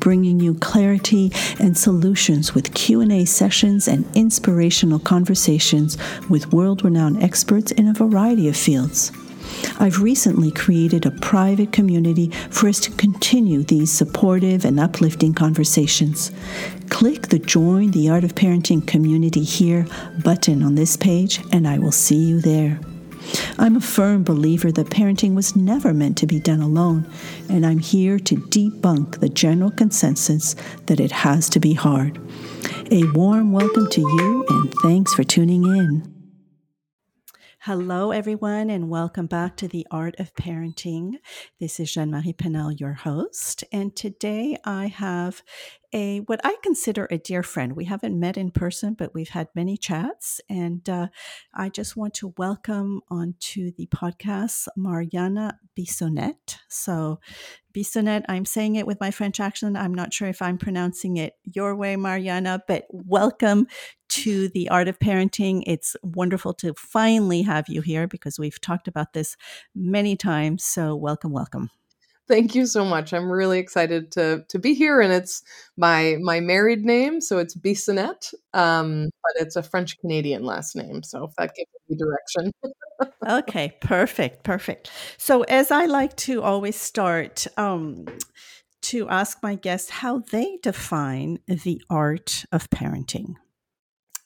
bringing 0.00 0.40
you 0.40 0.54
clarity 0.54 1.32
and 1.58 1.76
solutions 1.76 2.54
with 2.54 2.74
Q&A 2.74 3.24
sessions 3.24 3.88
and 3.88 4.04
inspirational 4.16 4.98
conversations 4.98 5.98
with 6.28 6.52
world-renowned 6.52 7.22
experts 7.22 7.72
in 7.72 7.88
a 7.88 7.94
variety 7.94 8.48
of 8.48 8.56
fields. 8.56 9.12
I've 9.78 10.02
recently 10.02 10.50
created 10.50 11.06
a 11.06 11.10
private 11.10 11.72
community 11.72 12.30
for 12.50 12.68
us 12.68 12.80
to 12.80 12.90
continue 12.92 13.62
these 13.62 13.92
supportive 13.92 14.64
and 14.64 14.80
uplifting 14.80 15.34
conversations. 15.34 16.30
Click 16.88 17.28
the 17.28 17.38
Join 17.38 17.90
the 17.90 18.08
Art 18.08 18.24
of 18.24 18.34
Parenting 18.34 18.86
Community 18.86 19.44
Here 19.44 19.86
button 20.22 20.62
on 20.62 20.74
this 20.74 20.96
page, 20.96 21.40
and 21.52 21.66
I 21.68 21.78
will 21.78 21.92
see 21.92 22.16
you 22.16 22.40
there. 22.40 22.80
I'm 23.58 23.76
a 23.76 23.80
firm 23.80 24.24
believer 24.24 24.70
that 24.72 24.88
parenting 24.88 25.34
was 25.34 25.56
never 25.56 25.94
meant 25.94 26.18
to 26.18 26.26
be 26.26 26.40
done 26.40 26.60
alone, 26.60 27.10
and 27.48 27.64
I'm 27.64 27.78
here 27.78 28.18
to 28.18 28.36
debunk 28.36 29.20
the 29.20 29.28
general 29.28 29.70
consensus 29.70 30.54
that 30.86 31.00
it 31.00 31.12
has 31.12 31.48
to 31.50 31.60
be 31.60 31.74
hard. 31.74 32.18
A 32.90 33.04
warm 33.12 33.52
welcome 33.52 33.88
to 33.90 34.00
you, 34.00 34.46
and 34.48 34.74
thanks 34.82 35.14
for 35.14 35.24
tuning 35.24 35.64
in. 35.64 36.15
Hello, 37.66 38.12
everyone, 38.12 38.70
and 38.70 38.88
welcome 38.88 39.26
back 39.26 39.56
to 39.56 39.66
the 39.66 39.84
Art 39.90 40.14
of 40.20 40.32
Parenting. 40.36 41.14
This 41.58 41.80
is 41.80 41.92
Jeanne 41.92 42.12
Marie 42.12 42.32
Paynel, 42.32 42.78
your 42.78 42.92
host, 42.92 43.64
and 43.72 43.96
today 43.96 44.56
I 44.64 44.86
have 44.86 45.42
a 45.92 46.18
what 46.20 46.40
I 46.44 46.56
consider 46.62 47.08
a 47.10 47.18
dear 47.18 47.42
friend. 47.42 47.74
We 47.74 47.86
haven't 47.86 48.20
met 48.20 48.36
in 48.36 48.52
person, 48.52 48.94
but 48.94 49.14
we've 49.14 49.30
had 49.30 49.48
many 49.56 49.76
chats, 49.76 50.40
and 50.48 50.88
uh, 50.88 51.08
I 51.54 51.68
just 51.68 51.96
want 51.96 52.14
to 52.14 52.34
welcome 52.38 53.00
onto 53.10 53.72
the 53.72 53.88
podcast 53.88 54.68
Mariana 54.76 55.58
Bissonnette. 55.76 56.58
So, 56.68 57.18
Bissonnette, 57.74 58.24
I'm 58.28 58.44
saying 58.44 58.76
it 58.76 58.86
with 58.86 59.00
my 59.00 59.10
French 59.10 59.40
accent. 59.40 59.76
I'm 59.76 59.92
not 59.92 60.14
sure 60.14 60.28
if 60.28 60.40
I'm 60.40 60.56
pronouncing 60.56 61.16
it 61.16 61.34
your 61.42 61.74
way, 61.74 61.96
Mariana, 61.96 62.62
but 62.68 62.86
welcome 62.90 63.66
to 64.22 64.48
the 64.48 64.68
art 64.68 64.88
of 64.88 64.98
parenting. 64.98 65.62
It's 65.66 65.96
wonderful 66.02 66.54
to 66.54 66.74
finally 66.74 67.42
have 67.42 67.68
you 67.68 67.82
here 67.82 68.06
because 68.06 68.38
we've 68.38 68.60
talked 68.60 68.88
about 68.88 69.12
this 69.12 69.36
many 69.74 70.16
times. 70.16 70.64
So, 70.64 70.96
welcome, 70.96 71.32
welcome. 71.32 71.70
Thank 72.28 72.56
you 72.56 72.66
so 72.66 72.84
much. 72.84 73.12
I'm 73.12 73.30
really 73.30 73.58
excited 73.60 74.10
to 74.12 74.44
to 74.48 74.58
be 74.58 74.74
here, 74.74 75.00
and 75.00 75.12
it's 75.12 75.42
my 75.76 76.16
my 76.20 76.40
married 76.40 76.84
name, 76.84 77.20
so 77.20 77.38
it's 77.38 77.54
Bissonnette, 77.56 78.34
um, 78.52 79.10
but 79.22 79.42
it's 79.42 79.54
a 79.54 79.62
French 79.62 79.96
Canadian 79.98 80.44
last 80.44 80.74
name. 80.74 81.04
So 81.04 81.24
if 81.24 81.30
that 81.38 81.52
gives 81.54 81.70
you 81.86 81.96
direction. 81.96 82.52
okay, 83.28 83.76
perfect, 83.80 84.42
perfect. 84.42 84.90
So 85.18 85.42
as 85.42 85.70
I 85.70 85.86
like 85.86 86.16
to 86.28 86.42
always 86.42 86.76
start. 86.76 87.46
Um, 87.56 88.06
to 88.82 89.08
ask 89.08 89.42
my 89.42 89.56
guests 89.56 89.90
how 89.90 90.20
they 90.20 90.58
define 90.62 91.40
the 91.48 91.82
art 91.90 92.44
of 92.52 92.70
parenting. 92.70 93.34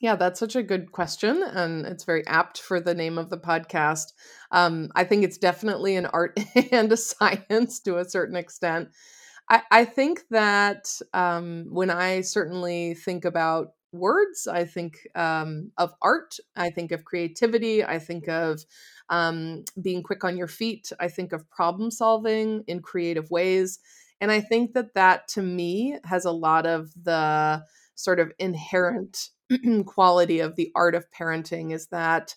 Yeah, 0.01 0.17
that's 0.17 0.41
such 0.41 0.57
a 0.57 0.63
good 0.63 0.93
question. 0.93 1.43
And 1.43 1.85
it's 1.85 2.05
very 2.05 2.27
apt 2.27 2.59
for 2.61 2.81
the 2.81 2.95
name 2.95 3.19
of 3.19 3.29
the 3.29 3.37
podcast. 3.39 4.13
Um, 4.51 4.91
I 4.97 5.05
think 5.05 5.25
it's 5.25 5.37
definitely 5.39 5.97
an 5.97 6.07
art 6.07 6.39
and 6.73 6.91
a 6.91 6.97
science 6.97 7.81
to 7.81 7.99
a 7.99 8.09
certain 8.09 8.37
extent. 8.37 8.89
I, 9.51 9.63
I 9.71 9.85
think 9.85 10.23
that 10.31 10.89
um, 11.13 11.67
when 11.71 11.91
I 11.91 12.23
certainly 12.23 12.95
think 12.95 13.25
about 13.27 13.73
words, 13.93 14.47
I 14.47 14.65
think 14.65 14.99
um, 15.15 15.71
of 15.77 15.93
art, 16.01 16.37
I 16.57 16.71
think 16.71 16.93
of 16.93 17.05
creativity, 17.05 17.85
I 17.85 17.99
think 17.99 18.29
of 18.29 18.63
um, 19.11 19.65
being 19.83 20.03
quick 20.03 20.25
on 20.25 20.37
your 20.39 20.49
feet, 20.49 20.93
I 21.01 21.09
think 21.09 21.33
of 21.33 21.51
problem 21.51 21.91
solving 21.91 22.65
in 22.69 22.81
creative 22.81 23.31
ways. 23.31 23.81
And 24.21 24.31
I 24.31 24.41
think 24.41 24.75
that 24.75 24.95
that 24.95 25.29
to 25.29 25.43
me 25.43 25.99
has 26.05 26.25
a 26.25 26.33
lot 26.33 26.67
of 26.67 26.91
the 27.03 27.65
sort 27.97 28.21
of 28.21 28.33
inherent 28.39 29.29
quality 29.87 30.41
of 30.41 30.57
the 30.57 30.71
art 30.75 30.95
of 30.95 31.11
parenting 31.11 31.73
is 31.73 31.87
that 31.89 32.35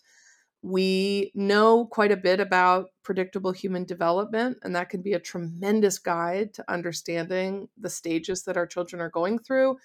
we 0.61 1.31
know 1.35 1.85
quite 1.87 2.11
a 2.11 2.17
bit 2.17 2.39
about 2.39 2.87
predictable 3.03 3.51
human 3.51 3.85
development, 3.85 4.57
and 4.63 4.75
that 4.75 4.89
can 4.89 5.01
be 5.01 5.13
a 5.13 5.19
tremendous 5.19 5.99
guide 5.99 6.53
to 6.55 6.65
understanding 6.71 7.67
the 7.77 7.89
stages 7.89 8.43
that 8.43 8.57
our 8.57 8.67
children 8.67 9.01
are 9.01 9.09
going 9.09 9.39
through. 9.39 9.77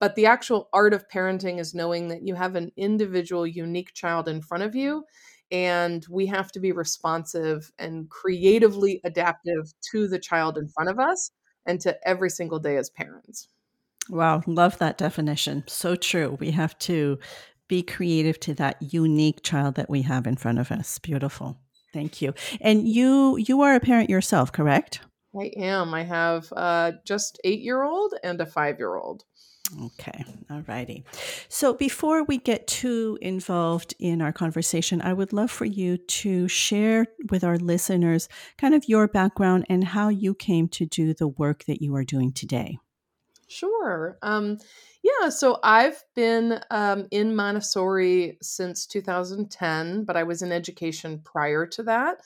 But 0.00 0.14
the 0.14 0.26
actual 0.26 0.68
art 0.74 0.94
of 0.94 1.08
parenting 1.08 1.58
is 1.58 1.74
knowing 1.74 2.08
that 2.08 2.22
you 2.22 2.34
have 2.34 2.54
an 2.56 2.70
individual, 2.76 3.46
unique 3.46 3.94
child 3.94 4.28
in 4.28 4.42
front 4.42 4.64
of 4.64 4.74
you, 4.74 5.04
and 5.50 6.04
we 6.10 6.26
have 6.26 6.52
to 6.52 6.60
be 6.60 6.72
responsive 6.72 7.72
and 7.78 8.10
creatively 8.10 9.00
adaptive 9.04 9.72
to 9.92 10.08
the 10.08 10.18
child 10.18 10.58
in 10.58 10.68
front 10.68 10.90
of 10.90 10.98
us 10.98 11.30
and 11.66 11.80
to 11.80 11.96
every 12.08 12.30
single 12.30 12.58
day 12.58 12.76
as 12.76 12.90
parents. 12.90 13.48
Wow, 14.08 14.42
love 14.46 14.78
that 14.78 14.98
definition. 14.98 15.64
So 15.66 15.96
true. 15.96 16.36
We 16.40 16.52
have 16.52 16.78
to 16.80 17.18
be 17.68 17.82
creative 17.82 18.38
to 18.40 18.54
that 18.54 18.76
unique 18.80 19.42
child 19.42 19.74
that 19.74 19.90
we 19.90 20.02
have 20.02 20.26
in 20.26 20.36
front 20.36 20.58
of 20.58 20.70
us. 20.70 20.98
Beautiful. 20.98 21.58
Thank 21.92 22.20
you. 22.22 22.34
And 22.60 22.86
you 22.86 23.36
you 23.36 23.62
are 23.62 23.74
a 23.74 23.80
parent 23.80 24.10
yourself, 24.10 24.52
correct? 24.52 25.00
I 25.38 25.50
am. 25.56 25.92
I 25.94 26.04
have 26.04 26.52
uh, 26.56 26.92
just 27.04 27.40
eight 27.44 27.60
year 27.60 27.82
old 27.82 28.14
and 28.22 28.40
a 28.40 28.46
five 28.46 28.78
year 28.78 28.96
old. 28.96 29.24
Okay, 29.82 30.24
all 30.48 30.62
righty. 30.68 31.04
So 31.48 31.74
before 31.74 32.22
we 32.22 32.38
get 32.38 32.68
too 32.68 33.18
involved 33.20 33.94
in 33.98 34.22
our 34.22 34.32
conversation, 34.32 35.02
I 35.02 35.12
would 35.12 35.32
love 35.32 35.50
for 35.50 35.64
you 35.64 35.96
to 35.96 36.46
share 36.46 37.06
with 37.30 37.42
our 37.42 37.58
listeners 37.58 38.28
kind 38.58 38.74
of 38.74 38.88
your 38.88 39.08
background 39.08 39.66
and 39.68 39.82
how 39.82 40.08
you 40.08 40.34
came 40.34 40.68
to 40.68 40.86
do 40.86 41.14
the 41.14 41.26
work 41.26 41.64
that 41.64 41.82
you 41.82 41.94
are 41.96 42.04
doing 42.04 42.32
today. 42.32 42.78
Sure. 43.48 44.18
Um, 44.22 44.58
yeah, 45.02 45.28
so 45.28 45.58
I've 45.62 46.02
been 46.16 46.60
um, 46.70 47.06
in 47.12 47.36
Montessori 47.36 48.38
since 48.42 48.86
2010, 48.86 50.04
but 50.04 50.16
I 50.16 50.24
was 50.24 50.42
in 50.42 50.50
education 50.50 51.20
prior 51.24 51.64
to 51.66 51.82
that. 51.84 52.22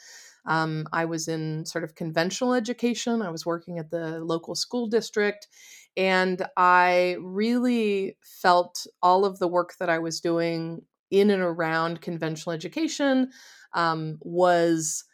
Um, 0.46 0.88
I 0.92 1.04
was 1.04 1.28
in 1.28 1.66
sort 1.66 1.84
of 1.84 1.94
conventional 1.94 2.54
education. 2.54 3.20
I 3.20 3.28
was 3.28 3.44
working 3.44 3.78
at 3.78 3.90
the 3.90 4.20
local 4.20 4.54
school 4.54 4.86
district, 4.86 5.48
and 5.94 6.46
I 6.56 7.16
really 7.20 8.16
felt 8.22 8.86
all 9.02 9.26
of 9.26 9.38
the 9.38 9.48
work 9.48 9.74
that 9.78 9.90
I 9.90 9.98
was 9.98 10.20
doing 10.20 10.80
in 11.10 11.28
and 11.30 11.42
around 11.42 12.00
conventional 12.00 12.54
education 12.54 13.30
um, 13.74 14.16
was 14.22 15.04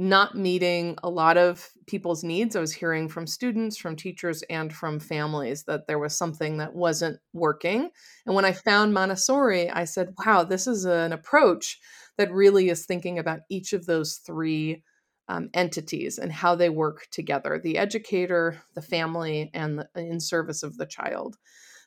not 0.00 0.34
meeting 0.34 0.96
a 1.02 1.10
lot 1.10 1.36
of 1.36 1.68
people's 1.86 2.24
needs. 2.24 2.56
I 2.56 2.60
was 2.60 2.72
hearing 2.72 3.06
from 3.06 3.26
students, 3.26 3.76
from 3.76 3.96
teachers, 3.96 4.42
and 4.48 4.72
from 4.72 4.98
families 4.98 5.64
that 5.64 5.86
there 5.86 5.98
was 5.98 6.16
something 6.16 6.56
that 6.56 6.74
wasn't 6.74 7.20
working. 7.34 7.90
And 8.24 8.34
when 8.34 8.46
I 8.46 8.52
found 8.52 8.94
Montessori, 8.94 9.68
I 9.68 9.84
said, 9.84 10.14
wow, 10.24 10.42
this 10.42 10.66
is 10.66 10.86
an 10.86 11.12
approach 11.12 11.78
that 12.16 12.32
really 12.32 12.70
is 12.70 12.86
thinking 12.86 13.18
about 13.18 13.40
each 13.50 13.74
of 13.74 13.84
those 13.84 14.22
three 14.24 14.82
um, 15.28 15.50
entities 15.52 16.16
and 16.16 16.32
how 16.32 16.54
they 16.54 16.70
work 16.70 17.06
together 17.10 17.60
the 17.62 17.76
educator, 17.76 18.62
the 18.74 18.80
family, 18.80 19.50
and 19.52 19.80
the, 19.80 19.88
in 19.96 20.18
service 20.18 20.62
of 20.62 20.78
the 20.78 20.86
child. 20.86 21.36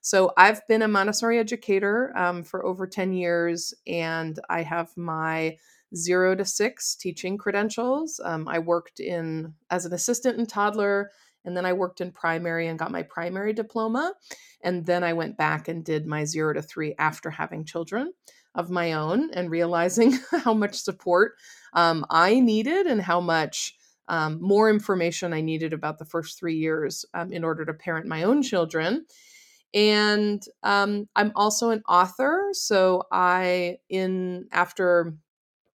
So 0.03 0.33
I've 0.37 0.61
been 0.67 0.83
a 0.83 0.87
Montessori 0.87 1.39
educator 1.39 2.15
um, 2.15 2.43
for 2.43 2.63
over 2.63 2.85
10 2.85 3.13
years, 3.13 3.73
and 3.87 4.39
I 4.51 4.61
have 4.61 4.95
my 4.95 5.57
zero 5.95 6.35
to 6.35 6.45
six 6.45 6.95
teaching 6.95 7.37
credentials. 7.37 8.19
Um, 8.23 8.47
I 8.47 8.59
worked 8.59 8.99
in 8.99 9.53
as 9.69 9.85
an 9.85 9.93
assistant 9.93 10.39
in 10.39 10.45
toddler, 10.45 11.11
and 11.45 11.55
then 11.55 11.65
I 11.65 11.73
worked 11.73 12.01
in 12.01 12.11
primary 12.11 12.67
and 12.67 12.79
got 12.79 12.91
my 12.91 13.03
primary 13.03 13.53
diploma. 13.53 14.13
And 14.63 14.85
then 14.85 15.03
I 15.03 15.13
went 15.13 15.37
back 15.37 15.67
and 15.67 15.83
did 15.83 16.05
my 16.05 16.25
zero 16.25 16.53
to 16.53 16.61
three 16.61 16.95
after 16.97 17.29
having 17.29 17.65
children 17.65 18.13
of 18.55 18.69
my 18.69 18.93
own 18.93 19.31
and 19.33 19.49
realizing 19.49 20.17
how 20.43 20.53
much 20.53 20.75
support 20.75 21.33
um, 21.73 22.05
I 22.09 22.39
needed 22.39 22.85
and 22.85 23.01
how 23.01 23.19
much 23.19 23.75
um, 24.07 24.39
more 24.41 24.69
information 24.69 25.33
I 25.33 25.41
needed 25.41 25.73
about 25.73 25.97
the 25.97 26.05
first 26.05 26.37
three 26.37 26.57
years 26.57 27.05
um, 27.13 27.31
in 27.31 27.43
order 27.43 27.65
to 27.65 27.73
parent 27.73 28.05
my 28.05 28.23
own 28.23 28.43
children. 28.43 29.05
And 29.73 30.43
um, 30.61 31.07
I'm 31.15 31.31
also 31.35 31.71
an 31.71 31.81
author. 31.87 32.49
So 32.51 33.03
I, 33.11 33.77
in 33.89 34.47
after 34.51 35.15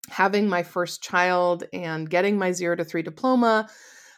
having 0.09 0.47
my 0.47 0.63
first 0.63 1.01
child 1.01 1.63
and 1.73 2.09
getting 2.09 2.37
my 2.37 2.51
zero 2.51 2.75
to 2.75 2.83
three 2.83 3.01
diploma, 3.01 3.67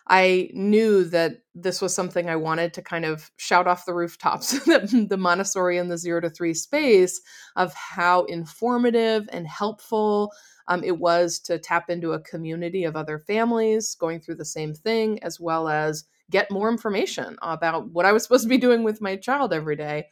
I 0.09 0.49
knew 0.53 1.03
that 1.05 1.39
this 1.53 1.81
was 1.81 1.93
something 1.93 2.29
I 2.29 2.37
wanted 2.37 2.73
to 2.75 2.81
kind 2.81 3.03
of 3.03 3.29
shout 3.37 3.67
off 3.67 3.85
the 3.85 3.93
rooftops 3.93 4.51
the 4.65 5.17
Montessori 5.19 5.77
and 5.77 5.91
the 5.91 5.97
zero 5.97 6.21
to 6.21 6.29
three 6.29 6.53
space 6.53 7.19
of 7.55 7.73
how 7.73 8.23
informative 8.25 9.27
and 9.31 9.47
helpful 9.47 10.31
um, 10.69 10.83
it 10.83 10.97
was 10.97 11.39
to 11.39 11.59
tap 11.59 11.89
into 11.89 12.13
a 12.13 12.21
community 12.21 12.83
of 12.83 12.95
other 12.95 13.19
families 13.19 13.95
going 13.95 14.19
through 14.19 14.35
the 14.35 14.45
same 14.45 14.73
thing, 14.73 15.21
as 15.23 15.39
well 15.39 15.67
as 15.67 16.05
get 16.29 16.51
more 16.51 16.69
information 16.69 17.37
about 17.41 17.89
what 17.89 18.05
I 18.05 18.11
was 18.11 18.23
supposed 18.23 18.43
to 18.43 18.49
be 18.49 18.57
doing 18.57 18.83
with 18.83 19.01
my 19.01 19.15
child 19.15 19.53
every 19.53 19.75
day. 19.75 20.07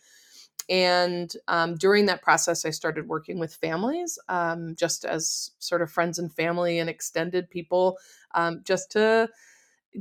And 0.69 1.31
um, 1.48 1.75
during 1.75 2.07
that 2.07 2.24
process, 2.24 2.66
I 2.66 2.72
started 2.72 3.07
working 3.07 3.38
with 3.38 3.56
families 3.56 4.18
um, 4.30 4.75
just 4.75 5.06
as 5.06 5.52
sort 5.60 5.81
of 5.81 5.92
friends 5.92 6.18
and 6.18 6.34
family 6.34 6.80
and 6.80 6.90
extended 6.90 7.50
people, 7.50 7.98
um, 8.34 8.62
just 8.63 8.92
to 8.94 9.30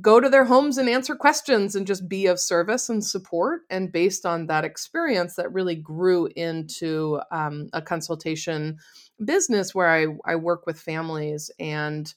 go 0.01 0.21
to 0.21 0.29
their 0.29 0.45
homes 0.45 0.79
and 0.79 0.89
answer 0.89 1.15
questions 1.15 1.77
and 1.77 1.87
just 1.87 2.09
be 2.09 2.27
of 2.27 2.41
service 2.41 2.89
and 2.89 3.05
support. 3.05 3.61
And 3.71 3.93
based 3.93 4.27
on 4.27 4.47
that 4.47 4.65
experience, 4.65 5.37
that 5.37 5.53
really 5.53 5.77
grew 5.77 6.29
into 6.35 7.21
um, 7.31 7.69
a 7.73 7.83
consultation 7.83 8.79
business 9.25 9.75
where 9.75 9.91
I, 9.91 10.07
I 10.25 10.37
work 10.37 10.67
with 10.67 10.81
families. 10.81 11.51
And 11.61 12.13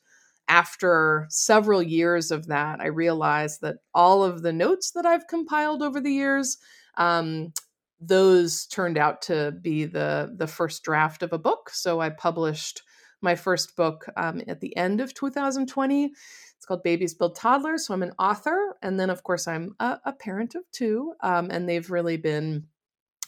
after 0.48 1.28
several 1.30 1.84
years 1.84 2.32
of 2.32 2.48
that, 2.48 2.80
I 2.80 2.88
realized 2.88 3.62
that 3.62 3.78
all 3.94 4.24
of 4.24 4.42
the 4.42 4.54
notes 4.54 4.92
that 4.92 5.06
I've 5.06 5.28
compiled 5.28 5.84
over 5.84 6.00
the 6.00 6.14
years, 6.14 6.58
um, 6.96 7.54
those 8.00 8.66
turned 8.68 8.98
out 8.98 9.22
to 9.24 9.54
be 9.62 9.86
the 9.86 10.34
the 10.36 10.48
first 10.48 10.84
draft 10.84 11.24
of 11.24 11.34
a 11.34 11.40
book. 11.40 11.70
So 11.72 12.00
I 12.00 12.10
published 12.10 12.84
my 13.22 13.36
first 13.36 13.76
book 13.76 14.06
um, 14.16 14.42
at 14.48 14.62
the 14.62 14.76
end 14.78 15.02
of 15.02 15.14
2020 15.14 16.12
it's 16.58 16.66
called 16.66 16.84
Babies 16.84 17.14
Build 17.14 17.36
Toddlers. 17.36 17.86
So 17.86 17.94
I'm 17.94 18.04
an 18.04 18.14
author. 18.18 18.76
And 18.82 19.00
then, 19.00 19.10
of 19.10 19.24
course, 19.24 19.48
I'm 19.48 19.76
a, 19.80 20.00
a 20.06 20.14
parent 20.14 20.56
of 20.56 20.64
two. 20.72 21.14
Um, 21.22 21.50
and 21.52 21.70
they've 21.70 21.90
really 21.90 22.18
been 22.18 22.66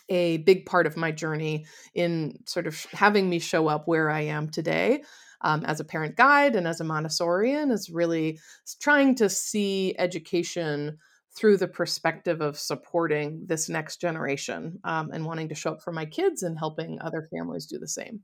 a 0.10 0.38
big 0.38 0.66
part 0.66 0.88
of 0.88 0.98
my 0.98 1.12
journey 1.12 1.66
in 1.94 2.40
sort 2.48 2.66
of 2.66 2.84
having 2.92 3.30
me 3.30 3.38
show 3.38 3.68
up 3.68 3.88
where 3.88 4.10
I 4.10 4.22
am 4.22 4.50
today. 4.50 5.04
Um, 5.42 5.64
as 5.64 5.80
a 5.80 5.86
parent 5.86 6.18
guide 6.18 6.58
and 6.58 6.68
as 6.68 6.82
a 6.82 6.84
Montessorian, 6.84 7.72
is 7.72 7.90
really 7.90 8.40
trying 8.82 9.16
to 9.16 9.30
see 9.30 9.96
education 9.98 10.98
through 11.36 11.58
the 11.58 11.68
perspective 11.68 12.42
of 12.42 12.58
supporting 12.58 13.44
this 13.46 13.70
next 13.70 14.02
generation 14.02 14.80
um, 14.84 15.12
and 15.12 15.26
wanting 15.26 15.50
to 15.50 15.56
show 15.56 15.74
up 15.74 15.82
for 15.82 15.92
my 15.92 16.06
kids 16.06 16.44
and 16.44 16.58
helping 16.58 17.00
other 17.02 17.28
families 17.32 17.66
do 17.66 17.78
the 17.78 17.88
same. 17.88 18.22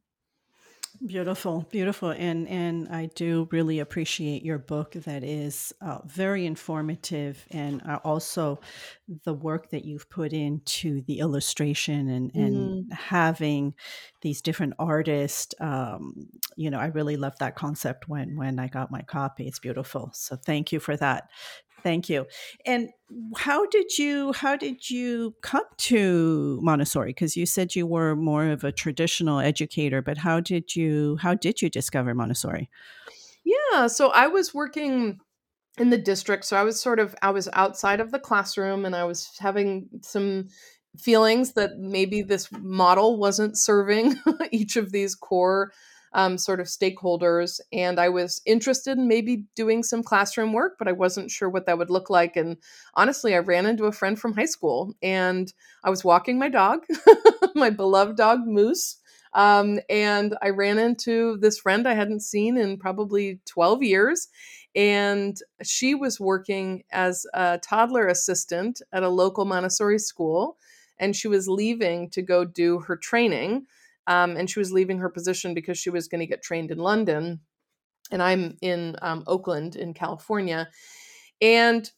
Beautiful, 1.05 1.67
beautiful, 1.71 2.11
and 2.11 2.47
and 2.47 2.87
I 2.87 3.09
do 3.15 3.49
really 3.51 3.79
appreciate 3.79 4.43
your 4.43 4.57
book. 4.57 4.93
That 4.93 5.23
is 5.23 5.73
uh, 5.81 5.99
very 6.05 6.45
informative, 6.45 7.45
and 7.51 7.81
uh, 7.83 7.99
also 8.03 8.61
the 9.25 9.33
work 9.33 9.71
that 9.71 9.83
you've 9.83 10.09
put 10.09 10.31
into 10.31 11.01
the 11.01 11.19
illustration 11.19 12.07
and 12.09 12.31
and 12.33 12.55
mm. 12.55 12.93
having 12.93 13.73
these 14.21 14.41
different 14.41 14.73
artists. 14.79 15.53
Um, 15.59 16.27
you 16.55 16.69
know, 16.69 16.79
I 16.79 16.87
really 16.87 17.17
love 17.17 17.33
that 17.39 17.55
concept 17.55 18.07
when 18.07 18.37
when 18.37 18.57
I 18.57 18.67
got 18.67 18.89
my 18.89 19.01
copy. 19.01 19.47
It's 19.47 19.59
beautiful. 19.59 20.11
So 20.13 20.37
thank 20.37 20.71
you 20.71 20.79
for 20.79 20.95
that. 20.97 21.29
Thank 21.85 22.09
you. 22.09 22.25
And 22.65 22.89
how 23.37 23.67
did 23.67 23.99
you 23.99 24.33
how 24.33 24.55
did 24.55 24.89
you 24.89 25.35
come 25.43 25.65
to 25.77 26.59
Montessori? 26.63 27.11
Because 27.11 27.37
you 27.37 27.45
said 27.45 27.75
you 27.75 27.85
were 27.85 28.15
more 28.15 28.47
of 28.47 28.63
a 28.63 28.71
traditional 28.71 29.39
educator, 29.39 30.01
but 30.01 30.17
how 30.17 30.39
did 30.39 30.75
you 30.75 31.19
how 31.21 31.35
did 31.35 31.61
you 31.61 31.69
discover 31.69 32.15
Montessori? 32.15 32.71
Yeah, 33.43 33.85
so 33.85 34.09
I 34.09 34.25
was 34.25 34.51
working 34.51 35.19
in 35.77 35.91
the 35.91 35.99
district, 35.99 36.45
so 36.45 36.57
I 36.57 36.63
was 36.63 36.81
sort 36.81 36.99
of 36.99 37.13
I 37.21 37.29
was 37.29 37.47
outside 37.53 37.99
of 37.99 38.09
the 38.11 38.17
classroom, 38.17 38.83
and 38.83 38.95
I 38.95 39.03
was 39.03 39.29
having 39.37 39.87
some 40.01 40.47
feelings 40.97 41.53
that 41.53 41.77
maybe 41.77 42.23
this 42.23 42.49
model 42.51 43.19
wasn't 43.19 43.59
serving 43.59 44.15
each 44.51 44.75
of 44.75 44.91
these 44.91 45.13
core 45.13 45.71
um, 46.15 46.37
sort 46.37 46.61
of 46.61 46.67
stakeholders. 46.67 47.59
And 47.73 47.99
I 47.99 48.07
was 48.07 48.41
interested 48.45 48.97
in 48.97 49.07
maybe 49.07 49.43
doing 49.53 49.83
some 49.83 50.01
classroom 50.01 50.53
work, 50.53 50.77
but 50.79 50.87
I 50.87 50.93
wasn't 50.93 51.29
sure 51.29 51.49
what 51.49 51.65
that 51.65 51.77
would 51.77 51.89
look 51.89 52.09
like. 52.09 52.37
And 52.37 52.55
honestly, 52.95 53.35
I 53.35 53.39
ran 53.39 53.65
into 53.65 53.83
a 53.83 53.91
friend 53.91 54.17
from 54.17 54.33
high 54.33 54.45
school 54.45 54.95
and 55.03 55.53
I 55.83 55.89
was 55.89 56.05
walking 56.05 56.39
my 56.39 56.47
dog, 56.47 56.85
my 57.55 57.69
beloved 57.69 58.15
dog 58.15 58.47
Moose. 58.47 58.97
Um, 59.33 59.79
and 59.89 60.37
I 60.41 60.51
ran 60.51 60.79
into 60.79 61.37
this 61.41 61.59
friend 61.59 61.85
I 61.85 61.93
hadn't 61.93 62.21
seen 62.21 62.57
in 62.57 62.77
probably 62.77 63.41
12 63.45 63.83
years. 63.83 64.29
And 64.73 65.37
she 65.63 65.95
was 65.95 66.17
working 66.17 66.83
as 66.93 67.25
a 67.33 67.59
toddler 67.61 68.07
assistant 68.07 68.81
at 68.93 69.03
a 69.03 69.09
local 69.09 69.43
Montessori 69.43 69.99
school. 69.99 70.55
And 70.97 71.13
she 71.13 71.27
was 71.27 71.49
leaving 71.49 72.09
to 72.11 72.21
go 72.21 72.45
do 72.45 72.79
her 72.79 72.95
training 72.95 73.65
um, 74.07 74.37
and 74.37 74.49
she 74.49 74.59
was 74.59 74.71
leaving 74.71 74.99
her 74.99 75.09
position 75.09 75.53
because 75.53 75.77
she 75.77 75.89
was 75.89 76.07
going 76.07 76.19
to 76.19 76.27
get 76.27 76.43
trained 76.43 76.71
in 76.71 76.77
London. 76.77 77.41
And 78.11 78.21
I'm 78.21 78.57
in 78.61 78.95
um, 79.01 79.23
Oakland, 79.27 79.75
in 79.75 79.93
California. 79.93 80.69
And 81.41 81.89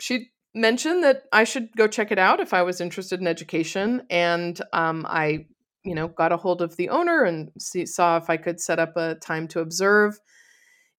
she 0.00 0.30
mentioned 0.54 1.02
that 1.02 1.24
I 1.32 1.44
should 1.44 1.70
go 1.76 1.88
check 1.88 2.12
it 2.12 2.18
out 2.18 2.40
if 2.40 2.54
I 2.54 2.62
was 2.62 2.80
interested 2.80 3.20
in 3.20 3.26
education. 3.26 4.02
And 4.08 4.60
um, 4.72 5.04
I, 5.08 5.46
you 5.84 5.94
know, 5.94 6.08
got 6.08 6.32
a 6.32 6.36
hold 6.36 6.62
of 6.62 6.76
the 6.76 6.90
owner 6.90 7.24
and 7.24 7.50
see, 7.58 7.86
saw 7.86 8.16
if 8.18 8.30
I 8.30 8.36
could 8.36 8.60
set 8.60 8.78
up 8.78 8.96
a 8.96 9.16
time 9.16 9.48
to 9.48 9.60
observe. 9.60 10.18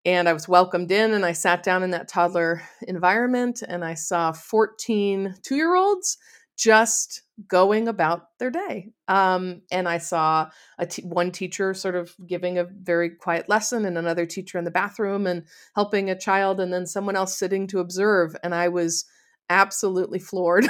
And 0.05 0.27
I 0.27 0.33
was 0.33 0.49
welcomed 0.49 0.91
in, 0.91 1.13
and 1.13 1.25
I 1.25 1.31
sat 1.31 1.63
down 1.63 1.81
in 1.81 1.91
that 1.91 2.09
toddler 2.09 2.61
environment, 2.81 3.63
and 3.65 3.85
I 3.85 3.93
saw 3.93 4.33
14 4.33 5.35
two 5.43 5.55
year 5.55 5.75
olds 5.75 6.17
just 6.57 7.22
going 7.47 7.87
about 7.87 8.27
their 8.39 8.51
day. 8.51 8.89
Um, 9.07 9.61
and 9.71 9.87
I 9.87 9.97
saw 9.97 10.49
a 10.77 10.85
t- 10.85 11.01
one 11.03 11.31
teacher 11.31 11.73
sort 11.73 11.95
of 11.95 12.15
giving 12.27 12.57
a 12.57 12.65
very 12.65 13.09
quiet 13.09 13.49
lesson, 13.49 13.85
and 13.85 13.97
another 13.97 14.25
teacher 14.25 14.57
in 14.57 14.65
the 14.65 14.71
bathroom 14.71 15.27
and 15.27 15.43
helping 15.75 16.09
a 16.09 16.19
child, 16.19 16.59
and 16.59 16.71
then 16.71 16.85
someone 16.85 17.15
else 17.15 17.37
sitting 17.37 17.67
to 17.67 17.79
observe. 17.79 18.35
And 18.43 18.53
I 18.53 18.69
was 18.69 19.05
absolutely 19.49 20.19
floored. 20.19 20.67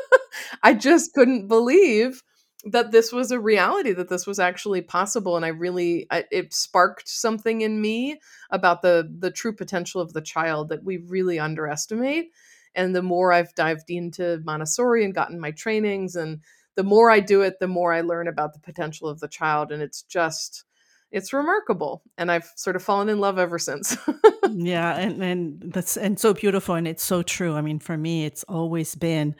I 0.62 0.74
just 0.74 1.12
couldn't 1.14 1.48
believe 1.48 2.22
that 2.64 2.92
this 2.92 3.12
was 3.12 3.30
a 3.30 3.38
reality 3.38 3.92
that 3.92 4.08
this 4.08 4.26
was 4.26 4.38
actually 4.38 4.80
possible 4.80 5.36
and 5.36 5.44
i 5.44 5.48
really 5.48 6.06
I, 6.10 6.24
it 6.30 6.54
sparked 6.54 7.08
something 7.08 7.60
in 7.60 7.80
me 7.80 8.18
about 8.50 8.82
the 8.82 9.10
the 9.18 9.30
true 9.30 9.54
potential 9.54 10.00
of 10.00 10.12
the 10.12 10.22
child 10.22 10.70
that 10.70 10.82
we 10.82 10.96
really 10.96 11.38
underestimate 11.38 12.30
and 12.74 12.94
the 12.94 13.02
more 13.02 13.32
I've 13.32 13.54
dived 13.54 13.90
into 13.90 14.40
Montessori 14.44 15.04
and 15.04 15.14
gotten 15.14 15.40
my 15.40 15.50
trainings, 15.52 16.16
and 16.16 16.40
the 16.74 16.82
more 16.82 17.10
I 17.10 17.20
do 17.20 17.42
it, 17.42 17.58
the 17.60 17.68
more 17.68 17.92
I 17.92 18.00
learn 18.00 18.28
about 18.28 18.52
the 18.52 18.60
potential 18.60 19.08
of 19.08 19.20
the 19.20 19.28
child. 19.28 19.70
And 19.70 19.82
it's 19.82 20.02
just, 20.02 20.64
it's 21.12 21.32
remarkable. 21.32 22.02
And 22.18 22.30
I've 22.30 22.50
sort 22.56 22.76
of 22.76 22.82
fallen 22.82 23.08
in 23.08 23.20
love 23.20 23.38
ever 23.38 23.58
since. 23.58 23.96
yeah. 24.50 24.96
And, 24.96 25.22
and 25.22 25.72
that's, 25.72 25.96
and 25.96 26.18
so 26.18 26.34
beautiful. 26.34 26.74
And 26.74 26.88
it's 26.88 27.04
so 27.04 27.22
true. 27.22 27.54
I 27.54 27.60
mean, 27.60 27.78
for 27.78 27.96
me, 27.96 28.24
it's 28.24 28.44
always 28.44 28.94
been, 28.94 29.36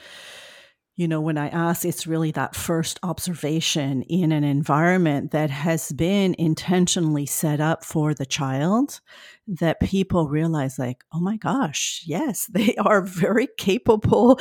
you 0.96 1.08
know, 1.08 1.20
when 1.20 1.36
I 1.36 1.48
ask, 1.48 1.84
it's 1.84 2.06
really 2.06 2.30
that 2.32 2.54
first 2.54 3.00
observation 3.02 4.02
in 4.02 4.30
an 4.30 4.44
environment 4.44 5.32
that 5.32 5.50
has 5.50 5.90
been 5.90 6.36
intentionally 6.38 7.26
set 7.26 7.60
up 7.60 7.84
for 7.84 8.14
the 8.14 8.24
child 8.24 9.00
that 9.48 9.80
people 9.80 10.28
realize, 10.28 10.78
like, 10.78 11.02
oh 11.12 11.18
my 11.18 11.36
gosh, 11.36 12.04
yes, 12.06 12.46
they 12.52 12.76
are 12.76 13.00
very 13.00 13.48
capable 13.58 14.38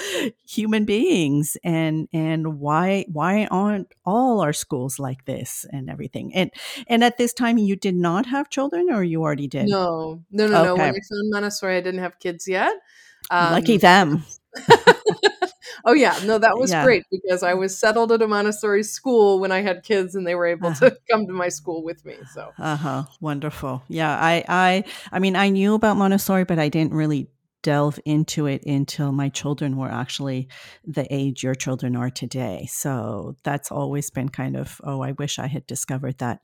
human 0.48 0.86
beings. 0.86 1.58
And, 1.64 2.08
and 2.14 2.60
why, 2.60 3.06
why 3.12 3.48
aren't 3.50 3.92
all 4.06 4.42
our 4.42 4.54
schools 4.54 5.00
like 5.00 5.26
this 5.26 5.66
and 5.72 5.90
everything? 5.90 6.36
And, 6.36 6.52
and 6.88 7.04
at 7.04 7.18
this 7.18 7.34
time, 7.34 7.58
you 7.58 7.76
did 7.76 7.96
not 7.96 8.28
have 8.28 8.52
children 8.52 8.92
or 8.92 9.04
you 9.04 9.24
already 9.24 9.48
did? 9.48 9.70
No, 9.70 10.24
no, 10.30 10.48
no, 10.48 10.58
okay. 10.58 10.66
no. 10.66 10.76
When 10.76 10.84
I 10.84 10.92
found 10.92 11.32
Montessori, 11.32 11.78
I 11.78 11.82
didn't 11.82 12.02
have 12.02 12.20
kids 12.20 12.48
yet. 12.48 12.74
Um, 13.32 13.54
Lucky 13.54 13.78
them. 13.78 14.24
oh 15.86 15.94
yeah, 15.94 16.18
no, 16.26 16.38
that 16.38 16.58
was 16.58 16.72
yeah. 16.72 16.84
great 16.84 17.04
because 17.12 17.44
I 17.44 17.54
was 17.54 17.78
settled 17.78 18.12
at 18.12 18.22
a 18.22 18.28
Montessori 18.28 18.84
school 18.84 19.40
when 19.40 19.52
I 19.52 19.62
had 19.62 19.84
kids, 19.84 20.16
and 20.16 20.26
they 20.26 20.36
were 20.36 20.48
able 20.48 20.68
uh-huh. 20.68 20.90
to 20.90 20.98
come 21.12 21.28
to 21.28 21.34
my 21.34 21.50
school 21.50 21.84
with 21.84 22.04
me. 22.06 22.16
So, 22.34 22.52
uh 22.58 22.76
huh, 22.76 23.04
wonderful. 23.20 23.84
Yeah, 23.88 24.16
I, 24.16 24.44
I, 24.48 24.84
I 25.12 25.20
mean, 25.20 25.36
I 25.36 25.50
knew 25.50 25.74
about 25.74 25.98
Montessori, 25.98 26.46
but 26.46 26.60
I 26.60 26.70
didn't 26.70 26.94
really 26.94 27.30
delve 27.64 27.98
into 28.06 28.46
it 28.46 28.64
until 28.66 29.12
my 29.12 29.30
children 29.30 29.78
were 29.78 29.90
actually 29.90 30.50
the 30.86 31.08
age 31.10 31.44
your 31.44 31.56
children 31.56 31.96
are 31.96 32.10
today. 32.10 32.68
So 32.70 33.38
that's 33.44 33.72
always 33.72 34.10
been 34.10 34.30
kind 34.30 34.58
of, 34.58 34.80
oh, 34.84 35.02
I 35.02 35.14
wish 35.14 35.40
I 35.40 35.48
had 35.48 35.66
discovered 35.66 36.18
that 36.20 36.42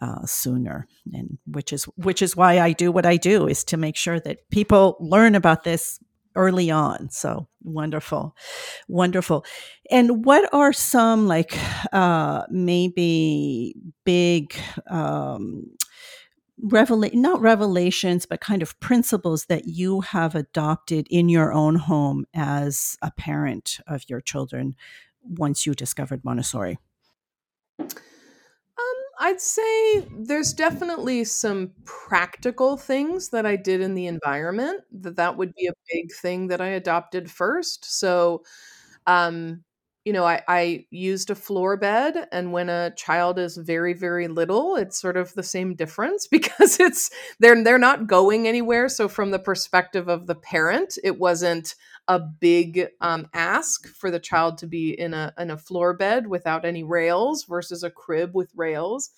uh, 0.00 0.26
sooner 0.26 0.88
and 1.12 1.38
which 1.46 1.72
is 1.72 1.84
which 1.96 2.22
is 2.22 2.36
why 2.36 2.58
I 2.58 2.72
do 2.72 2.90
what 2.90 3.06
I 3.06 3.16
do 3.16 3.46
is 3.46 3.62
to 3.64 3.76
make 3.76 3.94
sure 3.94 4.18
that 4.18 4.50
people 4.50 4.96
learn 4.98 5.36
about 5.36 5.62
this 5.62 6.00
early 6.34 6.70
on. 6.70 7.10
So 7.10 7.48
wonderful, 7.62 8.34
wonderful. 8.88 9.44
And 9.90 10.24
what 10.24 10.52
are 10.52 10.72
some 10.72 11.26
like 11.26 11.58
uh, 11.92 12.44
maybe 12.50 13.74
big 14.04 14.54
um, 14.88 15.70
revelate 16.62 17.14
not 17.14 17.40
revelations 17.40 18.24
but 18.24 18.40
kind 18.40 18.62
of 18.62 18.78
principles 18.78 19.46
that 19.46 19.66
you 19.66 20.00
have 20.00 20.34
adopted 20.34 21.06
in 21.10 21.28
your 21.28 21.52
own 21.52 21.74
home 21.74 22.24
as 22.34 22.96
a 23.02 23.10
parent 23.10 23.80
of 23.88 24.04
your 24.08 24.20
children 24.20 24.76
once 25.24 25.66
you 25.66 25.74
discovered 25.74 26.24
montessori 26.24 26.78
I'd 29.18 29.40
say 29.40 30.00
there's 30.18 30.52
definitely 30.52 31.24
some 31.24 31.72
practical 31.84 32.76
things 32.76 33.28
that 33.30 33.46
I 33.46 33.56
did 33.56 33.80
in 33.80 33.94
the 33.94 34.06
environment 34.06 34.82
that 34.92 35.16
that 35.16 35.36
would 35.36 35.54
be 35.54 35.66
a 35.66 35.72
big 35.92 36.12
thing 36.12 36.48
that 36.48 36.60
I 36.60 36.68
adopted 36.68 37.30
first. 37.30 37.84
So, 37.98 38.42
um, 39.06 39.64
you 40.04 40.12
know, 40.12 40.24
I, 40.24 40.42
I 40.48 40.86
used 40.90 41.30
a 41.30 41.36
floor 41.36 41.76
bed, 41.76 42.26
and 42.32 42.52
when 42.52 42.68
a 42.68 42.92
child 42.96 43.38
is 43.38 43.56
very, 43.56 43.92
very 43.92 44.26
little, 44.26 44.74
it's 44.74 45.00
sort 45.00 45.16
of 45.16 45.32
the 45.34 45.44
same 45.44 45.74
difference 45.74 46.26
because 46.30 46.80
it's 46.80 47.10
they're 47.38 47.62
they're 47.62 47.78
not 47.78 48.06
going 48.08 48.48
anywhere. 48.48 48.88
So 48.88 49.08
from 49.08 49.30
the 49.30 49.38
perspective 49.38 50.08
of 50.08 50.26
the 50.26 50.34
parent, 50.34 50.98
it 51.04 51.18
wasn't 51.18 51.74
a 52.08 52.18
big 52.18 52.88
um, 53.00 53.28
ask 53.32 53.86
for 53.86 54.10
the 54.10 54.18
child 54.18 54.58
to 54.58 54.66
be 54.66 54.90
in 54.90 55.14
a 55.14 55.32
in 55.38 55.50
a 55.50 55.58
floor 55.58 55.94
bed 55.94 56.26
without 56.26 56.64
any 56.64 56.82
rails 56.82 57.44
versus 57.44 57.84
a 57.84 57.90
crib 57.90 58.34
with 58.34 58.50
rails. 58.56 59.10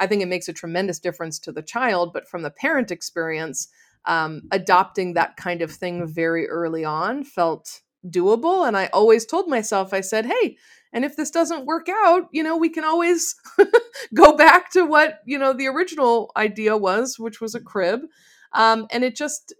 I 0.00 0.08
think 0.08 0.22
it 0.22 0.28
makes 0.28 0.48
a 0.48 0.52
tremendous 0.52 0.98
difference 0.98 1.38
to 1.40 1.52
the 1.52 1.62
child, 1.62 2.12
but 2.12 2.28
from 2.28 2.42
the 2.42 2.50
parent 2.50 2.90
experience, 2.90 3.68
um, 4.06 4.42
adopting 4.50 5.14
that 5.14 5.36
kind 5.36 5.62
of 5.62 5.70
thing 5.70 6.04
very 6.08 6.48
early 6.48 6.84
on 6.84 7.22
felt 7.22 7.81
doable. 8.06 8.66
And 8.66 8.76
I 8.76 8.86
always 8.92 9.26
told 9.26 9.48
myself, 9.48 9.92
I 9.92 10.00
said, 10.00 10.26
hey, 10.26 10.56
and 10.92 11.04
if 11.04 11.16
this 11.16 11.30
doesn't 11.30 11.66
work 11.66 11.88
out, 11.88 12.28
you 12.32 12.42
know, 12.42 12.56
we 12.56 12.68
can 12.68 12.84
always 12.84 13.34
go 14.14 14.36
back 14.36 14.70
to 14.72 14.84
what, 14.84 15.20
you 15.24 15.38
know, 15.38 15.52
the 15.52 15.68
original 15.68 16.30
idea 16.36 16.76
was, 16.76 17.18
which 17.18 17.40
was 17.40 17.54
a 17.54 17.60
crib. 17.60 18.00
Um, 18.52 18.86
and 18.90 19.02
it 19.02 19.16
just, 19.16 19.54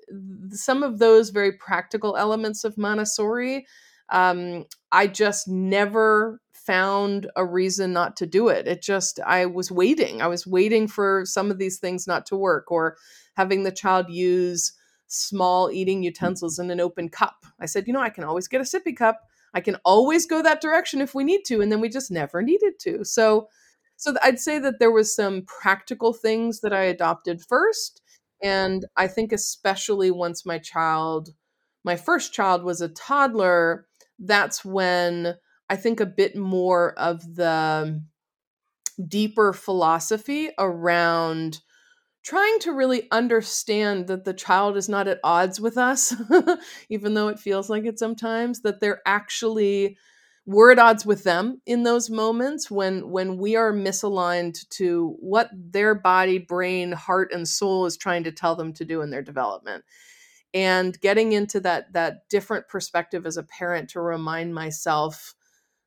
some 0.50 0.82
of 0.82 0.98
those 0.98 1.30
very 1.30 1.52
practical 1.52 2.16
elements 2.16 2.64
of 2.64 2.76
Montessori, 2.76 3.66
um, 4.10 4.66
I 4.90 5.06
just 5.06 5.48
never 5.48 6.40
found 6.52 7.30
a 7.34 7.44
reason 7.44 7.92
not 7.92 8.16
to 8.18 8.26
do 8.26 8.48
it. 8.48 8.68
It 8.68 8.82
just, 8.82 9.18
I 9.26 9.46
was 9.46 9.70
waiting. 9.72 10.20
I 10.20 10.26
was 10.26 10.46
waiting 10.46 10.86
for 10.86 11.24
some 11.24 11.50
of 11.50 11.58
these 11.58 11.78
things 11.78 12.06
not 12.06 12.26
to 12.26 12.36
work 12.36 12.70
or 12.70 12.96
having 13.34 13.62
the 13.62 13.72
child 13.72 14.10
use 14.10 14.72
small 15.12 15.70
eating 15.70 16.02
utensils 16.02 16.58
in 16.58 16.70
an 16.70 16.80
open 16.80 17.08
cup. 17.08 17.44
I 17.60 17.66
said, 17.66 17.86
you 17.86 17.92
know, 17.92 18.00
I 18.00 18.10
can 18.10 18.24
always 18.24 18.48
get 18.48 18.60
a 18.60 18.64
sippy 18.64 18.96
cup. 18.96 19.20
I 19.54 19.60
can 19.60 19.76
always 19.84 20.26
go 20.26 20.42
that 20.42 20.62
direction 20.62 21.00
if 21.00 21.14
we 21.14 21.24
need 21.24 21.44
to. 21.46 21.60
And 21.60 21.70
then 21.70 21.80
we 21.80 21.88
just 21.88 22.10
never 22.10 22.42
needed 22.42 22.78
to. 22.80 23.04
So, 23.04 23.48
so 23.96 24.14
I'd 24.22 24.40
say 24.40 24.58
that 24.58 24.78
there 24.78 24.90
was 24.90 25.14
some 25.14 25.42
practical 25.42 26.14
things 26.14 26.60
that 26.60 26.72
I 26.72 26.84
adopted 26.84 27.42
first. 27.42 28.00
And 28.42 28.86
I 28.96 29.06
think 29.06 29.32
especially 29.32 30.10
once 30.10 30.46
my 30.46 30.58
child, 30.58 31.30
my 31.84 31.96
first 31.96 32.32
child 32.32 32.64
was 32.64 32.80
a 32.80 32.88
toddler, 32.88 33.86
that's 34.18 34.64
when 34.64 35.34
I 35.68 35.76
think 35.76 36.00
a 36.00 36.06
bit 36.06 36.36
more 36.36 36.98
of 36.98 37.34
the 37.34 38.02
deeper 39.06 39.52
philosophy 39.52 40.50
around 40.58 41.60
trying 42.22 42.58
to 42.60 42.72
really 42.72 43.08
understand 43.10 44.06
that 44.06 44.24
the 44.24 44.34
child 44.34 44.76
is 44.76 44.88
not 44.88 45.08
at 45.08 45.20
odds 45.24 45.60
with 45.60 45.76
us, 45.76 46.14
even 46.88 47.14
though 47.14 47.28
it 47.28 47.38
feels 47.38 47.68
like 47.68 47.84
it 47.84 47.98
sometimes, 47.98 48.62
that 48.62 48.80
they're 48.80 49.02
actually 49.06 49.96
we're 50.44 50.72
at 50.72 50.78
odds 50.78 51.06
with 51.06 51.22
them 51.22 51.60
in 51.66 51.84
those 51.84 52.10
moments 52.10 52.68
when 52.68 53.10
when 53.10 53.36
we 53.36 53.54
are 53.54 53.72
misaligned 53.72 54.68
to 54.70 55.16
what 55.20 55.48
their 55.52 55.94
body 55.94 56.38
brain 56.38 56.90
heart 56.90 57.32
and 57.32 57.46
soul 57.46 57.86
is 57.86 57.96
trying 57.96 58.24
to 58.24 58.32
tell 58.32 58.56
them 58.56 58.72
to 58.72 58.84
do 58.84 59.02
in 59.02 59.10
their 59.10 59.22
development 59.22 59.84
and 60.52 61.00
getting 61.00 61.32
into 61.32 61.60
that 61.60 61.92
that 61.92 62.28
different 62.28 62.66
perspective 62.68 63.24
as 63.24 63.36
a 63.36 63.42
parent 63.44 63.90
to 63.90 64.00
remind 64.00 64.54
myself 64.54 65.34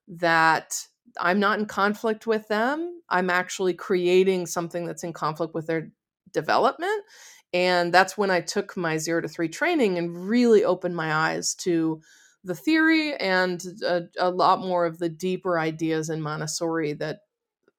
that 0.07 0.87
I'm 1.19 1.39
not 1.39 1.59
in 1.59 1.65
conflict 1.65 2.27
with 2.27 2.47
them. 2.47 3.01
I'm 3.09 3.29
actually 3.29 3.73
creating 3.73 4.47
something 4.47 4.85
that's 4.85 5.03
in 5.03 5.13
conflict 5.13 5.53
with 5.53 5.67
their 5.67 5.91
development. 6.35 7.03
And 7.53 7.91
that's 7.93 8.17
when 8.17 8.29
I 8.29 8.41
took 8.41 8.77
my 8.77 8.97
zero 8.97 9.21
to 9.21 9.27
three 9.27 9.49
training 9.49 9.97
and 9.97 10.29
really 10.29 10.63
opened 10.63 10.95
my 10.95 11.11
eyes 11.13 11.55
to 11.55 12.01
the 12.43 12.53
theory 12.53 13.15
and 13.15 13.63
a, 13.83 14.03
a 14.19 14.29
lot 14.29 14.59
more 14.59 14.85
of 14.85 14.99
the 14.99 15.09
deeper 15.09 15.57
ideas 15.57 16.09
in 16.09 16.21
Montessori 16.21 16.93
that 16.93 17.19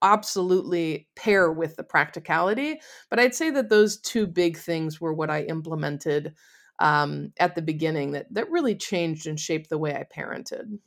absolutely 0.02 1.08
pair 1.14 1.52
with 1.52 1.76
the 1.76 1.84
practicality. 1.84 2.80
But 3.10 3.20
I'd 3.20 3.34
say 3.34 3.50
that 3.50 3.68
those 3.68 4.00
two 4.00 4.26
big 4.26 4.56
things 4.56 5.00
were 5.00 5.14
what 5.14 5.30
I 5.30 5.42
implemented 5.42 6.34
um, 6.78 7.32
at 7.38 7.54
the 7.54 7.62
beginning 7.62 8.12
that 8.12 8.26
that 8.32 8.50
really 8.50 8.74
changed 8.74 9.26
and 9.26 9.38
shaped 9.38 9.70
the 9.70 9.78
way 9.78 9.94
I 9.94 10.04
parented. 10.04 10.78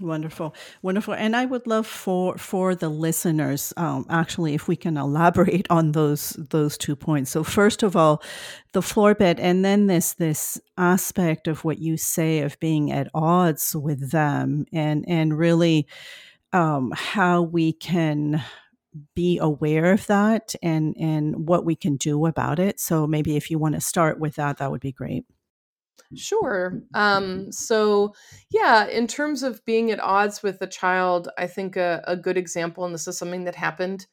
Wonderful, 0.00 0.54
wonderful, 0.80 1.12
and 1.12 1.36
I 1.36 1.44
would 1.44 1.66
love 1.66 1.86
for 1.86 2.38
for 2.38 2.74
the 2.74 2.88
listeners, 2.88 3.74
um, 3.76 4.06
actually, 4.08 4.54
if 4.54 4.66
we 4.66 4.74
can 4.74 4.96
elaborate 4.96 5.66
on 5.70 5.92
those 5.92 6.30
those 6.50 6.78
two 6.78 6.96
points. 6.96 7.30
So, 7.30 7.44
first 7.44 7.82
of 7.82 7.96
all, 7.96 8.22
the 8.72 8.80
floor 8.80 9.14
bed, 9.14 9.38
and 9.38 9.62
then 9.62 9.88
this 9.88 10.14
this 10.14 10.58
aspect 10.78 11.48
of 11.48 11.64
what 11.64 11.78
you 11.80 11.98
say 11.98 12.40
of 12.40 12.58
being 12.60 12.90
at 12.90 13.08
odds 13.12 13.76
with 13.76 14.10
them, 14.10 14.64
and 14.72 15.04
and 15.06 15.36
really 15.36 15.86
um, 16.54 16.92
how 16.96 17.42
we 17.42 17.72
can 17.72 18.42
be 19.14 19.38
aware 19.38 19.92
of 19.92 20.06
that 20.06 20.54
and 20.62 20.96
and 20.98 21.48
what 21.48 21.64
we 21.64 21.76
can 21.76 21.96
do 21.96 22.26
about 22.26 22.58
it. 22.58 22.80
So, 22.80 23.06
maybe 23.06 23.36
if 23.36 23.50
you 23.50 23.58
want 23.58 23.74
to 23.74 23.80
start 23.80 24.18
with 24.18 24.36
that, 24.36 24.58
that 24.58 24.70
would 24.70 24.80
be 24.80 24.92
great. 24.92 25.24
Sure. 26.14 26.82
Um, 26.94 27.52
so, 27.52 28.14
yeah, 28.50 28.86
in 28.86 29.06
terms 29.06 29.42
of 29.42 29.64
being 29.64 29.90
at 29.90 30.00
odds 30.00 30.42
with 30.42 30.60
a 30.60 30.66
child, 30.66 31.28
I 31.38 31.46
think 31.46 31.76
a, 31.76 32.02
a 32.06 32.16
good 32.16 32.36
example, 32.36 32.84
and 32.84 32.92
this 32.92 33.06
is 33.06 33.16
something 33.16 33.44
that 33.44 33.54
happened 33.54 34.06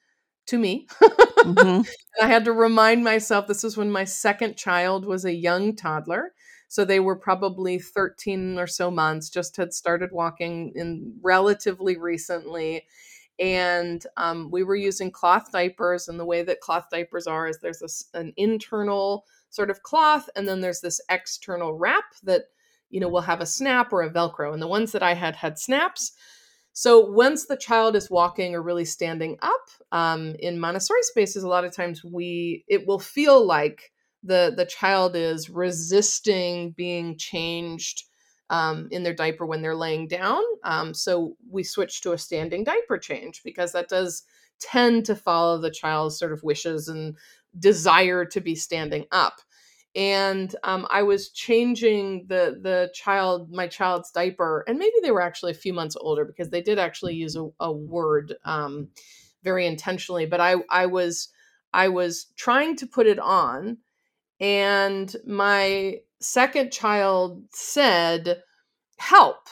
to 0.48 0.58
me. 0.58 0.88
mm-hmm. 1.02 1.82
I 2.22 2.28
had 2.28 2.46
to 2.46 2.52
remind 2.52 3.04
myself 3.04 3.48
this 3.48 3.64
was 3.64 3.78
when 3.78 3.92
my 3.92 4.04
second 4.04 4.58
child 4.58 5.06
was 5.06 5.26
a 5.26 5.34
young 5.34 5.76
toddler. 5.76 6.34
So 6.70 6.84
they 6.84 7.00
were 7.00 7.16
probably 7.16 7.80
13 7.80 8.60
or 8.60 8.68
so 8.68 8.92
months, 8.92 9.30
just 9.30 9.56
had 9.58 9.74
started 9.74 10.12
walking 10.12 10.74
in 10.76 11.16
relatively 11.22 11.98
recently. 11.98 12.86
And 13.40 14.04
um, 14.18 14.50
we 14.52 14.64
were 14.64 14.76
using 14.76 15.12
cloth 15.12 15.52
diapers. 15.52 16.08
And 16.08 16.20
the 16.20 16.26
way 16.26 16.44
that 16.44 16.62
cloth 16.62 16.88
diapers 16.92 17.28
are 17.28 17.48
is 17.48 17.60
there's 17.60 17.80
this, 17.80 18.06
an 18.14 18.34
internal 18.38 19.26
sort 19.50 19.70
of 19.70 19.84
cloth 19.84 20.30
and 20.36 20.48
then 20.48 20.62
there's 20.62 20.82
this 20.82 21.02
external 21.10 21.74
wrap 21.74 22.06
that 22.24 22.44
you 22.90 23.00
know 23.00 23.08
will 23.08 23.22
have 23.22 23.42
a 23.42 23.46
snap 23.46 23.92
or 23.92 24.02
a 24.02 24.10
velcro 24.10 24.54
and 24.54 24.62
the 24.62 24.68
ones 24.68 24.92
that 24.92 25.04
i 25.04 25.14
had 25.14 25.36
had 25.36 25.58
snaps 25.58 26.14
so 26.74 27.00
once 27.00 27.48
the 27.48 27.58
child 27.58 27.96
is 27.96 28.10
walking 28.10 28.54
or 28.54 28.62
really 28.62 28.86
standing 28.86 29.38
up 29.42 29.70
um, 29.92 30.36
in 30.40 30.60
montessori 30.60 31.02
spaces 31.04 31.44
a 31.44 31.48
lot 31.48 31.66
of 31.66 31.74
times 31.74 32.04
we 32.04 32.64
it 32.68 32.86
will 32.88 33.00
feel 33.00 33.46
like 33.46 33.92
the 34.24 34.54
the 34.56 34.66
child 34.66 35.16
is 35.16 35.50
resisting 35.50 36.72
being 36.72 37.18
changed 37.18 38.04
um, 38.50 38.88
in 38.92 39.04
their 39.04 39.14
diaper 39.14 39.46
when 39.46 39.62
they're 39.62 39.76
laying 39.76 40.08
down 40.08 40.42
um, 40.64 40.94
so 40.94 41.36
we 41.50 41.64
switch 41.64 42.02
to 42.02 42.14
a 42.14 42.18
standing 42.18 42.64
diaper 42.64 42.98
change 42.98 43.42
because 43.44 43.72
that 43.72 43.90
does 43.90 44.24
tend 44.60 45.06
to 45.06 45.16
follow 45.16 45.58
the 45.58 45.72
child's 45.72 46.18
sort 46.18 46.32
of 46.34 46.44
wishes 46.44 46.88
and 46.88 47.16
desire 47.60 48.26
to 48.26 48.42
be 48.42 48.56
standing 48.56 49.06
up 49.12 49.42
and 49.96 50.56
um, 50.64 50.86
I 50.92 51.02
was 51.02 51.30
changing 51.30 52.26
the 52.28 52.60
the 52.62 52.92
child 52.94 53.52
my 53.52 53.68
child's 53.68 54.12
diaper, 54.12 54.64
and 54.68 54.78
maybe 54.78 54.94
they 55.02 55.12
were 55.12 55.22
actually 55.22 55.52
a 55.54 55.56
few 55.56 55.74
months 55.74 55.98
older 56.00 56.24
because 56.24 56.50
they 56.52 56.62
did 56.62 56.78
actually 56.78 57.16
use 57.16 57.36
a, 57.36 57.48
a 57.60 57.72
word 57.72 58.36
um, 58.46 58.90
very 59.44 59.66
intentionally. 59.66 60.28
But 60.28 60.40
I 60.40 60.56
I 60.70 60.86
was 60.86 61.30
I 61.74 61.88
was 61.90 62.28
trying 62.36 62.76
to 62.78 62.88
put 62.88 63.08
it 63.08 63.18
on, 63.18 63.78
and 64.40 65.16
my 65.26 65.98
second 66.22 66.72
child 66.72 67.44
said, 67.52 68.42
"Help!" 68.98 69.50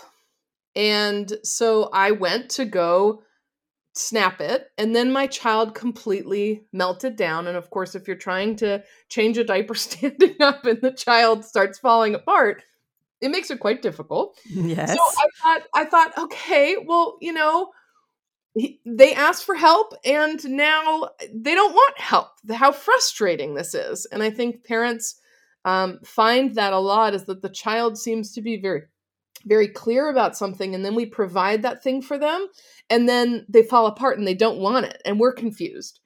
And 0.76 1.32
so 1.44 1.90
I 1.94 2.12
went 2.12 2.50
to 2.52 2.66
go 2.66 3.22
snap 3.98 4.42
it 4.42 4.68
and 4.78 4.94
then 4.94 5.10
my 5.10 5.26
child 5.26 5.74
completely 5.74 6.66
melted 6.74 7.16
down 7.16 7.48
and 7.48 7.56
of 7.56 7.70
course 7.70 7.96
if 7.96 8.08
you're 8.08 8.18
trying 8.18 8.54
to 8.54 8.84
change 9.08 9.38
a 9.38 9.44
diaper 9.44 9.74
standing 9.74 10.36
up 10.42 10.66
and 10.66 10.82
the 10.82 10.92
child 10.92 11.46
starts 11.46 11.80
falling 11.80 12.14
apart 12.14 12.62
it 13.22 13.30
makes 13.30 13.50
it 13.50 13.62
quite 13.62 13.82
difficult. 13.82 14.38
Yes. 14.46 14.94
So 14.94 15.00
i 15.00 15.28
thought 15.42 15.62
i 15.74 15.86
thought 15.86 16.18
okay 16.18 16.76
well 16.86 17.18
you 17.22 17.32
know 17.32 17.72
he, 18.54 18.80
they 18.86 19.14
asked 19.14 19.46
for 19.46 19.56
help 19.56 19.94
and 20.04 20.44
now 20.50 21.10
they 21.34 21.56
don't 21.56 21.74
want 21.74 22.00
help. 22.00 22.30
How 22.54 22.72
frustrating 22.72 23.56
this 23.56 23.74
is. 23.74 24.06
And 24.12 24.22
i 24.22 24.30
think 24.30 24.66
parents 24.66 25.16
um, 25.66 26.00
find 26.06 26.56
that 26.56 26.74
a 26.74 26.80
lot 26.80 27.14
is 27.14 27.26
that 27.26 27.42
the 27.42 27.50
child 27.50 27.98
seems 27.98 28.32
to 28.34 28.42
be 28.42 28.62
very 28.62 28.84
very 29.48 29.68
clear 29.68 30.10
about 30.10 30.36
something 30.36 30.74
and 30.74 30.84
then 30.84 30.96
we 30.96 31.06
provide 31.06 31.62
that 31.62 31.84
thing 31.84 32.02
for 32.02 32.18
them 32.18 32.48
and 32.90 33.08
then 33.08 33.46
they 33.48 33.62
fall 33.62 33.86
apart 33.86 34.18
and 34.18 34.28
they 34.28 34.34
don't 34.34 34.58
want 34.58 34.86
it 34.86 35.00
and 35.06 35.20
we're 35.20 35.34
confused. 35.34 36.00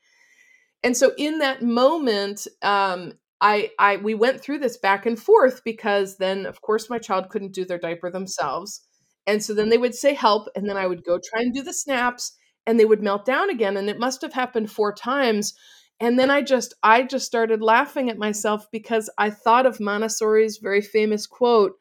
And 0.84 0.96
so 0.98 1.12
in 1.18 1.40
that 1.40 1.62
moment 1.62 2.48
um, 2.62 3.14
I, 3.42 3.72
I 3.80 3.98
we 3.98 4.14
went 4.14 4.42
through 4.42 4.60
this 4.60 4.78
back 4.78 5.06
and 5.06 5.18
forth 5.18 5.64
because 5.64 6.18
then 6.18 6.46
of 6.46 6.62
course 6.62 6.90
my 6.90 7.00
child 7.00 7.30
couldn't 7.30 7.54
do 7.54 7.66
their 7.66 7.78
diaper 7.78 8.12
themselves 8.12 8.82
and 9.26 9.44
so 9.44 9.54
then 9.54 9.70
they 9.70 9.78
would 9.78 9.96
say 9.96 10.14
help 10.14 10.48
and 10.56 10.68
then 10.68 10.78
i 10.78 10.86
would 10.86 11.04
go 11.04 11.20
try 11.24 11.42
and 11.42 11.54
do 11.54 11.62
the 11.62 11.74
snaps 11.74 12.34
and 12.66 12.80
they 12.80 12.86
would 12.86 13.02
melt 13.02 13.26
down 13.26 13.50
again 13.50 13.78
and 13.78 13.90
it 13.90 14.00
must 14.00 14.22
have 14.22 14.34
happened 14.34 14.72
four 14.72 14.94
times 14.94 15.54
and 16.00 16.18
then 16.18 16.30
i 16.32 16.42
just 16.42 16.74
i 16.84 17.04
just 17.04 17.26
started 17.26 17.62
laughing 17.62 18.10
at 18.10 18.18
myself 18.18 18.68
because 18.72 19.10
i 19.18 19.30
thought 19.30 19.66
of 19.66 19.80
montessori's 19.80 20.58
very 20.58 20.82
famous 20.82 21.26
quote 21.28 21.74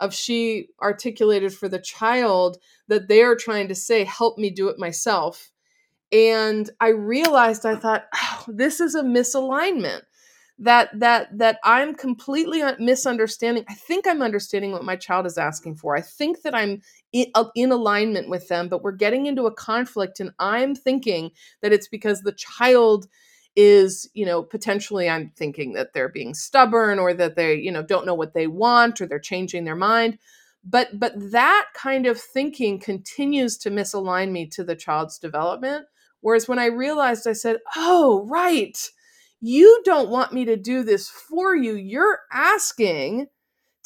of 0.00 0.14
she 0.14 0.68
articulated 0.80 1.52
for 1.52 1.68
the 1.68 1.78
child 1.78 2.58
that 2.88 3.08
they 3.08 3.22
are 3.22 3.34
trying 3.34 3.68
to 3.68 3.74
say 3.74 4.04
help 4.04 4.38
me 4.38 4.50
do 4.50 4.68
it 4.68 4.78
myself. 4.78 5.50
And 6.12 6.70
i 6.80 6.88
realized 6.88 7.66
i 7.66 7.76
thought 7.76 8.06
oh, 8.14 8.44
this 8.48 8.80
is 8.80 8.94
a 8.94 9.02
misalignment. 9.02 10.02
That 10.60 10.90
that 10.98 11.38
that 11.38 11.58
i'm 11.64 11.94
completely 11.94 12.62
misunderstanding 12.80 13.64
i 13.68 13.74
think 13.74 14.06
i'm 14.06 14.22
understanding 14.22 14.72
what 14.72 14.84
my 14.84 14.96
child 14.96 15.26
is 15.26 15.38
asking 15.38 15.76
for. 15.76 15.96
I 15.96 16.00
think 16.00 16.42
that 16.42 16.54
i'm 16.54 16.80
in, 17.12 17.26
uh, 17.34 17.44
in, 17.54 17.70
alignment 17.70 18.28
with 18.28 18.48
them 18.48 18.68
but 18.68 18.82
we're 18.82 18.92
getting 18.92 19.26
into 19.26 19.46
a 19.46 19.54
conflict 19.54 20.18
and 20.18 20.30
i'm 20.38 20.74
thinking 20.74 21.30
that 21.62 21.72
it's 21.72 21.88
because 21.88 22.22
the 22.22 22.32
child 22.32 23.06
is 23.60 24.08
you 24.14 24.24
know 24.24 24.40
potentially 24.40 25.10
i'm 25.10 25.32
thinking 25.36 25.72
that 25.72 25.92
they're 25.92 26.08
being 26.08 26.32
stubborn 26.32 26.96
or 27.00 27.12
that 27.12 27.34
they 27.34 27.56
you 27.56 27.72
know 27.72 27.82
don't 27.82 28.06
know 28.06 28.14
what 28.14 28.32
they 28.32 28.46
want 28.46 29.00
or 29.00 29.06
they're 29.06 29.18
changing 29.18 29.64
their 29.64 29.74
mind. 29.74 30.16
But 30.64 30.98
but 31.00 31.12
that 31.32 31.66
kind 31.74 32.06
of 32.06 32.20
thinking 32.20 32.78
continues 32.78 33.58
to 33.58 33.70
misalign 33.70 34.30
me 34.30 34.46
to 34.50 34.62
the 34.62 34.76
child's 34.76 35.18
development. 35.18 35.86
Whereas 36.20 36.46
when 36.48 36.60
i 36.60 36.66
realized 36.66 37.26
i 37.26 37.32
said 37.32 37.58
oh 37.76 38.24
right. 38.28 38.78
You 39.40 39.82
don't 39.84 40.08
want 40.08 40.32
me 40.32 40.44
to 40.46 40.56
do 40.56 40.82
this 40.82 41.08
for 41.08 41.54
you. 41.54 41.74
You're 41.74 42.20
asking 42.32 43.26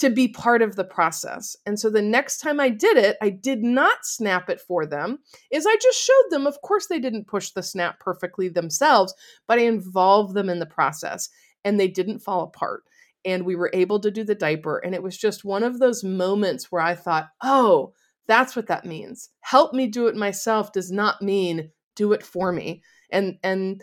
to 0.03 0.11
be 0.11 0.27
part 0.27 0.63
of 0.63 0.75
the 0.75 0.83
process. 0.83 1.57
And 1.65 1.79
so 1.79 1.89
the 1.89 2.03
next 2.03 2.39
time 2.39 2.59
I 2.59 2.71
did 2.71 2.97
it, 2.97 3.17
I 3.23 3.31
did 3.31 3.63
not 3.63 4.05
snap 4.05 4.51
it 4.51 4.61
for 4.61 4.85
them. 4.85 5.21
Is 5.53 5.65
I 5.65 5.77
just 5.81 6.01
showed 6.01 6.31
them, 6.31 6.45
of 6.45 6.61
course 6.61 6.89
they 6.89 6.99
didn't 6.99 7.29
push 7.29 7.51
the 7.51 7.63
snap 7.63 8.01
perfectly 8.01 8.49
themselves, 8.49 9.15
but 9.47 9.61
I 9.61 9.63
involved 9.63 10.35
them 10.35 10.49
in 10.51 10.59
the 10.59 10.67
process 10.67 11.29
and 11.65 11.79
they 11.79 11.87
didn't 11.87 12.19
fall 12.19 12.43
apart. 12.43 12.83
And 13.25 13.47
we 13.47 13.55
were 13.55 13.71
able 13.73 14.01
to 14.01 14.11
do 14.11 14.25
the 14.25 14.35
diaper 14.35 14.79
and 14.79 14.93
it 14.93 15.05
was 15.05 15.17
just 15.17 15.45
one 15.45 15.63
of 15.63 15.79
those 15.79 16.03
moments 16.03 16.73
where 16.73 16.83
I 16.83 16.97
thought, 16.97 17.29
"Oh, 17.41 17.93
that's 18.27 18.57
what 18.57 18.67
that 18.67 18.85
means. 18.85 19.29
Help 19.43 19.73
me 19.73 19.87
do 19.87 20.09
it 20.09 20.17
myself 20.17 20.73
does 20.73 20.91
not 20.91 21.23
mean 21.23 21.71
do 21.95 22.13
it 22.13 22.25
for 22.25 22.51
me." 22.51 22.83
And 23.09 23.39
and 23.45 23.81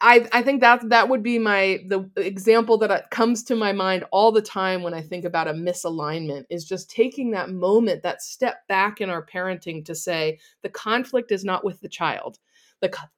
I, 0.00 0.28
I 0.32 0.42
think 0.42 0.60
that 0.60 0.88
that 0.90 1.08
would 1.08 1.22
be 1.22 1.38
my 1.38 1.80
the 1.86 2.08
example 2.16 2.78
that 2.78 2.90
uh, 2.90 3.00
comes 3.10 3.42
to 3.44 3.56
my 3.56 3.72
mind 3.72 4.04
all 4.10 4.32
the 4.32 4.42
time 4.42 4.82
when 4.82 4.94
I 4.94 5.00
think 5.00 5.24
about 5.24 5.48
a 5.48 5.52
misalignment 5.52 6.44
is 6.50 6.64
just 6.64 6.90
taking 6.90 7.30
that 7.30 7.50
moment 7.50 8.02
that 8.02 8.22
step 8.22 8.66
back 8.68 9.00
in 9.00 9.10
our 9.10 9.24
parenting 9.24 9.84
to 9.86 9.94
say 9.94 10.38
the 10.62 10.68
conflict 10.68 11.32
is 11.32 11.44
not 11.44 11.64
with 11.64 11.80
the 11.80 11.88
child. 11.88 12.38
The 12.80 12.90
co- 12.90 13.08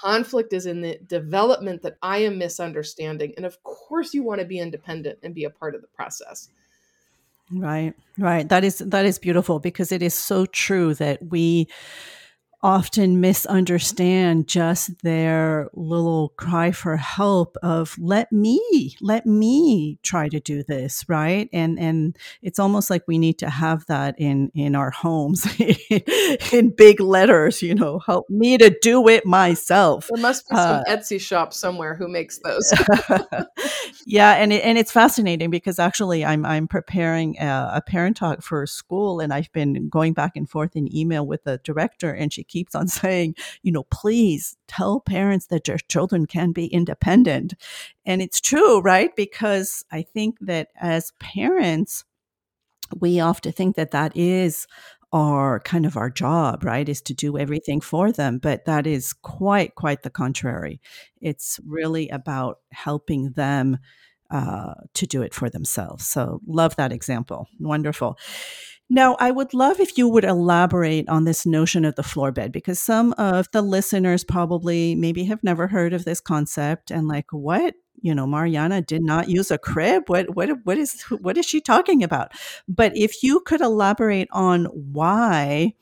conflict 0.00 0.52
is 0.52 0.66
in 0.66 0.80
the 0.80 0.98
development 1.06 1.82
that 1.82 1.98
I 2.02 2.18
am 2.18 2.38
misunderstanding 2.38 3.34
and 3.36 3.44
of 3.44 3.62
course 3.62 4.14
you 4.14 4.22
want 4.22 4.40
to 4.40 4.46
be 4.46 4.60
independent 4.60 5.18
and 5.22 5.34
be 5.34 5.44
a 5.44 5.50
part 5.50 5.74
of 5.74 5.80
the 5.80 5.88
process. 5.88 6.50
Right 7.50 7.94
right. 8.18 8.48
That 8.48 8.62
is 8.62 8.78
that 8.78 9.06
is 9.06 9.18
beautiful 9.18 9.58
because 9.58 9.90
it 9.90 10.02
is 10.02 10.14
so 10.14 10.46
true 10.46 10.94
that 10.94 11.30
we 11.30 11.66
often 12.62 13.20
misunderstand 13.20 14.48
just 14.48 15.02
their 15.02 15.68
little 15.74 16.30
cry 16.36 16.72
for 16.72 16.96
help 16.96 17.56
of 17.62 17.96
let 17.98 18.32
me 18.32 18.96
let 19.00 19.26
me 19.26 19.98
try 20.02 20.28
to 20.28 20.40
do 20.40 20.62
this 20.64 21.04
right? 21.08 21.48
And 21.52 21.78
and 21.78 22.16
it's 22.42 22.58
almost 22.58 22.90
like 22.90 23.04
we 23.06 23.18
need 23.18 23.38
to 23.38 23.50
have 23.50 23.86
that 23.86 24.14
in 24.18 24.50
in 24.54 24.74
our 24.74 24.90
homes 24.90 25.46
in 26.52 26.70
big 26.70 27.00
letters 27.00 27.62
you 27.62 27.74
know 27.74 28.00
help 28.00 28.28
me 28.28 28.58
to 28.58 28.76
do 28.82 29.06
it 29.08 29.24
myself. 29.24 30.08
There 30.12 30.22
must 30.22 30.48
be 30.48 30.56
some 30.56 30.76
uh, 30.80 30.84
etsy 30.88 31.20
shop 31.20 31.54
somewhere 31.54 31.94
who 31.94 32.08
makes 32.08 32.38
those. 32.38 32.72
Yeah 34.08 34.32
and 34.36 34.54
it, 34.54 34.64
and 34.64 34.78
it's 34.78 34.90
fascinating 34.90 35.50
because 35.50 35.78
actually 35.78 36.24
i'm 36.24 36.46
i'm 36.46 36.66
preparing 36.66 37.38
a, 37.38 37.72
a 37.74 37.82
parent 37.82 38.16
talk 38.16 38.42
for 38.42 38.66
school 38.66 39.20
and 39.20 39.34
i've 39.34 39.52
been 39.52 39.90
going 39.90 40.14
back 40.14 40.32
and 40.34 40.48
forth 40.48 40.74
in 40.76 40.94
email 40.96 41.26
with 41.26 41.44
the 41.44 41.60
director 41.62 42.10
and 42.14 42.32
she 42.32 42.42
keeps 42.48 42.74
on 42.74 42.88
saying, 42.88 43.34
you 43.62 43.72
know, 43.72 43.84
please 43.84 44.56
tell 44.66 45.00
parents 45.00 45.46
that 45.46 45.64
their 45.64 45.78
children 45.88 46.26
can 46.26 46.52
be 46.52 46.66
independent. 46.66 47.54
And 48.04 48.22
it's 48.22 48.40
true, 48.40 48.80
right? 48.80 49.14
Because 49.16 49.84
I 49.90 50.02
think 50.02 50.36
that 50.40 50.68
as 50.80 51.12
parents, 51.20 52.04
we 52.98 53.20
often 53.20 53.52
think 53.52 53.76
that 53.76 53.90
that 53.90 54.16
is 54.16 54.66
our 55.12 55.60
kind 55.60 55.86
of 55.86 55.96
our 55.96 56.10
job, 56.10 56.64
right? 56.64 56.88
Is 56.88 57.00
to 57.02 57.14
do 57.14 57.38
everything 57.38 57.80
for 57.80 58.12
them. 58.12 58.38
But 58.38 58.66
that 58.66 58.86
is 58.86 59.12
quite, 59.12 59.74
quite 59.74 60.02
the 60.02 60.10
contrary. 60.10 60.80
It's 61.20 61.58
really 61.66 62.08
about 62.08 62.58
helping 62.72 63.32
them 63.32 63.78
uh, 64.30 64.74
to 64.94 65.06
do 65.06 65.22
it 65.22 65.32
for 65.32 65.48
themselves. 65.48 66.06
So, 66.06 66.40
love 66.46 66.76
that 66.76 66.92
example. 66.92 67.48
Wonderful. 67.58 68.18
Now, 68.90 69.16
I 69.20 69.30
would 69.30 69.52
love 69.52 69.80
if 69.80 69.98
you 69.98 70.08
would 70.08 70.24
elaborate 70.24 71.08
on 71.08 71.24
this 71.24 71.44
notion 71.44 71.84
of 71.84 71.94
the 71.94 72.02
floor 72.02 72.32
bed 72.32 72.52
because 72.52 72.80
some 72.80 73.12
of 73.18 73.48
the 73.52 73.60
listeners 73.60 74.24
probably 74.24 74.94
maybe 74.94 75.24
have 75.24 75.44
never 75.44 75.66
heard 75.66 75.92
of 75.92 76.04
this 76.04 76.20
concept 76.20 76.90
and 76.90 77.06
like 77.06 77.26
what? 77.30 77.74
You 78.00 78.14
know 78.14 78.26
Mariana 78.28 78.80
did 78.80 79.02
not 79.02 79.28
use 79.28 79.50
a 79.50 79.58
crib? 79.58 80.04
What 80.08 80.36
what 80.36 80.50
what 80.64 80.78
is 80.78 81.02
what 81.20 81.36
is 81.36 81.44
she 81.44 81.60
talking 81.60 82.04
about? 82.04 82.32
But 82.68 82.96
if 82.96 83.22
you 83.24 83.40
could 83.40 83.60
elaborate 83.60 84.28
on 84.30 84.66
why 84.66 85.74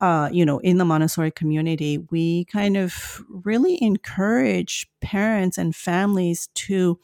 uh, 0.00 0.30
you 0.32 0.46
know, 0.46 0.58
in 0.60 0.78
the 0.78 0.84
Montessori 0.84 1.30
community, 1.30 1.98
we 2.10 2.46
kind 2.46 2.76
of 2.76 3.22
really 3.28 3.82
encourage 3.82 4.90
parents 5.00 5.58
and 5.58 5.76
families 5.76 6.48
to 6.54 6.98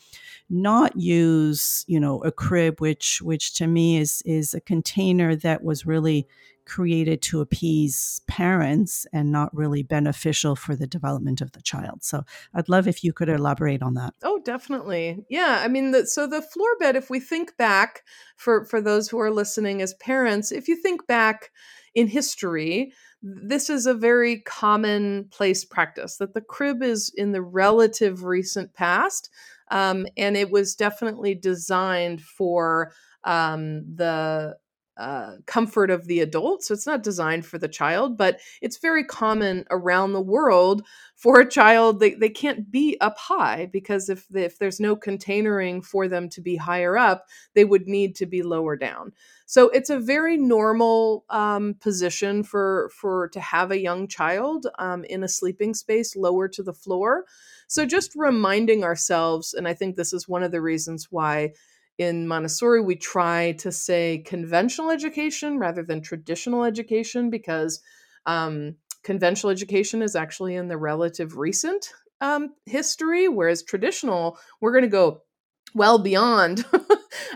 not 0.48 0.96
use, 0.96 1.84
you 1.86 2.00
know, 2.00 2.20
a 2.20 2.32
crib, 2.32 2.80
which 2.80 3.20
which 3.20 3.54
to 3.54 3.66
me 3.66 3.98
is 3.98 4.22
is 4.24 4.54
a 4.54 4.60
container 4.60 5.36
that 5.36 5.62
was 5.62 5.84
really 5.84 6.26
created 6.64 7.22
to 7.22 7.40
appease 7.40 8.20
parents 8.26 9.06
and 9.12 9.30
not 9.30 9.54
really 9.54 9.82
beneficial 9.82 10.56
for 10.56 10.74
the 10.74 10.86
development 10.86 11.40
of 11.40 11.52
the 11.52 11.62
child. 11.62 12.02
So 12.02 12.24
I'd 12.54 12.68
love 12.68 12.88
if 12.88 13.04
you 13.04 13.12
could 13.12 13.28
elaborate 13.28 13.82
on 13.82 13.94
that. 13.94 14.14
Oh, 14.22 14.40
definitely. 14.44 15.24
Yeah, 15.28 15.60
I 15.62 15.68
mean, 15.68 15.92
the, 15.92 16.06
so 16.06 16.26
the 16.26 16.42
floor 16.42 16.76
bed. 16.80 16.96
If 16.96 17.08
we 17.08 17.20
think 17.20 17.56
back, 17.56 18.02
for 18.36 18.64
for 18.64 18.80
those 18.80 19.08
who 19.08 19.20
are 19.20 19.30
listening 19.30 19.80
as 19.80 19.94
parents, 19.94 20.50
if 20.50 20.66
you 20.66 20.76
think 20.76 21.06
back 21.06 21.50
in 21.96 22.06
history, 22.06 22.92
this 23.22 23.70
is 23.70 23.86
a 23.86 23.94
very 23.94 24.40
commonplace 24.42 25.64
practice 25.64 26.18
that 26.18 26.34
the 26.34 26.42
crib 26.42 26.82
is 26.82 27.10
in 27.16 27.32
the 27.32 27.42
relative 27.42 28.22
recent 28.22 28.72
past. 28.74 29.30
Um, 29.70 30.06
and 30.16 30.36
it 30.36 30.50
was 30.50 30.76
definitely 30.76 31.34
designed 31.34 32.20
for 32.20 32.92
um, 33.24 33.82
the 33.96 34.56
uh, 34.98 35.32
comfort 35.46 35.90
of 35.90 36.06
the 36.06 36.20
adult. 36.20 36.62
So 36.62 36.72
it's 36.72 36.86
not 36.86 37.02
designed 37.02 37.44
for 37.44 37.58
the 37.58 37.68
child, 37.68 38.16
but 38.16 38.40
it's 38.62 38.78
very 38.78 39.04
common 39.04 39.64
around 39.70 40.12
the 40.12 40.22
world 40.22 40.86
for 41.16 41.40
a 41.40 41.48
child. 41.48 42.00
They, 42.00 42.14
they 42.14 42.30
can't 42.30 42.70
be 42.70 42.96
up 43.00 43.18
high 43.18 43.68
because 43.72 44.08
if, 44.08 44.24
if 44.34 44.58
there's 44.58 44.80
no 44.80 44.96
containering 44.96 45.82
for 45.82 46.08
them 46.08 46.28
to 46.30 46.40
be 46.40 46.56
higher 46.56 46.96
up, 46.96 47.26
they 47.54 47.64
would 47.64 47.86
need 47.86 48.16
to 48.16 48.26
be 48.26 48.42
lower 48.42 48.76
down. 48.76 49.12
So 49.46 49.68
it's 49.68 49.90
a 49.90 50.00
very 50.00 50.36
normal 50.36 51.24
um, 51.30 51.74
position 51.80 52.42
for 52.42 52.90
for 53.00 53.28
to 53.28 53.40
have 53.40 53.70
a 53.70 53.80
young 53.80 54.08
child 54.08 54.66
um, 54.78 55.04
in 55.04 55.22
a 55.22 55.28
sleeping 55.28 55.72
space 55.72 56.16
lower 56.16 56.48
to 56.48 56.62
the 56.62 56.72
floor. 56.72 57.24
So 57.68 57.86
just 57.86 58.12
reminding 58.16 58.84
ourselves, 58.84 59.54
and 59.54 59.66
I 59.68 59.74
think 59.74 59.96
this 59.96 60.12
is 60.12 60.28
one 60.28 60.42
of 60.42 60.50
the 60.52 60.60
reasons 60.60 61.08
why 61.10 61.52
in 61.98 62.28
Montessori 62.28 62.80
we 62.80 62.96
try 62.96 63.52
to 63.52 63.72
say 63.72 64.22
conventional 64.26 64.90
education 64.90 65.58
rather 65.58 65.82
than 65.82 66.02
traditional 66.02 66.64
education 66.64 67.30
because 67.30 67.80
um, 68.26 68.74
conventional 69.02 69.50
education 69.50 70.02
is 70.02 70.16
actually 70.16 70.56
in 70.56 70.68
the 70.68 70.76
relative 70.76 71.36
recent 71.36 71.92
um, 72.20 72.52
history, 72.66 73.28
whereas 73.28 73.62
traditional 73.62 74.38
we're 74.60 74.72
going 74.72 74.82
to 74.82 74.88
go 74.88 75.22
well 75.74 75.98
beyond 75.98 76.64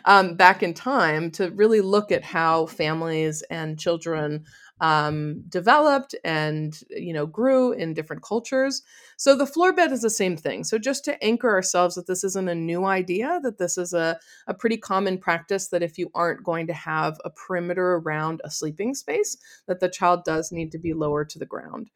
um, 0.05 0.35
back 0.35 0.63
in 0.63 0.75
time 0.75 1.31
to 1.33 1.51
really 1.51 1.81
look 1.81 2.13
at 2.13 2.25
how 2.25 2.67
families 2.67 3.43
and 3.51 3.79
children 3.79 4.45
um, 4.81 5.43
developed 5.49 6.15
and 6.25 6.81
you 6.89 7.13
know 7.13 7.27
grew 7.27 7.73
in 7.73 7.93
different 7.93 8.23
cultures. 8.23 8.83
So 9.17 9.37
the 9.37 9.47
floor 9.47 9.75
bed 9.75 9.93
is 9.93 10.03
the 10.03 10.11
same 10.11 10.37
thing. 10.37 10.65
So 10.65 10.79
just 10.79 11.05
to 11.05 11.23
anchor 11.23 11.51
ourselves 11.51 11.97
that 11.97 12.07
this 12.07 12.25
isn't 12.25 12.49
a 12.49 12.55
new 12.55 12.87
idea 12.87 13.41
that 13.43 13.59
this 13.59 13.77
is 13.77 13.93
a, 13.93 14.19
a 14.47 14.55
pretty 14.55 14.79
common 14.79 15.19
practice 15.19 15.69
that 15.69 15.83
if 15.83 15.99
you 15.99 16.11
aren't 16.15 16.45
going 16.45 16.67
to 16.69 16.73
have 16.73 17.19
a 17.25 17.31
perimeter 17.31 17.97
around 17.97 18.41
a 18.45 18.51
sleeping 18.51 18.95
space 18.95 19.37
that 19.67 19.81
the 19.81 19.89
child 19.89 20.25
does 20.25 20.51
need 20.51 20.73
to 20.73 20.79
be 20.79 20.95
lower 20.95 21.25
to 21.27 21.39
the 21.39 21.47
ground. 21.47 21.91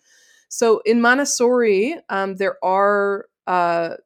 So 0.49 0.83
in 0.85 1.01
montessori 1.01 1.97
um, 2.11 2.37
there 2.37 2.62
are 2.62 3.27
uh, 3.47 3.97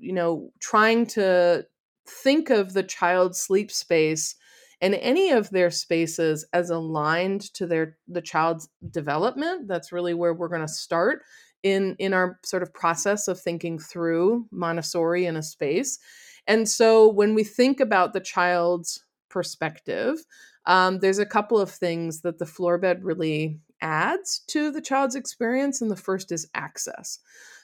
you 0.00 0.12
know, 0.12 0.50
trying 0.58 1.06
to 1.06 1.66
think 2.10 2.50
of 2.50 2.72
the 2.72 2.82
child's 2.82 3.38
sleep 3.38 3.70
space 3.70 4.34
and 4.80 4.94
any 4.94 5.30
of 5.30 5.50
their 5.50 5.70
spaces 5.70 6.44
as 6.52 6.70
aligned 6.70 7.42
to 7.54 7.66
their 7.66 7.96
the 8.08 8.22
child's 8.22 8.68
development. 8.90 9.68
That's 9.68 9.92
really 9.92 10.14
where 10.14 10.34
we're 10.34 10.48
going 10.48 10.60
to 10.62 10.68
start 10.68 11.22
in 11.62 11.96
in 11.98 12.14
our 12.14 12.38
sort 12.44 12.62
of 12.62 12.72
process 12.72 13.28
of 13.28 13.40
thinking 13.40 13.78
through 13.78 14.46
montessori 14.50 15.26
in 15.26 15.36
a 15.36 15.42
space. 15.42 15.98
And 16.46 16.68
so 16.68 17.08
when 17.08 17.34
we 17.34 17.44
think 17.44 17.80
about 17.80 18.12
the 18.12 18.20
child's 18.20 19.04
perspective 19.28 20.24
um, 20.66 20.98
there's 20.98 21.18
a 21.18 21.26
couple 21.26 21.58
of 21.58 21.70
things 21.70 22.20
that 22.22 22.38
the 22.38 22.46
floor 22.46 22.78
bed 22.78 23.04
really 23.04 23.58
adds 23.80 24.40
to 24.48 24.70
the 24.70 24.80
child's 24.80 25.14
experience 25.14 25.80
and 25.80 25.90
the 25.90 25.96
first 25.96 26.32
is 26.32 26.48
access 26.54 27.18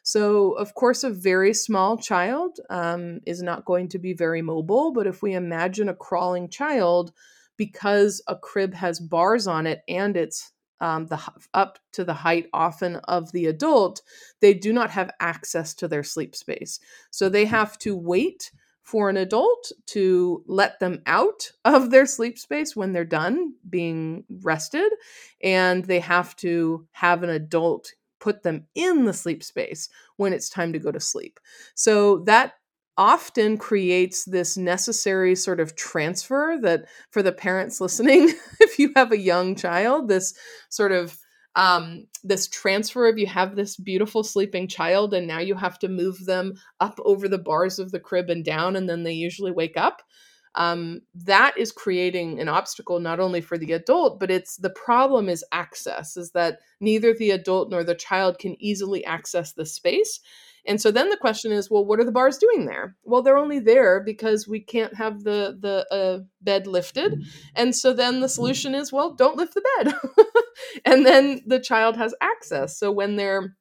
so, 0.06 0.52
of 0.52 0.72
course, 0.74 1.02
a 1.02 1.10
very 1.10 1.52
small 1.52 1.98
child 1.98 2.60
um, 2.70 3.18
is 3.26 3.42
not 3.42 3.64
going 3.64 3.88
to 3.88 3.98
be 3.98 4.12
very 4.12 4.40
mobile, 4.40 4.92
but 4.92 5.08
if 5.08 5.20
we 5.20 5.34
imagine 5.34 5.88
a 5.88 5.96
crawling 5.96 6.48
child, 6.48 7.10
because 7.56 8.22
a 8.28 8.36
crib 8.36 8.72
has 8.72 9.00
bars 9.00 9.48
on 9.48 9.66
it 9.66 9.82
and 9.88 10.16
it's 10.16 10.52
um, 10.80 11.06
the 11.06 11.20
up 11.54 11.80
to 11.94 12.04
the 12.04 12.14
height 12.14 12.46
often 12.52 12.96
of 13.08 13.32
the 13.32 13.46
adult, 13.46 14.00
they 14.40 14.54
do 14.54 14.72
not 14.72 14.90
have 14.90 15.10
access 15.18 15.74
to 15.74 15.88
their 15.88 16.04
sleep 16.04 16.36
space. 16.36 16.78
So 17.10 17.28
they 17.28 17.46
have 17.46 17.76
to 17.78 17.96
wait 17.96 18.52
for 18.86 19.10
an 19.10 19.16
adult 19.16 19.72
to 19.84 20.44
let 20.46 20.78
them 20.78 21.02
out 21.06 21.50
of 21.64 21.90
their 21.90 22.06
sleep 22.06 22.38
space 22.38 22.76
when 22.76 22.92
they're 22.92 23.04
done 23.04 23.52
being 23.68 24.22
rested, 24.42 24.92
and 25.42 25.84
they 25.84 25.98
have 25.98 26.36
to 26.36 26.86
have 26.92 27.24
an 27.24 27.30
adult 27.30 27.92
put 28.20 28.44
them 28.44 28.64
in 28.76 29.04
the 29.04 29.12
sleep 29.12 29.42
space 29.42 29.88
when 30.18 30.32
it's 30.32 30.48
time 30.48 30.72
to 30.72 30.78
go 30.78 30.92
to 30.92 31.00
sleep. 31.00 31.40
So 31.74 32.18
that 32.26 32.52
often 32.96 33.58
creates 33.58 34.24
this 34.24 34.56
necessary 34.56 35.34
sort 35.34 35.58
of 35.58 35.74
transfer 35.74 36.56
that 36.62 36.86
for 37.10 37.22
the 37.22 37.32
parents 37.32 37.80
listening 37.80 38.32
if 38.60 38.78
you 38.78 38.92
have 38.96 39.12
a 39.12 39.18
young 39.18 39.54
child 39.54 40.08
this 40.08 40.32
sort 40.70 40.92
of 40.92 41.18
um, 41.56 42.06
this 42.22 42.46
transfer 42.48 43.08
of 43.08 43.18
you 43.18 43.26
have 43.26 43.56
this 43.56 43.76
beautiful 43.76 44.22
sleeping 44.22 44.68
child 44.68 45.14
and 45.14 45.26
now 45.26 45.40
you 45.40 45.54
have 45.54 45.78
to 45.78 45.88
move 45.88 46.26
them 46.26 46.52
up 46.80 47.00
over 47.04 47.28
the 47.28 47.38
bars 47.38 47.78
of 47.78 47.90
the 47.90 47.98
crib 47.98 48.28
and 48.28 48.44
down 48.44 48.76
and 48.76 48.88
then 48.88 49.02
they 49.02 49.12
usually 49.12 49.50
wake 49.50 49.76
up. 49.76 50.02
Um, 50.54 51.00
that 51.14 51.56
is 51.58 51.72
creating 51.72 52.40
an 52.40 52.48
obstacle 52.48 52.98
not 52.98 53.20
only 53.20 53.40
for 53.42 53.58
the 53.58 53.72
adult 53.72 54.20
but 54.20 54.30
it's 54.30 54.56
the 54.56 54.70
problem 54.70 55.28
is 55.28 55.44
access 55.52 56.16
is 56.16 56.30
that 56.32 56.60
neither 56.80 57.12
the 57.12 57.30
adult 57.30 57.70
nor 57.70 57.84
the 57.84 57.94
child 57.94 58.38
can 58.38 58.56
easily 58.62 59.04
access 59.04 59.52
the 59.52 59.66
space. 59.66 60.20
And 60.66 60.80
so 60.80 60.90
then 60.90 61.10
the 61.10 61.16
question 61.16 61.52
is 61.52 61.70
well 61.70 61.84
what 61.84 62.00
are 62.00 62.04
the 62.04 62.12
bars 62.12 62.36
doing 62.36 62.66
there? 62.66 62.96
Well 63.04 63.22
they're 63.22 63.38
only 63.38 63.60
there 63.60 64.02
because 64.02 64.46
we 64.46 64.60
can't 64.60 64.94
have 64.94 65.24
the 65.24 65.56
the 65.58 65.86
uh, 65.94 66.24
bed 66.42 66.66
lifted. 66.66 67.22
And 67.54 67.74
so 67.74 67.94
then 67.94 68.20
the 68.20 68.28
solution 68.28 68.74
is 68.74 68.92
well 68.92 69.14
don't 69.14 69.36
lift 69.36 69.54
the 69.54 69.64
bed 69.78 69.94
and 70.84 71.04
then 71.04 71.42
the 71.46 71.60
child 71.60 71.96
has 71.96 72.14
access 72.20 72.78
so 72.78 72.90
when 72.90 73.16
they're 73.16 73.56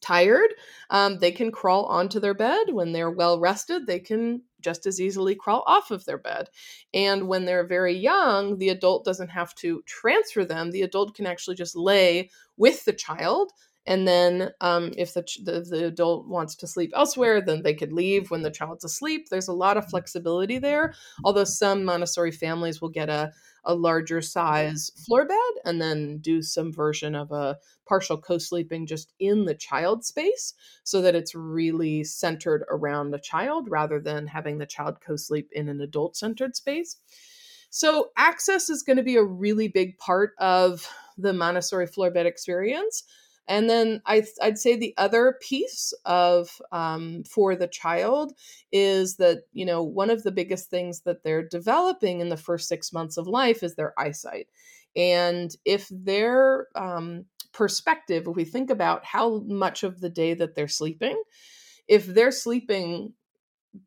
tired 0.00 0.52
um, 0.90 1.18
they 1.18 1.32
can 1.32 1.50
crawl 1.50 1.86
onto 1.86 2.20
their 2.20 2.34
bed 2.34 2.70
when 2.70 2.92
they're 2.92 3.10
well 3.10 3.38
rested 3.38 3.86
they 3.86 3.98
can 3.98 4.42
just 4.64 4.86
as 4.86 5.00
easily 5.00 5.36
crawl 5.36 5.62
off 5.66 5.90
of 5.90 6.04
their 6.06 6.18
bed. 6.18 6.48
And 6.92 7.28
when 7.28 7.44
they're 7.44 7.66
very 7.66 7.94
young, 7.94 8.58
the 8.58 8.70
adult 8.70 9.04
doesn't 9.04 9.28
have 9.28 9.54
to 9.56 9.82
transfer 9.86 10.44
them. 10.44 10.70
The 10.70 10.82
adult 10.82 11.14
can 11.14 11.26
actually 11.26 11.56
just 11.56 11.76
lay 11.76 12.30
with 12.56 12.84
the 12.84 12.94
child. 12.94 13.52
And 13.86 14.08
then, 14.08 14.50
um, 14.60 14.92
if 14.96 15.12
the, 15.12 15.24
the, 15.42 15.60
the 15.60 15.86
adult 15.86 16.26
wants 16.26 16.54
to 16.56 16.66
sleep 16.66 16.92
elsewhere, 16.94 17.40
then 17.40 17.62
they 17.62 17.74
could 17.74 17.92
leave 17.92 18.30
when 18.30 18.42
the 18.42 18.50
child's 18.50 18.84
asleep. 18.84 19.28
There's 19.28 19.48
a 19.48 19.52
lot 19.52 19.76
of 19.76 19.88
flexibility 19.88 20.58
there. 20.58 20.94
Although 21.22 21.44
some 21.44 21.84
Montessori 21.84 22.32
families 22.32 22.80
will 22.80 22.90
get 22.90 23.10
a 23.10 23.32
a 23.64 23.74
larger 23.74 24.20
size 24.20 24.90
floor 25.06 25.26
bed 25.26 25.38
and 25.64 25.80
then 25.80 26.18
do 26.18 26.42
some 26.42 26.72
version 26.72 27.14
of 27.14 27.32
a 27.32 27.56
partial 27.86 28.18
co-sleeping 28.18 28.86
just 28.86 29.12
in 29.18 29.44
the 29.44 29.54
child 29.54 30.04
space 30.04 30.54
so 30.84 31.00
that 31.00 31.14
it's 31.14 31.34
really 31.34 32.04
centered 32.04 32.64
around 32.70 33.10
the 33.10 33.18
child 33.18 33.68
rather 33.70 34.00
than 34.00 34.26
having 34.26 34.58
the 34.58 34.66
child 34.66 34.98
co-sleep 35.00 35.48
in 35.52 35.68
an 35.68 35.80
adult 35.80 36.16
centered 36.16 36.56
space. 36.56 36.96
So 37.70 38.10
access 38.16 38.70
is 38.70 38.82
going 38.82 38.98
to 38.98 39.02
be 39.02 39.16
a 39.16 39.24
really 39.24 39.68
big 39.68 39.98
part 39.98 40.32
of 40.38 40.88
the 41.18 41.32
Montessori 41.32 41.86
floor 41.86 42.10
bed 42.10 42.26
experience. 42.26 43.02
And 43.46 43.68
then 43.68 44.00
I, 44.06 44.24
would 44.42 44.58
say 44.58 44.76
the 44.76 44.94
other 44.96 45.38
piece 45.40 45.92
of 46.04 46.60
um, 46.72 47.24
for 47.24 47.54
the 47.54 47.68
child 47.68 48.32
is 48.72 49.16
that 49.16 49.42
you 49.52 49.66
know 49.66 49.82
one 49.82 50.10
of 50.10 50.22
the 50.22 50.32
biggest 50.32 50.70
things 50.70 51.00
that 51.00 51.22
they're 51.22 51.46
developing 51.46 52.20
in 52.20 52.30
the 52.30 52.36
first 52.36 52.68
six 52.68 52.92
months 52.92 53.16
of 53.16 53.26
life 53.26 53.62
is 53.62 53.74
their 53.74 53.92
eyesight, 53.98 54.48
and 54.96 55.54
if 55.64 55.88
their 55.90 56.68
um, 56.74 57.26
perspective, 57.52 58.26
if 58.26 58.34
we 58.34 58.44
think 58.44 58.70
about 58.70 59.04
how 59.04 59.40
much 59.40 59.82
of 59.82 60.00
the 60.00 60.10
day 60.10 60.34
that 60.34 60.54
they're 60.54 60.68
sleeping, 60.68 61.20
if 61.86 62.06
they're 62.06 62.32
sleeping 62.32 63.12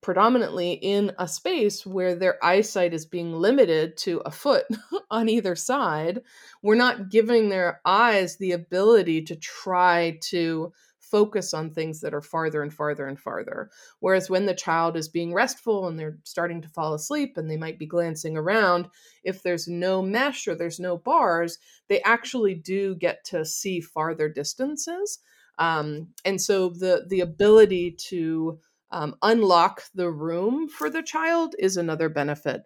predominantly 0.02 0.74
in 0.74 1.12
a 1.18 1.28
space 1.28 1.86
where 1.86 2.16
their 2.16 2.44
eyesight 2.44 2.94
is 2.94 3.06
being 3.06 3.34
limited 3.34 3.98
to 3.98 4.22
a 4.26 4.32
foot 4.32 4.66
on 5.12 5.30
either 5.30 5.56
side, 5.56 6.22
we're 6.62 6.76
not 6.76 7.10
giving 7.10 7.50
their 7.50 7.82
eyes 7.86 8.38
the 8.38 8.52
ability 8.52 9.22
to 9.24 9.36
try 9.36 10.18
to 10.22 10.72
focus 11.00 11.54
on 11.54 11.72
things 11.72 12.02
that 12.02 12.14
are 12.14 12.22
farther 12.22 12.62
and 12.62 12.74
farther 12.74 13.08
and 13.08 13.20
farther. 13.20 13.70
Whereas 14.00 14.30
when 14.30 14.46
the 14.46 14.54
child 14.54 14.98
is 14.98 15.08
being 15.08 15.34
restful 15.34 15.88
and 15.88 15.98
they're 15.98 16.18
starting 16.24 16.62
to 16.62 16.70
fall 16.70 16.94
asleep 16.94 17.38
and 17.38 17.50
they 17.50 17.58
might 17.58 17.80
be 17.80 17.86
glancing 17.86 18.36
around, 18.36 18.90
if 19.24 19.42
there's 19.42 19.68
no 19.68 20.02
mesh 20.02 20.48
or 20.48 20.56
there's 20.56 20.80
no 20.80 20.98
bars, 20.98 21.60
they 21.88 22.02
actually 22.02 22.56
do 22.56 22.96
get 22.96 23.24
to 23.26 23.46
see 23.46 23.80
farther 23.80 24.28
distances. 24.28 25.20
Um, 25.60 26.10
and 26.24 26.40
so 26.40 26.70
the 26.70 27.06
the 27.08 27.22
ability 27.22 27.92
to 28.10 28.60
um, 28.92 29.16
unlock 29.22 29.84
the 29.94 30.10
room 30.10 30.68
for 30.70 30.90
the 30.90 31.04
child 31.04 31.56
is 31.60 31.78
another 31.78 32.10
benefit 32.10 32.62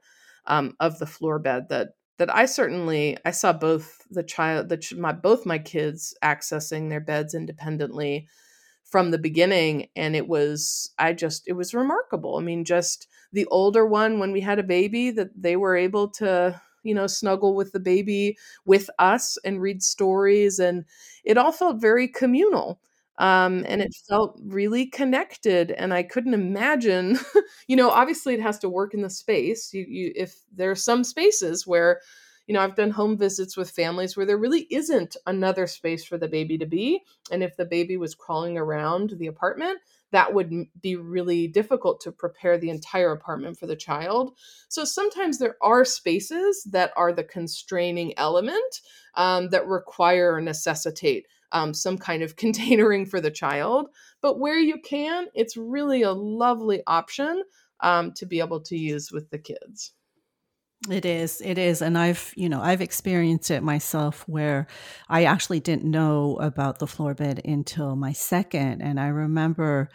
um, 0.45 0.75
of 0.79 0.99
the 0.99 1.05
floor 1.05 1.39
bed 1.39 1.69
that 1.69 1.89
that 2.17 2.33
I 2.35 2.45
certainly 2.45 3.17
I 3.25 3.31
saw 3.31 3.53
both 3.53 4.01
the 4.09 4.23
child 4.23 4.69
the 4.69 4.95
my 4.97 5.11
both 5.11 5.45
my 5.45 5.57
kids 5.57 6.15
accessing 6.23 6.89
their 6.89 6.99
beds 6.99 7.33
independently 7.33 8.27
from 8.83 9.11
the 9.11 9.17
beginning 9.17 9.87
and 9.95 10.15
it 10.15 10.27
was 10.27 10.91
I 10.99 11.13
just 11.13 11.43
it 11.47 11.53
was 11.53 11.73
remarkable. 11.73 12.37
I 12.37 12.41
mean 12.41 12.65
just 12.65 13.07
the 13.33 13.45
older 13.47 13.85
one 13.85 14.19
when 14.19 14.31
we 14.31 14.41
had 14.41 14.59
a 14.59 14.63
baby 14.63 15.11
that 15.11 15.29
they 15.35 15.55
were 15.55 15.75
able 15.75 16.09
to 16.09 16.61
you 16.83 16.93
know 16.93 17.07
snuggle 17.07 17.55
with 17.55 17.71
the 17.71 17.79
baby 17.79 18.37
with 18.65 18.89
us 18.99 19.37
and 19.45 19.61
read 19.61 19.81
stories 19.83 20.59
and 20.59 20.85
it 21.23 21.37
all 21.37 21.51
felt 21.51 21.81
very 21.81 22.07
communal 22.07 22.79
um, 23.21 23.63
and 23.69 23.81
it 23.81 23.93
felt 24.09 24.37
really 24.43 24.85
connected 24.87 25.71
and 25.71 25.93
i 25.93 26.03
couldn't 26.03 26.33
imagine 26.33 27.17
you 27.67 27.75
know 27.75 27.89
obviously 27.89 28.33
it 28.33 28.41
has 28.41 28.59
to 28.59 28.69
work 28.69 28.93
in 28.93 29.01
the 29.01 29.09
space 29.09 29.73
you, 29.73 29.85
you 29.87 30.11
if 30.15 30.35
there 30.53 30.71
are 30.71 30.75
some 30.75 31.03
spaces 31.03 31.67
where 31.67 32.01
you 32.47 32.53
know 32.53 32.61
i've 32.61 32.75
done 32.75 32.91
home 32.91 33.17
visits 33.17 33.55
with 33.55 33.69
families 33.71 34.17
where 34.17 34.25
there 34.25 34.37
really 34.37 34.67
isn't 34.71 35.15
another 35.27 35.67
space 35.67 36.03
for 36.03 36.17
the 36.17 36.27
baby 36.27 36.57
to 36.57 36.65
be 36.65 37.01
and 37.31 37.43
if 37.43 37.55
the 37.57 37.65
baby 37.65 37.97
was 37.97 38.15
crawling 38.15 38.57
around 38.57 39.11
the 39.17 39.27
apartment 39.27 39.79
that 40.11 40.33
would 40.33 40.51
be 40.81 40.95
really 40.95 41.47
difficult 41.47 42.01
to 42.01 42.11
prepare 42.11 42.57
the 42.57 42.69
entire 42.69 43.11
apartment 43.11 43.57
for 43.57 43.67
the 43.67 43.75
child. 43.75 44.37
So 44.69 44.83
sometimes 44.83 45.37
there 45.37 45.55
are 45.61 45.85
spaces 45.85 46.63
that 46.71 46.91
are 46.95 47.13
the 47.13 47.23
constraining 47.23 48.17
element 48.17 48.81
um, 49.15 49.49
that 49.49 49.67
require 49.67 50.33
or 50.33 50.41
necessitate 50.41 51.25
um, 51.51 51.73
some 51.73 51.97
kind 51.97 52.23
of 52.23 52.35
containering 52.37 53.05
for 53.05 53.21
the 53.21 53.31
child. 53.31 53.87
But 54.21 54.39
where 54.39 54.59
you 54.59 54.79
can, 54.79 55.27
it's 55.33 55.57
really 55.57 56.01
a 56.01 56.11
lovely 56.11 56.81
option 56.87 57.43
um, 57.81 58.13
to 58.13 58.25
be 58.25 58.39
able 58.39 58.61
to 58.61 58.77
use 58.77 59.11
with 59.11 59.29
the 59.29 59.39
kids. 59.39 59.93
It 60.89 61.05
is. 61.05 61.41
It 61.41 61.59
is. 61.59 61.81
And 61.83 61.95
I've, 61.95 62.33
you 62.35 62.49
know, 62.49 62.59
I've 62.59 62.81
experienced 62.81 63.51
it 63.51 63.61
myself 63.61 64.23
where 64.27 64.65
I 65.09 65.25
actually 65.25 65.59
didn't 65.59 65.89
know 65.89 66.37
about 66.41 66.79
the 66.79 66.87
floor 66.87 67.13
bed 67.13 67.39
until 67.45 67.95
my 67.95 68.13
second. 68.13 68.81
And 68.81 68.99
I 68.99 69.07
remember, 69.07 69.89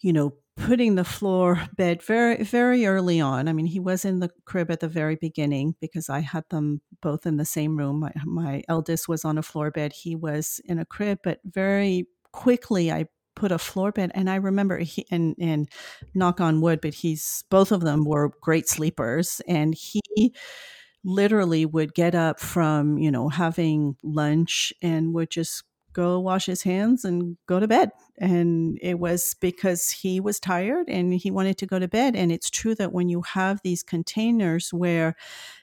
you 0.00 0.12
know, 0.12 0.34
putting 0.56 0.96
the 0.96 1.04
floor 1.04 1.60
bed 1.76 2.02
very 2.02 2.42
very 2.42 2.84
early 2.86 3.20
on. 3.20 3.46
I 3.48 3.52
mean, 3.52 3.66
he 3.66 3.78
was 3.78 4.04
in 4.04 4.18
the 4.18 4.30
crib 4.44 4.70
at 4.70 4.80
the 4.80 4.88
very 4.88 5.14
beginning 5.16 5.76
because 5.80 6.08
I 6.10 6.20
had 6.20 6.44
them 6.50 6.80
both 7.00 7.26
in 7.26 7.36
the 7.36 7.44
same 7.44 7.76
room. 7.76 8.00
My, 8.00 8.12
my 8.24 8.62
eldest 8.68 9.08
was 9.08 9.24
on 9.24 9.38
a 9.38 9.42
floor 9.42 9.70
bed, 9.70 9.92
he 9.92 10.16
was 10.16 10.60
in 10.64 10.78
a 10.80 10.84
crib, 10.84 11.20
but 11.22 11.38
very 11.44 12.08
quickly 12.32 12.90
I 12.90 13.06
put 13.38 13.52
a 13.52 13.58
floor 13.58 13.92
bed 13.92 14.10
and 14.14 14.28
I 14.28 14.36
remember 14.36 14.78
he 14.78 15.06
and 15.10 15.34
and 15.40 15.68
knock 16.14 16.40
on 16.40 16.60
wood, 16.60 16.80
but 16.82 16.94
he's 16.94 17.44
both 17.50 17.72
of 17.72 17.80
them 17.82 18.04
were 18.04 18.32
great 18.40 18.68
sleepers 18.68 19.40
and 19.46 19.74
he 19.74 20.34
literally 21.04 21.64
would 21.64 21.94
get 21.94 22.14
up 22.14 22.40
from, 22.40 22.98
you 22.98 23.10
know, 23.10 23.28
having 23.28 23.96
lunch 24.02 24.72
and 24.82 25.14
would 25.14 25.30
just 25.30 25.62
go 25.92 26.20
wash 26.20 26.46
his 26.46 26.62
hands 26.62 27.04
and 27.04 27.36
go 27.46 27.58
to 27.58 27.66
bed. 27.66 27.90
And 28.18 28.78
it 28.82 28.98
was 28.98 29.34
because 29.40 29.90
he 29.90 30.20
was 30.20 30.38
tired 30.38 30.88
and 30.88 31.14
he 31.14 31.30
wanted 31.30 31.58
to 31.58 31.66
go 31.66 31.78
to 31.78 31.88
bed. 31.88 32.14
And 32.14 32.30
it's 32.30 32.50
true 32.50 32.74
that 32.76 32.92
when 32.92 33.08
you 33.08 33.22
have 33.22 33.60
these 33.62 33.82
containers 33.82 34.72
where 34.72 35.16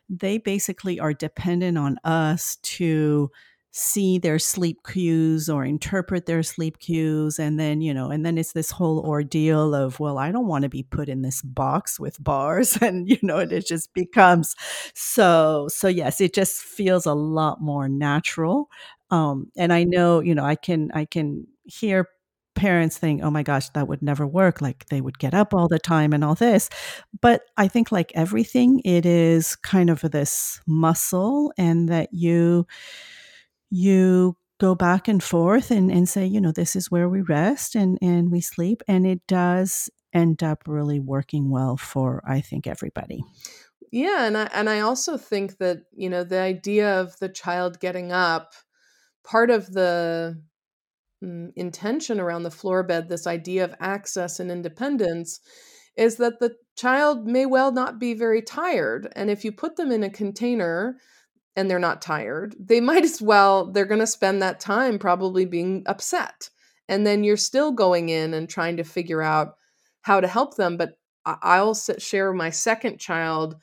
they 0.10 0.38
basically 0.38 1.00
are 1.00 1.14
dependent 1.14 1.78
on 1.78 1.98
us 2.04 2.58
to 2.64 3.30
see 3.78 4.18
their 4.18 4.40
sleep 4.40 4.80
cues 4.88 5.50
or 5.50 5.66
interpret 5.66 6.26
their 6.28 6.42
sleep 6.42 6.80
cues 6.80 7.38
and 7.38 7.60
then 7.60 7.82
you 7.82 7.94
know 7.94 8.10
and 8.10 8.26
then 8.26 8.38
it's 8.38 8.54
this 8.54 8.72
whole 8.72 9.02
ordeal 9.02 9.76
of 9.76 10.00
well 10.00 10.18
i 10.18 10.32
don't 10.32 10.48
want 10.48 10.64
to 10.64 10.70
be 10.70 10.82
put 10.82 11.10
in 11.10 11.24
this 11.24 11.42
box 11.42 12.00
with 12.00 12.24
bars 12.24 12.78
and 12.82 13.10
you 13.10 13.18
know 13.22 13.40
and 13.40 13.52
it 13.52 13.68
just 13.68 13.94
becomes 13.94 14.56
so 14.94 15.68
so 15.70 15.90
yes 15.90 16.22
it 16.22 16.34
just 16.34 16.62
feels 16.62 17.06
a 17.06 17.14
lot 17.14 17.60
more 17.60 17.90
natural 17.90 18.70
um 19.12 19.52
and 19.58 19.74
i 19.74 19.84
know 19.84 20.22
you 20.22 20.34
know 20.34 20.46
i 20.46 20.56
can 20.56 20.90
i 20.94 21.04
can 21.04 21.46
hear 21.66 22.08
parents 22.56 22.98
think 22.98 23.22
oh 23.22 23.30
my 23.30 23.44
gosh 23.44 23.68
that 23.72 23.90
would 23.90 24.02
never 24.02 24.26
work 24.26 24.62
like 24.62 24.86
they 24.86 25.02
would 25.02 25.20
get 25.20 25.34
up 25.34 25.54
all 25.54 25.68
the 25.68 25.78
time 25.80 26.14
and 26.14 26.24
all 26.24 26.36
this 26.36 26.70
but 27.22 27.42
i 27.58 27.68
think 27.68 27.92
like 27.92 28.14
everything 28.16 28.80
it 28.86 29.06
is 29.06 29.58
kind 29.58 29.90
of 29.90 30.00
this 30.00 30.62
muscle 30.66 31.52
and 31.58 31.90
that 31.90 32.08
you 32.14 32.66
you 33.70 34.38
go 34.60 34.76
back 34.76 35.08
and 35.08 35.22
forth 35.22 35.72
and, 35.72 35.92
and 35.92 36.08
say, 36.08 36.26
you 36.26 36.40
know, 36.40 36.52
this 36.52 36.76
is 36.76 36.90
where 36.90 37.10
we 37.10 37.22
rest 37.22 37.76
and, 37.76 37.98
and 38.02 38.32
we 38.32 38.42
sleep. 38.42 38.82
And 38.88 39.06
it 39.06 39.26
does 39.28 39.90
end 40.14 40.42
up 40.42 40.64
really 40.66 41.00
working 41.00 41.50
well 41.50 41.76
for, 41.76 42.24
I 42.26 42.42
think, 42.42 42.68
everybody. 42.68 43.24
Yeah. 43.92 44.26
And 44.26 44.38
I, 44.38 44.50
and 44.54 44.70
I 44.70 44.80
also 44.80 45.18
think 45.18 45.58
that, 45.58 45.80
you 45.94 46.10
know, 46.10 46.24
the 46.24 46.40
idea 46.40 47.02
of 47.02 47.18
the 47.20 47.30
child 47.30 47.80
getting 47.80 48.12
up, 48.12 48.54
part 49.26 49.50
of 49.50 49.72
the 49.72 50.42
mm, 51.24 51.50
intention 51.56 52.20
around 52.20 52.44
the 52.44 52.52
floor 52.52 52.84
bed, 52.84 53.10
this 53.10 53.28
idea 53.28 53.66
of 53.66 53.76
access 53.80 54.40
and 54.40 54.50
independence, 54.50 55.42
is 55.98 56.18
that 56.18 56.40
the 56.40 56.56
child 56.78 57.26
may 57.26 57.46
well 57.46 57.72
not 57.72 58.00
be 58.00 58.14
very 58.14 58.42
tired. 58.42 59.12
And 59.16 59.30
if 59.30 59.44
you 59.44 59.52
put 59.52 59.76
them 59.76 59.92
in 59.92 60.04
a 60.04 60.10
container, 60.10 60.98
and 61.56 61.70
they're 61.70 61.80
not 61.80 62.02
tired, 62.02 62.56
they 62.60 62.82
might 62.82 63.04
as 63.04 63.22
well, 63.22 63.72
they're 63.72 63.86
going 63.86 64.00
to 64.00 64.08
spend 64.08 64.42
that 64.42 64.60
time 64.60 65.00
probably 65.00 65.46
being 65.46 65.84
upset. 65.86 66.50
And 66.88 67.06
then 67.06 67.24
you're 67.24 67.38
still 67.38 67.72
going 67.72 68.10
in 68.10 68.34
and 68.34 68.48
trying 68.48 68.78
to 68.78 68.84
figure 68.84 69.22
out 69.22 69.56
how 70.02 70.20
to 70.20 70.28
help 70.28 70.56
them. 70.56 70.78
But 70.78 70.98
I'll 71.26 71.74
share 71.74 72.32
my 72.34 72.52
second 72.52 73.00
child. 73.00 73.56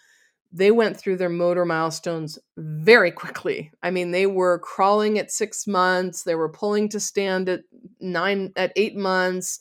They 0.52 0.70
went 0.70 0.96
through 0.96 1.16
their 1.16 1.28
motor 1.28 1.64
milestones 1.64 2.38
very 2.56 3.12
quickly. 3.12 3.70
I 3.82 3.90
mean, 3.90 4.10
they 4.10 4.26
were 4.26 4.58
crawling 4.58 5.18
at 5.18 5.30
six 5.30 5.66
months, 5.66 6.24
they 6.24 6.34
were 6.34 6.48
pulling 6.48 6.88
to 6.90 7.00
stand 7.00 7.48
at 7.48 7.60
nine, 8.00 8.52
at 8.56 8.72
eight 8.76 8.96
months. 8.96 9.60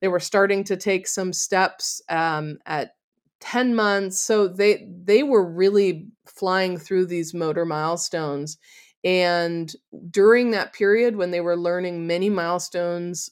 They 0.00 0.08
were 0.08 0.20
starting 0.20 0.62
to 0.64 0.76
take 0.76 1.08
some 1.08 1.32
steps 1.32 2.00
um, 2.08 2.58
at 2.66 2.92
10 3.40 3.74
months 3.74 4.18
so 4.20 4.48
they 4.48 4.86
they 5.04 5.22
were 5.22 5.44
really 5.44 6.08
flying 6.26 6.78
through 6.78 7.06
these 7.06 7.34
motor 7.34 7.64
milestones. 7.64 8.58
And 9.04 9.72
during 10.10 10.50
that 10.52 10.72
period 10.72 11.16
when 11.16 11.30
they 11.30 11.40
were 11.40 11.56
learning 11.56 12.06
many 12.06 12.30
milestones 12.30 13.30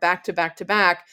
back 0.00 0.24
to 0.24 0.32
back 0.32 0.56
to 0.56 0.64
back 0.64 1.06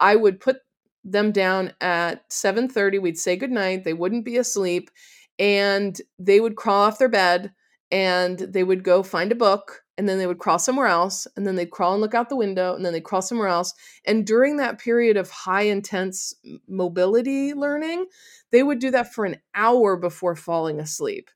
i 0.00 0.14
would 0.16 0.38
put 0.40 0.58
them 1.04 1.32
down 1.32 1.72
at 1.80 2.22
7:30 2.30 3.00
we'd 3.00 3.18
say 3.18 3.36
goodnight 3.36 3.84
they 3.84 3.92
wouldn't 3.94 4.24
be 4.24 4.36
asleep 4.36 4.90
and 5.38 6.00
they 6.18 6.40
would 6.40 6.56
crawl 6.56 6.82
off 6.84 6.98
their 6.98 7.08
bed 7.08 7.52
and 7.90 8.38
they 8.38 8.64
would 8.64 8.84
go 8.84 9.02
find 9.02 9.32
a 9.32 9.36
book 9.36 9.81
and 9.98 10.08
then 10.08 10.18
they 10.18 10.26
would 10.26 10.38
crawl 10.38 10.58
somewhere 10.58 10.86
else 10.86 11.26
and 11.36 11.46
then 11.46 11.54
they'd 11.56 11.70
crawl 11.70 11.92
and 11.92 12.00
look 12.00 12.14
out 12.14 12.28
the 12.28 12.36
window 12.36 12.74
and 12.74 12.84
then 12.84 12.92
they'd 12.92 13.04
crawl 13.04 13.22
somewhere 13.22 13.48
else 13.48 13.74
and 14.06 14.26
during 14.26 14.56
that 14.56 14.78
period 14.78 15.16
of 15.16 15.30
high 15.30 15.62
intense 15.62 16.34
mobility 16.68 17.54
learning 17.54 18.06
they 18.50 18.62
would 18.62 18.78
do 18.78 18.90
that 18.90 19.12
for 19.12 19.24
an 19.24 19.36
hour 19.54 19.96
before 19.96 20.36
falling 20.36 20.80
asleep 20.80 21.30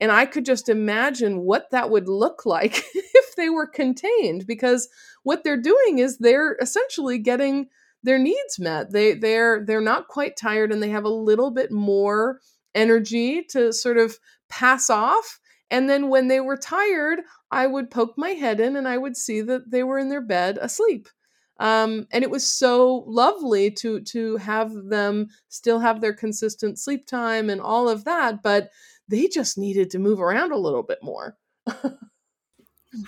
and 0.00 0.12
i 0.12 0.26
could 0.26 0.44
just 0.44 0.68
imagine 0.68 1.40
what 1.40 1.70
that 1.70 1.90
would 1.90 2.08
look 2.08 2.46
like 2.46 2.82
if 2.94 3.34
they 3.36 3.48
were 3.48 3.66
contained 3.66 4.46
because 4.46 4.88
what 5.22 5.44
they're 5.44 5.60
doing 5.60 5.98
is 5.98 6.18
they're 6.18 6.56
essentially 6.60 7.18
getting 7.18 7.68
their 8.02 8.18
needs 8.18 8.58
met. 8.58 8.90
They 8.90 9.14
they're 9.14 9.64
they're 9.64 9.80
not 9.80 10.08
quite 10.08 10.36
tired 10.36 10.72
and 10.72 10.82
they 10.82 10.90
have 10.90 11.04
a 11.04 11.08
little 11.08 11.50
bit 11.50 11.70
more 11.70 12.40
energy 12.74 13.42
to 13.50 13.72
sort 13.72 13.98
of 13.98 14.18
pass 14.48 14.90
off 14.90 15.40
and 15.72 15.88
then 15.88 16.10
when 16.10 16.28
they 16.28 16.38
were 16.38 16.56
tired, 16.56 17.20
I 17.50 17.66
would 17.66 17.90
poke 17.90 18.12
my 18.18 18.30
head 18.30 18.60
in 18.60 18.76
and 18.76 18.86
I 18.86 18.98
would 18.98 19.16
see 19.16 19.40
that 19.40 19.70
they 19.70 19.82
were 19.82 19.98
in 19.98 20.10
their 20.10 20.20
bed 20.20 20.58
asleep. 20.60 21.08
Um, 21.58 22.06
and 22.12 22.22
it 22.22 22.30
was 22.30 22.46
so 22.46 23.04
lovely 23.06 23.70
to 23.72 24.00
to 24.00 24.36
have 24.36 24.72
them 24.72 25.28
still 25.48 25.78
have 25.78 26.00
their 26.00 26.12
consistent 26.12 26.78
sleep 26.78 27.06
time 27.06 27.48
and 27.48 27.60
all 27.60 27.88
of 27.88 28.04
that, 28.04 28.42
but 28.42 28.70
they 29.08 29.28
just 29.28 29.56
needed 29.56 29.90
to 29.90 29.98
move 29.98 30.20
around 30.20 30.52
a 30.52 30.58
little 30.58 30.82
bit 30.82 30.98
more. 31.02 31.36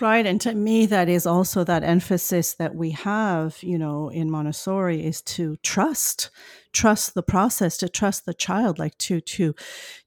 Right. 0.01 0.25
And 0.25 0.41
to 0.41 0.55
me, 0.55 0.87
that 0.87 1.11
is 1.11 1.27
also 1.27 1.63
that 1.65 1.85
emphasis 1.85 2.55
that 2.55 2.75
we 2.75 2.93
have, 2.93 3.63
you 3.63 3.77
know, 3.77 4.09
in 4.09 4.31
Montessori 4.31 5.05
is 5.05 5.21
to 5.23 5.57
trust, 5.57 6.31
trust 6.73 7.13
the 7.13 7.23
process, 7.23 7.77
to 7.79 7.91
trust 7.91 8.25
the 8.25 8.33
child, 8.33 8.79
like 8.79 8.97
to, 8.99 9.21
to, 9.21 9.55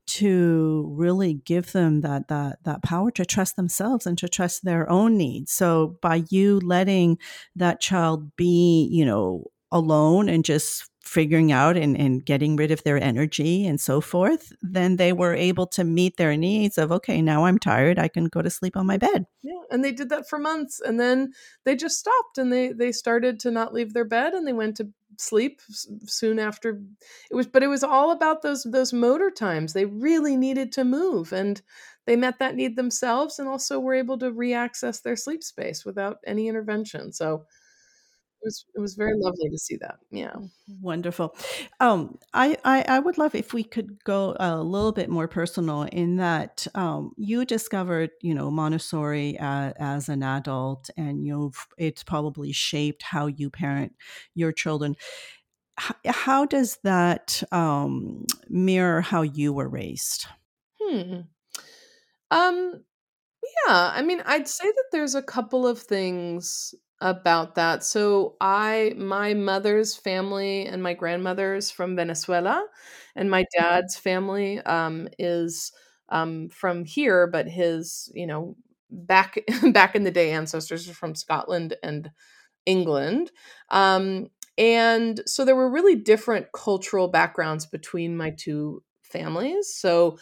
to 0.08 0.90
really 0.96 1.36
give 1.36 1.72
them 1.74 2.02
that, 2.02 2.28
that, 2.30 2.60
that 2.64 2.84
power 2.84 3.12
to 3.12 3.26
trust 3.26 3.56
themselves 3.56 4.06
and 4.06 4.18
to 4.18 4.28
trust 4.28 4.64
their 4.64 4.90
own 4.90 5.18
needs. 5.18 5.52
So 5.52 5.98
by 6.02 6.24
you 6.30 6.60
letting 6.60 7.18
that 7.56 7.80
child 7.80 8.36
be, 8.36 8.88
you 8.92 9.06
know, 9.06 9.52
alone 9.72 10.30
and 10.30 10.46
just 10.46 10.90
figuring 11.08 11.52
out 11.52 11.78
and, 11.78 11.98
and 11.98 12.26
getting 12.26 12.56
rid 12.56 12.72
of 12.72 12.84
their 12.84 13.02
energy 13.02 13.66
and 13.66 13.80
so 13.80 14.02
forth, 14.02 14.52
then 14.62 14.98
they 14.98 15.14
were 15.14 15.34
able 15.34 15.66
to 15.68 15.84
meet 15.84 16.18
their 16.18 16.36
needs 16.36 16.78
of, 16.78 16.92
okay, 16.92 17.22
now 17.22 17.46
I'm 17.46 17.58
tired. 17.58 17.98
I 17.98 18.08
can 18.08 18.26
go 18.26 18.42
to 18.42 18.50
sleep 18.50 18.76
on 18.76 18.86
my 18.86 18.98
bed. 18.98 19.26
Yeah. 19.42 19.62
And 19.72 19.84
they 19.84 19.92
did 19.92 20.10
that 20.10 20.30
for 20.30 20.38
months. 20.38 20.80
And 20.80 21.00
then 21.00 21.32
they 21.64 21.76
just 21.76 22.00
stopped 22.00 22.38
and 22.38 22.52
they, 22.52 22.72
they 22.72 22.92
started 22.92 23.40
to 23.42 23.52
not 23.52 23.74
leave 23.74 23.94
their 23.94 24.06
bed 24.06 24.34
and 24.34 24.46
they 24.46 24.54
went 24.54 24.78
to 24.78 24.90
sleep 25.18 25.62
soon 26.06 26.38
after 26.38 26.80
it 27.32 27.36
was, 27.36 27.48
but 27.48 27.64
it 27.64 27.68
was 27.68 27.84
all 27.84 28.12
about 28.12 28.42
those, 28.42 28.64
those 28.64 28.94
motor 28.94 29.32
times. 29.32 29.74
They 29.74 29.86
really 29.86 30.36
needed 30.36 30.72
to 30.74 30.84
move 30.84 31.34
and 31.34 31.62
they 32.06 32.16
met 32.16 32.40
that 32.40 32.56
need 32.56 32.76
themselves 32.76 33.40
and 33.40 33.48
also 33.48 33.80
were 33.80 33.94
able 33.94 34.18
to 34.20 34.32
reaccess 34.32 35.02
their 35.02 35.16
sleep 35.16 35.44
space 35.44 35.86
without 35.86 36.18
any 36.26 36.48
intervention. 36.48 37.12
So, 37.12 37.46
was 38.44 38.66
it 38.76 38.80
was 38.80 38.96
very 38.96 39.14
lovely 39.16 39.50
to 39.50 39.58
see 39.58 39.78
that. 39.78 39.98
Yeah. 40.12 40.36
Wonderful. 40.82 41.36
Um, 41.80 42.18
I, 42.34 42.58
I, 42.64 42.84
I 42.88 43.00
would 43.00 43.18
love 43.18 43.36
if 43.36 43.54
we 43.54 43.64
could 43.64 44.04
go 44.04 44.36
a 44.40 44.62
little 44.62 44.92
bit 44.92 45.10
more 45.10 45.28
personal 45.28 45.84
in 45.84 46.18
that 46.18 46.68
um, 46.76 47.12
you 47.18 47.46
discovered, 47.46 48.12
you 48.22 48.34
know, 48.34 48.52
Montessori 48.52 49.38
uh, 49.40 49.74
as 49.78 50.10
an 50.10 50.24
adult, 50.24 50.90
and 50.98 51.26
you've 51.26 51.68
it's 51.78 52.04
probably 52.04 52.52
shaped 52.52 53.04
how 53.04 53.28
you 53.28 53.50
parent 53.50 53.96
your 54.36 54.52
children. 54.52 54.96
H- 55.80 56.14
how 56.16 56.46
does 56.46 56.78
that 56.84 57.44
um, 57.52 58.26
mirror 58.50 59.02
how 59.02 59.22
you 59.22 59.54
were 59.54 59.70
raised? 59.70 60.28
Hmm. 60.82 61.22
Um. 62.32 62.84
Yeah. 63.68 63.92
I 63.94 64.02
mean, 64.02 64.22
I'd 64.26 64.48
say 64.48 64.66
that 64.66 64.86
there's 64.92 65.16
a 65.16 65.22
couple 65.24 65.68
of 65.68 65.80
things 65.80 66.76
about 67.02 67.56
that. 67.56 67.84
So 67.84 68.36
I 68.42 68.94
my 68.98 69.34
mother's 69.34 69.96
family 69.96 70.66
and 70.66 70.82
my 70.82 70.94
grandmother's 70.94 71.70
from 71.72 71.96
Venezuela 71.96 72.66
and 73.16 73.30
my 73.30 73.46
dad's 73.58 73.96
family 73.98 74.60
um 74.62 75.08
is 75.20 75.72
um 76.10 76.50
from 76.50 76.86
here 76.86 77.28
but 77.28 77.48
his, 77.48 78.12
you 78.16 78.26
know, 78.28 78.56
back 78.92 79.38
back 79.74 79.96
in 79.96 80.04
the 80.04 80.12
day 80.12 80.32
ancestors 80.32 80.90
are 80.90 80.94
from 80.94 81.16
Scotland 81.16 81.76
and 81.84 82.10
England. 82.66 83.32
Um 83.70 84.28
and 84.58 85.22
so 85.28 85.46
there 85.46 85.56
were 85.56 85.70
really 85.72 85.96
different 85.96 86.48
cultural 86.54 87.08
backgrounds 87.10 87.66
between 87.66 88.18
my 88.18 88.32
two 88.32 88.84
families. 89.04 89.74
So 89.76 90.18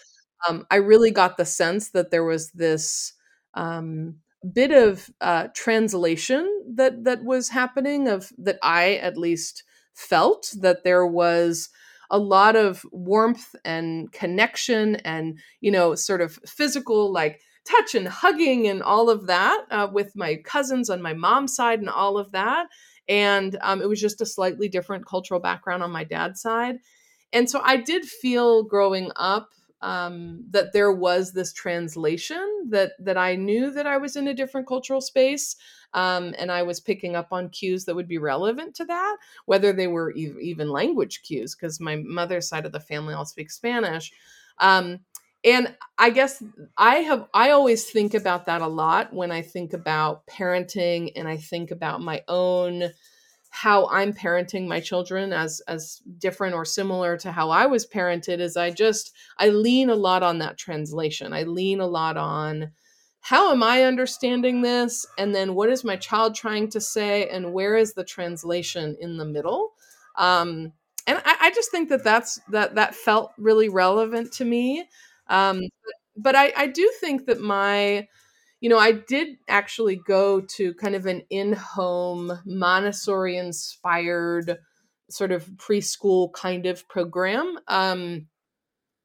um 0.48 0.66
I 0.72 0.78
really 0.78 1.12
got 1.12 1.38
the 1.38 1.46
sense 1.46 1.90
that 1.92 2.12
there 2.12 2.24
was 2.26 2.52
this 2.52 3.14
um 3.56 4.18
bit 4.54 4.72
of 4.72 5.10
uh, 5.22 5.48
translation 5.56 6.48
that 6.76 7.04
that 7.04 7.24
was 7.24 7.50
happening 7.50 8.08
of 8.08 8.32
that 8.38 8.60
I 8.62 8.96
at 8.96 9.18
least 9.18 9.64
felt 9.94 10.54
that 10.60 10.84
there 10.84 11.06
was 11.06 11.70
a 12.12 12.20
lot 12.20 12.56
of 12.56 12.86
warmth 12.92 13.56
and 13.66 14.12
connection 14.12 14.98
and 14.98 15.40
you 15.62 15.72
know 15.72 15.96
sort 15.96 16.22
of 16.22 16.40
physical 16.46 17.12
like 17.12 17.42
touch 17.66 17.96
and 17.96 18.08
hugging 18.08 18.68
and 18.68 18.84
all 18.84 19.10
of 19.10 19.28
that 19.28 19.66
uh, 19.72 19.88
with 19.92 20.16
my 20.16 20.36
cousins 20.36 20.90
on 20.90 21.02
my 21.02 21.14
mom's 21.14 21.56
side 21.56 21.80
and 21.80 21.90
all 21.90 22.18
of 22.18 22.32
that. 22.32 22.68
And 23.10 23.58
um, 23.62 23.82
it 23.82 23.90
was 23.90 24.00
just 24.00 24.22
a 24.22 24.26
slightly 24.26 24.68
different 24.68 25.06
cultural 25.08 25.40
background 25.40 25.84
on 25.84 25.92
my 25.92 26.04
dad's 26.04 26.42
side. 26.42 26.76
And 27.34 27.50
so 27.50 27.62
i 27.64 27.76
did 27.78 28.06
feel 28.06 28.64
growing 28.64 29.12
up 29.16 29.50
um, 29.86 30.44
that 30.50 30.74
there 30.74 30.92
was 30.92 31.32
this 31.32 31.54
translation 31.54 32.66
that 32.70 32.94
that 32.98 33.18
I 33.18 33.36
knew 33.36 33.70
that 33.70 33.86
I 33.86 33.98
was 33.98 34.16
in 34.16 34.28
a 34.28 34.34
different 34.34 34.68
cultural 34.68 35.00
space, 35.00 35.56
um, 35.94 36.34
and 36.40 36.52
I 36.52 36.64
was 36.64 36.80
picking 36.80 37.16
up 37.16 37.28
on 37.32 37.50
cues 37.50 37.86
that 37.86 37.96
would 37.96 38.08
be 38.08 38.18
relevant 38.18 38.74
to 38.76 38.86
that, 38.86 39.18
whether 39.46 39.72
they 39.72 39.86
were 39.86 40.12
even 40.14 40.70
language 40.70 41.22
cues, 41.22 41.54
because 41.54 41.80
my 41.80 41.98
mother's 41.98 42.48
side 42.48 42.66
of 42.66 42.72
the 42.72 42.80
family 42.80 43.14
all 43.14 43.26
speak 43.26 43.52
Spanish. 43.52 44.12
Um, 44.58 45.02
and 45.44 45.76
I 46.00 46.10
guess 46.10 46.42
I 46.76 46.96
have 46.96 47.28
I 47.32 47.52
always 47.52 47.86
think 47.86 48.16
about 48.16 48.48
that 48.48 48.64
a 48.64 48.68
lot 48.68 49.14
when 49.14 49.32
I 49.32 49.44
think 49.44 49.74
about 49.74 50.26
parenting 50.26 51.12
and 51.16 51.28
I 51.28 51.38
think 51.38 51.70
about 51.70 52.02
my 52.02 52.24
own 52.28 52.90
how 53.56 53.88
I'm 53.88 54.12
parenting 54.12 54.68
my 54.68 54.82
children 54.82 55.32
as 55.32 55.62
as 55.70 56.02
different 56.18 56.56
or 56.56 56.66
similar 56.66 57.16
to 57.20 57.32
how 57.32 57.52
I 57.52 57.68
was 57.68 57.88
parented 57.88 58.40
is 58.40 58.58
I 58.58 58.70
just 58.70 59.14
I 59.38 59.48
lean 59.48 59.90
a 59.90 59.96
lot 59.96 60.24
on 60.24 60.40
that 60.40 60.58
translation. 60.58 61.32
I 61.32 61.44
lean 61.44 61.80
a 61.80 61.88
lot 61.88 62.18
on 62.18 62.72
how 63.22 63.54
am 63.54 63.64
I 63.64 63.84
understanding 63.84 64.62
this 64.62 65.06
and 65.18 65.34
then 65.34 65.56
what 65.56 65.70
is 65.70 65.86
my 65.86 65.96
child 65.96 66.36
trying 66.36 66.70
to 66.72 66.82
say 66.82 67.30
and 67.30 67.54
where 67.54 67.78
is 67.78 67.94
the 67.94 68.04
translation 68.04 68.98
in 69.00 69.16
the 69.16 69.26
middle? 69.26 69.72
Um, 70.18 70.74
and 71.08 71.22
I, 71.24 71.38
I 71.40 71.52
just 71.52 71.72
think 71.72 71.88
that 71.90 72.04
that's 72.04 72.42
that 72.50 72.76
that 72.76 72.94
felt 72.94 73.32
really 73.38 73.70
relevant 73.70 74.34
to 74.34 74.44
me. 74.44 74.84
Um, 75.28 75.62
but 76.18 76.36
I, 76.36 76.52
I 76.58 76.68
do 76.68 76.92
think 77.00 77.26
that 77.28 77.40
my 77.40 78.06
you 78.66 78.70
know, 78.70 78.80
I 78.80 78.94
did 78.94 79.38
actually 79.48 79.96
go 79.96 80.42
to 80.42 80.74
kind 80.74 80.96
of 80.96 81.06
an 81.06 81.22
in 81.30 81.54
home 81.54 82.32
Montessori 82.48 83.38
inspired 83.38 84.58
sort 85.08 85.32
of 85.32 85.46
preschool 85.58 86.34
kind 86.34 86.66
of 86.66 86.88
program. 86.88 87.60
Um, 87.68 88.26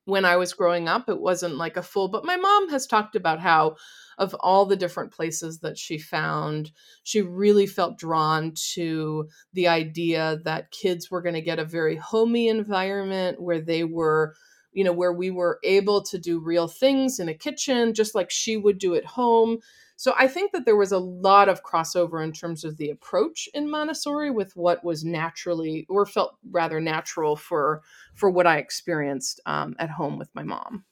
when 0.06 0.24
I 0.24 0.36
was 0.36 0.54
growing 0.54 0.88
up, 0.88 1.10
it 1.10 1.20
wasn't 1.20 1.58
like 1.58 1.76
a 1.76 1.82
full, 1.82 2.08
but 2.08 2.24
my 2.24 2.38
mom 2.38 2.70
has 2.70 2.86
talked 2.86 3.16
about 3.16 3.38
how, 3.38 3.76
of 4.16 4.34
all 4.40 4.64
the 4.64 4.76
different 4.76 5.12
places 5.12 5.58
that 5.58 5.76
she 5.76 5.98
found, 5.98 6.70
she 7.02 7.20
really 7.20 7.66
felt 7.66 7.98
drawn 7.98 8.54
to 8.72 9.28
the 9.52 9.68
idea 9.68 10.38
that 10.44 10.70
kids 10.70 11.10
were 11.10 11.20
going 11.20 11.34
to 11.34 11.42
get 11.42 11.58
a 11.58 11.66
very 11.66 11.96
homey 11.96 12.48
environment 12.48 13.42
where 13.42 13.60
they 13.60 13.84
were 13.84 14.34
you 14.72 14.85
know, 14.85 14.92
where 14.92 15.12
we 15.12 15.30
were 15.30 15.59
able 15.64 16.02
to 16.02 16.18
do 16.18 16.38
real 16.38 16.68
things 16.68 17.18
in 17.18 17.28
a 17.28 17.35
kitchen, 17.35 17.94
just 17.94 18.14
like 18.14 18.30
she 18.30 18.56
would 18.56 18.78
do 18.78 18.94
at 18.94 19.04
home. 19.04 19.59
So 19.96 20.14
I 20.18 20.28
think 20.28 20.52
that 20.52 20.64
there 20.64 20.76
was 20.76 20.92
a 20.92 20.98
lot 20.98 21.50
of 21.50 21.62
crossover 21.62 22.24
in 22.24 22.33
terms 22.33 22.64
of 22.64 22.78
the 22.78 22.88
approach 22.88 23.48
in 23.52 23.70
Montessori 23.70 24.30
with 24.30 24.56
what 24.56 24.83
was 24.83 25.04
naturally 25.04 25.85
or 25.90 26.06
felt 26.06 26.37
rather 26.50 26.80
natural 26.80 27.37
for 27.37 27.83
for 28.14 28.30
what 28.30 28.46
I 28.46 28.56
experienced 28.59 29.40
um, 29.44 29.76
at 29.78 29.90
home 29.90 30.18
with 30.18 30.30
my 30.35 30.42
mom. 30.42 30.85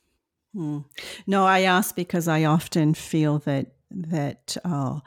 Hmm. 0.54 0.80
No, 1.26 1.46
I 1.46 1.60
ask 1.60 1.96
because 1.96 2.28
I 2.28 2.44
often 2.44 2.94
feel 2.94 3.38
that 3.40 3.72
that. 3.90 4.56
Uh, 4.64 5.00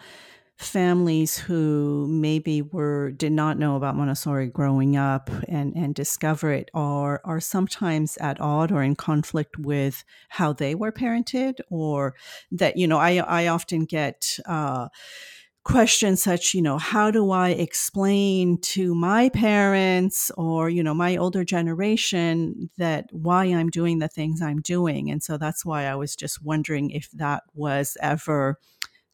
families 0.62 1.38
who 1.38 2.08
maybe 2.08 2.62
were 2.62 3.12
did 3.12 3.32
not 3.32 3.58
know 3.58 3.76
about 3.76 3.96
Montessori 3.96 4.48
growing 4.48 4.96
up 4.96 5.30
and 5.48 5.76
and 5.76 5.96
discover 5.96 6.52
it 6.52 6.70
are 6.74 7.20
are 7.26 7.40
sometimes 7.40 8.18
at 8.18 8.40
odd 8.40 8.72
or 8.72 8.84
in 8.84 8.96
conflict 8.96 9.58
with 9.58 10.04
how 10.30 10.54
they 10.54 10.76
were 10.76 10.92
parented 10.92 11.60
or 11.70 12.16
that 12.52 12.78
you 12.78 12.88
know 12.88 13.00
I 13.00 13.18
I 13.18 13.48
often 13.48 13.86
get 13.86 14.38
uh, 14.46 14.90
questions 15.64 16.22
such 16.22 16.54
you 16.54 16.62
know 16.62 16.78
how 16.78 17.12
do 17.12 17.32
I 17.32 17.50
explain 17.50 18.60
to 18.62 18.94
my 18.94 19.30
parents 19.30 20.32
or 20.38 20.70
you 20.70 20.84
know 20.84 20.94
my 20.94 21.18
older 21.18 21.44
generation 21.44 22.70
that 22.78 23.08
why 23.12 23.46
I'm 23.46 23.70
doing 23.70 24.00
the 24.00 24.08
things 24.08 24.42
I'm 24.42 24.62
doing? 24.62 25.10
And 25.10 25.24
so 25.24 25.38
that's 25.38 25.66
why 25.66 25.86
I 25.86 25.96
was 25.96 26.16
just 26.16 26.44
wondering 26.44 26.92
if 26.92 27.10
that 27.12 27.44
was 27.54 27.98
ever 28.02 28.60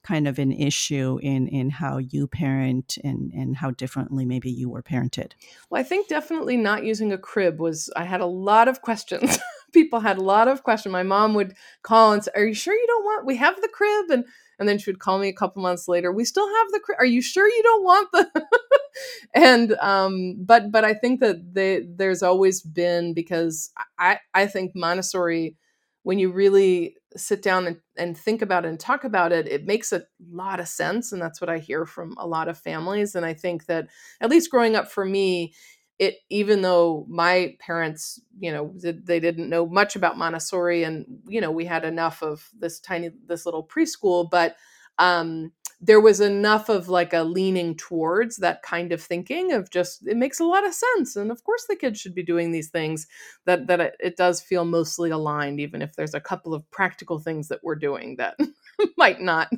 kind 0.08 0.28
of 0.28 0.40
an 0.40 0.54
issue 0.54 1.20
in 1.22 1.48
in 1.48 1.70
how 1.70 1.98
you 1.98 2.28
parent 2.28 2.98
and 3.04 3.32
and 3.34 3.58
how 3.58 3.72
differently 3.72 4.26
maybe 4.26 4.50
you 4.50 4.70
were 4.70 4.82
parented? 4.82 5.34
Well 5.70 5.82
i 5.82 5.84
think 5.84 6.08
definitely 6.08 6.56
not 6.56 6.86
using 6.86 7.12
a 7.12 7.18
crib 7.18 7.60
was 7.60 7.90
i 7.96 8.06
had 8.06 8.22
a 8.22 8.26
lot 8.26 8.68
of 8.68 8.82
questions. 8.82 9.38
People 9.74 10.00
had 10.00 10.18
a 10.18 10.24
lot 10.24 10.48
of 10.48 10.64
questions. 10.64 10.94
My 10.94 11.04
mom 11.04 11.34
would 11.34 11.54
call 11.84 12.14
and 12.14 12.24
say 12.24 12.32
are 12.36 12.46
you 12.46 12.54
sure 12.54 12.74
you 12.74 12.88
don't 12.88 13.04
want 13.04 13.26
we 13.26 13.36
have 13.36 13.62
the 13.62 13.68
crib? 13.68 14.10
And 14.10 14.24
and 14.60 14.68
then 14.68 14.80
she 14.80 14.90
would 14.90 15.00
call 15.00 15.20
me 15.20 15.28
a 15.28 15.40
couple 15.42 15.62
months 15.62 15.88
later 15.88 16.12
we 16.12 16.24
still 16.24 16.48
have 16.48 16.72
the 16.72 16.80
crib. 16.80 16.98
Are 17.00 17.06
you 17.16 17.22
sure 17.22 17.48
you 17.48 17.64
don't 17.64 17.84
want 17.84 18.10
the 18.14 18.48
and 19.34 19.74
um 19.74 20.36
but 20.40 20.72
but 20.72 20.84
i 20.84 20.94
think 20.94 21.20
that 21.20 21.54
they, 21.54 21.86
there's 21.88 22.24
always 22.24 22.62
been 22.62 23.14
because 23.14 23.72
i 24.00 24.20
i 24.34 24.48
think 24.48 24.72
montessori 24.74 25.56
when 26.02 26.18
you 26.18 26.32
really 26.32 26.96
sit 27.18 27.42
down 27.42 27.68
and, 27.68 27.78
and 27.98 28.18
think 28.18 28.42
about 28.42 28.66
it 28.66 28.70
and 28.70 28.80
talk 28.80 29.04
about 29.04 29.32
it, 29.32 29.48
it 29.48 29.66
makes 29.66 29.92
a 29.94 30.04
lot 30.32 30.60
of 30.60 30.68
sense. 30.68 31.12
And 31.12 31.22
that's 31.22 31.42
what 31.42 31.50
I 31.50 31.58
hear 31.60 31.86
from 31.86 32.16
a 32.18 32.28
lot 32.28 32.48
of 32.48 32.58
families. 32.58 33.16
And 33.16 33.26
I 33.26 33.34
think 33.34 33.66
that, 33.66 33.88
at 34.22 34.30
least 34.30 34.52
growing 34.52 34.76
up 34.76 34.92
for 34.92 35.06
me, 35.06 35.54
it 36.00 36.18
even 36.30 36.62
though 36.62 37.06
my 37.10 37.56
parents 37.60 38.22
you 38.40 38.52
know 38.52 38.72
they 38.76 39.20
didn't 39.20 39.50
know 39.50 39.66
much 39.66 39.96
about 39.96 40.18
montessori 40.18 40.84
and 40.84 41.06
you 41.28 41.42
know 41.42 41.50
we 41.52 41.66
had 41.66 41.84
enough 41.84 42.22
of 42.22 42.48
this 42.60 42.80
tiny 42.80 43.10
this 43.26 43.46
little 43.46 43.66
preschool 43.66 44.30
but 44.30 44.56
um 45.00 45.52
there 45.80 46.02
was 46.02 46.20
enough 46.20 46.70
of 46.70 46.90
like 46.90 47.14
a 47.14 47.24
leaning 47.24 47.76
towards 47.76 48.38
that 48.38 48.64
kind 48.64 48.92
of 48.92 49.02
thinking 49.02 49.52
of 49.52 49.70
just 49.70 50.06
it 50.08 50.18
makes 50.18 50.40
a 50.40 50.46
lot 50.46 50.66
of 50.66 50.74
sense 50.74 51.16
and 51.16 51.32
of 51.32 51.44
course 51.44 51.66
the 51.68 51.76
kids 51.76 52.00
should 52.00 52.16
be 52.16 52.24
doing 52.24 52.52
these 52.52 52.70
things 52.70 53.08
that 53.46 53.68
that 53.68 53.80
it, 53.80 53.96
it 54.00 54.18
does 54.18 54.42
feel 54.42 54.66
mostly 54.66 55.12
aligned 55.12 55.60
even 55.60 55.82
if 55.82 55.96
there's 55.96 56.16
a 56.16 56.20
couple 56.20 56.54
of 56.54 56.70
practical 56.72 57.20
things 57.20 57.48
that 57.48 57.64
we're 57.64 57.76
doing 57.76 58.16
that 58.16 58.36
might 58.98 59.22
not 59.22 59.52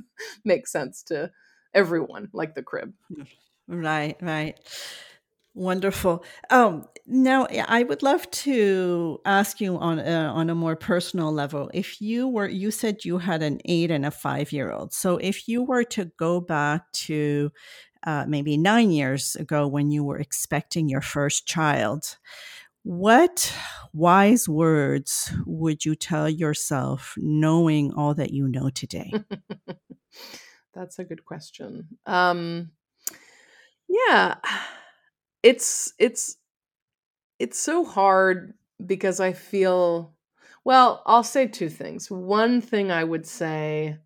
make 0.43 0.67
sense 0.67 1.03
to 1.03 1.31
everyone 1.73 2.29
like 2.33 2.55
the 2.55 2.63
crib. 2.63 2.93
Right 3.67 4.17
right 4.21 4.59
Wonderful. 5.55 6.23
Um, 6.51 6.85
now, 7.07 7.47
I 7.67 7.83
would 7.83 8.03
love 8.03 8.29
to 8.31 9.19
ask 9.25 9.59
you 9.59 9.77
on 9.77 9.97
a, 9.97 10.03
on 10.03 10.49
a 10.49 10.55
more 10.55 10.75
personal 10.75 11.33
level. 11.33 11.71
If 11.73 11.99
you 11.99 12.27
were, 12.27 12.47
you 12.47 12.69
said 12.69 13.03
you 13.03 13.17
had 13.17 13.41
an 13.41 13.59
eight 13.65 13.89
and 13.89 14.05
a 14.05 14.11
five 14.11 14.51
year 14.51 14.71
old. 14.71 14.93
So, 14.93 15.17
if 15.17 15.47
you 15.47 15.63
were 15.63 15.83
to 15.85 16.11
go 16.17 16.39
back 16.39 16.91
to 16.91 17.51
uh, 18.05 18.25
maybe 18.27 18.57
nine 18.57 18.91
years 18.91 19.35
ago 19.35 19.67
when 19.67 19.89
you 19.89 20.03
were 20.03 20.19
expecting 20.19 20.87
your 20.87 21.01
first 21.01 21.47
child, 21.47 22.17
what 22.83 23.51
wise 23.91 24.47
words 24.47 25.33
would 25.47 25.83
you 25.83 25.95
tell 25.95 26.29
yourself, 26.29 27.15
knowing 27.17 27.91
all 27.93 28.13
that 28.13 28.31
you 28.31 28.47
know 28.47 28.69
today? 28.69 29.11
That's 30.75 30.99
a 30.99 31.03
good 31.03 31.25
question. 31.25 31.87
Um, 32.05 32.69
yeah 33.89 34.35
it's 35.43 35.93
it's 35.99 36.37
it's 37.39 37.59
so 37.59 37.83
hard 37.85 38.53
because 38.85 39.19
I 39.19 39.33
feel 39.33 40.13
well, 40.65 41.01
I'll 41.05 41.23
say 41.23 41.47
two 41.47 41.69
things. 41.69 42.11
One 42.11 42.61
thing 42.61 42.91
I 42.91 43.03
would 43.03 43.25
say 43.25 43.97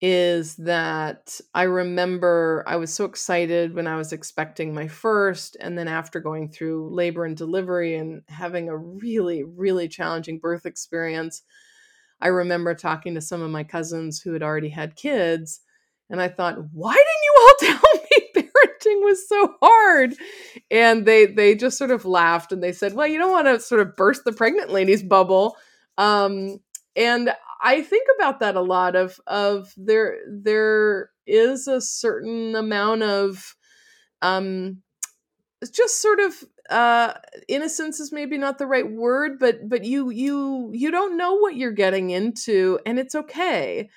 is 0.00 0.54
that 0.56 1.40
I 1.54 1.64
remember 1.64 2.62
I 2.68 2.76
was 2.76 2.94
so 2.94 3.04
excited 3.04 3.74
when 3.74 3.88
I 3.88 3.96
was 3.96 4.12
expecting 4.12 4.72
my 4.72 4.86
first, 4.86 5.56
and 5.60 5.76
then 5.76 5.88
after 5.88 6.20
going 6.20 6.50
through 6.50 6.94
labor 6.94 7.24
and 7.24 7.36
delivery 7.36 7.96
and 7.96 8.22
having 8.28 8.68
a 8.68 8.76
really, 8.76 9.42
really 9.42 9.88
challenging 9.88 10.38
birth 10.38 10.66
experience, 10.66 11.42
I 12.20 12.28
remember 12.28 12.74
talking 12.74 13.14
to 13.14 13.20
some 13.20 13.42
of 13.42 13.50
my 13.50 13.64
cousins 13.64 14.20
who 14.20 14.32
had 14.34 14.42
already 14.42 14.70
had 14.70 14.96
kids, 14.96 15.60
and 16.10 16.20
I 16.22 16.28
thought, 16.28 16.58
why 16.72 16.94
didn't 16.94 17.06
you 17.24 17.34
all 17.40 17.54
tell 17.80 17.97
was 18.96 19.28
so 19.28 19.54
hard. 19.62 20.14
And 20.70 21.06
they 21.06 21.26
they 21.26 21.54
just 21.54 21.78
sort 21.78 21.90
of 21.90 22.04
laughed 22.04 22.52
and 22.52 22.62
they 22.62 22.72
said 22.72 22.94
well 22.94 23.06
you 23.06 23.18
don't 23.18 23.32
want 23.32 23.46
to 23.46 23.60
sort 23.60 23.80
of 23.80 23.96
burst 23.96 24.24
the 24.24 24.32
pregnant 24.32 24.70
lady's 24.70 25.02
bubble. 25.02 25.56
Um, 25.96 26.60
and 26.96 27.30
i 27.62 27.80
think 27.80 28.06
about 28.18 28.40
that 28.40 28.56
a 28.56 28.60
lot 28.60 28.96
of 28.96 29.18
of 29.26 29.72
there 29.76 30.18
there 30.28 31.10
is 31.26 31.68
a 31.68 31.80
certain 31.80 32.54
amount 32.56 33.02
of 33.02 33.54
um 34.22 34.82
just 35.72 36.00
sort 36.00 36.20
of 36.20 36.44
uh 36.70 37.14
innocence 37.48 37.98
is 38.00 38.12
maybe 38.12 38.38
not 38.38 38.58
the 38.58 38.66
right 38.66 38.90
word 38.90 39.38
but 39.38 39.68
but 39.68 39.84
you 39.84 40.10
you 40.10 40.70
you 40.72 40.90
don't 40.90 41.16
know 41.16 41.34
what 41.34 41.56
you're 41.56 41.72
getting 41.72 42.10
into 42.10 42.78
and 42.86 42.98
it's 42.98 43.14
okay. 43.14 43.88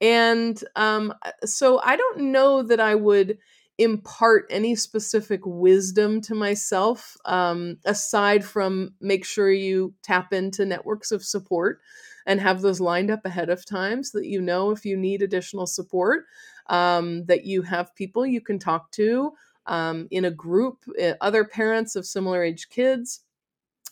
And 0.00 0.62
um 0.76 1.14
so 1.44 1.80
i 1.82 1.96
don't 1.96 2.18
know 2.20 2.62
that 2.62 2.80
i 2.80 2.94
would 2.94 3.38
impart 3.78 4.46
any 4.50 4.74
specific 4.74 5.40
wisdom 5.44 6.20
to 6.22 6.34
myself 6.34 7.16
um, 7.26 7.76
aside 7.84 8.44
from 8.44 8.94
make 9.00 9.24
sure 9.24 9.50
you 9.50 9.92
tap 10.02 10.32
into 10.32 10.64
networks 10.64 11.12
of 11.12 11.22
support 11.22 11.80
and 12.26 12.40
have 12.40 12.62
those 12.62 12.80
lined 12.80 13.10
up 13.10 13.24
ahead 13.24 13.50
of 13.50 13.64
time 13.66 14.02
so 14.02 14.18
that 14.18 14.26
you 14.26 14.40
know 14.40 14.70
if 14.70 14.84
you 14.84 14.96
need 14.96 15.22
additional 15.22 15.66
support 15.66 16.24
um, 16.68 17.24
that 17.26 17.44
you 17.44 17.62
have 17.62 17.94
people 17.94 18.24
you 18.24 18.40
can 18.40 18.58
talk 18.58 18.90
to 18.92 19.32
um, 19.66 20.08
in 20.10 20.24
a 20.24 20.30
group 20.30 20.78
uh, 21.02 21.12
other 21.20 21.44
parents 21.44 21.96
of 21.96 22.06
similar 22.06 22.42
age 22.42 22.68
kids. 22.68 23.20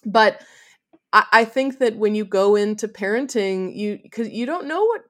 But 0.05 0.43
I, 1.13 1.27
I 1.33 1.45
think 1.45 1.79
that 1.79 1.97
when 1.97 2.15
you 2.15 2.25
go 2.25 2.57
into 2.57 2.89
parenting, 2.89 3.75
you 3.77 3.99
because 4.03 4.29
you 4.29 4.47
don't 4.47 4.67
know 4.67 4.85
what 4.85 5.03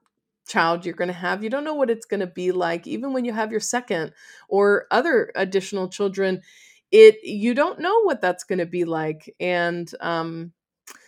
child 0.47 0.85
you're 0.85 0.95
going 0.95 1.07
to 1.09 1.13
have. 1.13 1.43
You 1.43 1.49
don't 1.49 1.63
know 1.63 1.73
what 1.73 1.89
it's 1.89 2.05
going 2.05 2.19
to 2.19 2.27
be 2.27 2.51
like, 2.51 2.87
even 2.87 3.13
when 3.13 3.25
you 3.25 3.33
have 3.33 3.51
your 3.51 3.59
second 3.59 4.13
or 4.47 4.87
other 4.91 5.31
additional 5.35 5.89
children. 5.89 6.41
It 6.91 7.17
you 7.23 7.53
don't 7.53 7.79
know 7.79 8.01
what 8.03 8.21
that's 8.21 8.43
going 8.43 8.59
to 8.59 8.65
be 8.65 8.85
like, 8.85 9.33
and 9.39 9.91
um, 9.99 10.53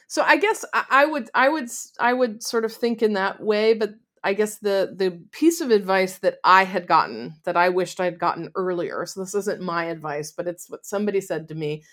so 0.07 0.21
I 0.23 0.37
guess 0.37 0.65
I, 0.73 0.85
I 0.89 1.05
would 1.05 1.29
I 1.33 1.49
would 1.49 1.69
I 1.99 2.13
would 2.13 2.43
sort 2.43 2.65
of 2.65 2.73
think 2.73 3.01
in 3.01 3.13
that 3.13 3.41
way. 3.41 3.73
But 3.73 3.91
I 4.23 4.33
guess 4.33 4.57
the 4.57 4.93
the 4.95 5.21
piece 5.31 5.61
of 5.61 5.71
advice 5.71 6.17
that 6.19 6.39
I 6.43 6.63
had 6.63 6.87
gotten 6.87 7.35
that 7.43 7.57
I 7.57 7.69
wished 7.69 7.99
I'd 7.99 8.19
gotten 8.19 8.51
earlier. 8.55 9.05
So 9.05 9.19
this 9.19 9.35
isn't 9.35 9.61
my 9.61 9.85
advice, 9.85 10.31
but 10.31 10.47
it's 10.47 10.69
what 10.69 10.85
somebody 10.85 11.21
said 11.21 11.47
to 11.49 11.55
me. 11.55 11.83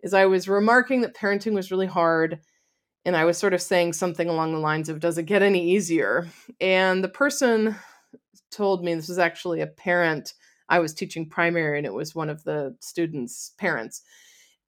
Is 0.00 0.14
I 0.14 0.26
was 0.26 0.48
remarking 0.48 1.00
that 1.00 1.16
parenting 1.16 1.54
was 1.54 1.72
really 1.72 1.86
hard 1.86 2.38
and 3.04 3.16
I 3.16 3.24
was 3.24 3.38
sort 3.38 3.54
of 3.54 3.62
saying 3.62 3.94
something 3.94 4.28
along 4.28 4.52
the 4.52 4.58
lines 4.58 4.88
of, 4.88 5.00
Does 5.00 5.18
it 5.18 5.24
get 5.24 5.42
any 5.42 5.70
easier? 5.70 6.28
And 6.60 7.02
the 7.02 7.08
person 7.08 7.76
told 8.50 8.84
me 8.84 8.94
this 8.94 9.08
was 9.08 9.18
actually 9.18 9.60
a 9.60 9.66
parent. 9.66 10.34
I 10.68 10.80
was 10.80 10.92
teaching 10.92 11.28
primary, 11.28 11.78
and 11.78 11.86
it 11.86 11.92
was 11.92 12.14
one 12.14 12.28
of 12.28 12.44
the 12.44 12.76
students' 12.80 13.52
parents. 13.58 14.02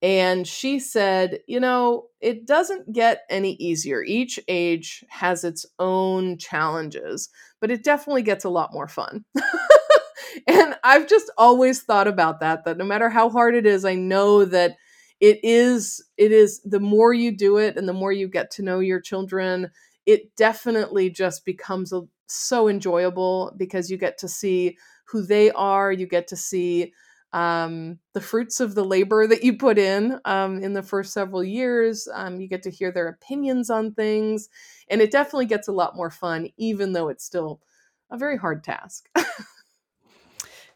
And 0.01 0.47
she 0.47 0.79
said, 0.79 1.39
You 1.47 1.59
know, 1.59 2.07
it 2.19 2.47
doesn't 2.47 2.91
get 2.91 3.23
any 3.29 3.53
easier. 3.53 4.03
Each 4.03 4.39
age 4.47 5.05
has 5.09 5.43
its 5.43 5.65
own 5.77 6.37
challenges, 6.37 7.29
but 7.59 7.69
it 7.69 7.83
definitely 7.83 8.23
gets 8.23 8.43
a 8.43 8.49
lot 8.49 8.73
more 8.73 8.87
fun. 8.87 9.25
and 10.47 10.75
I've 10.83 11.07
just 11.07 11.29
always 11.37 11.81
thought 11.83 12.07
about 12.07 12.39
that, 12.39 12.65
that 12.65 12.77
no 12.77 12.85
matter 12.85 13.09
how 13.09 13.29
hard 13.29 13.55
it 13.55 13.65
is, 13.65 13.85
I 13.85 13.95
know 13.95 14.45
that 14.45 14.77
it 15.21 15.39
is 15.43 16.03
it 16.17 16.31
is 16.31 16.61
the 16.63 16.79
more 16.79 17.13
you 17.13 17.31
do 17.35 17.57
it 17.57 17.77
and 17.77 17.87
the 17.87 17.93
more 17.93 18.11
you 18.11 18.27
get 18.27 18.51
to 18.51 18.63
know 18.63 18.79
your 18.79 18.99
children 18.99 19.69
it 20.07 20.35
definitely 20.35 21.09
just 21.11 21.45
becomes 21.45 21.93
a, 21.93 22.01
so 22.27 22.67
enjoyable 22.67 23.53
because 23.55 23.89
you 23.89 23.97
get 23.97 24.17
to 24.17 24.27
see 24.27 24.77
who 25.05 25.21
they 25.21 25.51
are 25.51 25.91
you 25.91 26.07
get 26.07 26.27
to 26.27 26.35
see 26.35 26.91
um, 27.33 27.97
the 28.13 28.19
fruits 28.19 28.59
of 28.59 28.75
the 28.75 28.83
labor 28.83 29.25
that 29.25 29.41
you 29.41 29.55
put 29.55 29.77
in 29.77 30.19
um, 30.25 30.61
in 30.61 30.73
the 30.73 30.83
first 30.83 31.13
several 31.13 31.43
years 31.43 32.07
um, 32.13 32.41
you 32.41 32.47
get 32.47 32.63
to 32.63 32.71
hear 32.71 32.91
their 32.91 33.07
opinions 33.07 33.69
on 33.69 33.93
things 33.93 34.49
and 34.89 35.01
it 35.01 35.11
definitely 35.11 35.45
gets 35.45 35.67
a 35.69 35.73
lot 35.73 35.95
more 35.95 36.09
fun 36.09 36.49
even 36.57 36.91
though 36.91 37.07
it's 37.07 37.23
still 37.23 37.61
a 38.09 38.17
very 38.17 38.37
hard 38.37 38.63
task 38.63 39.07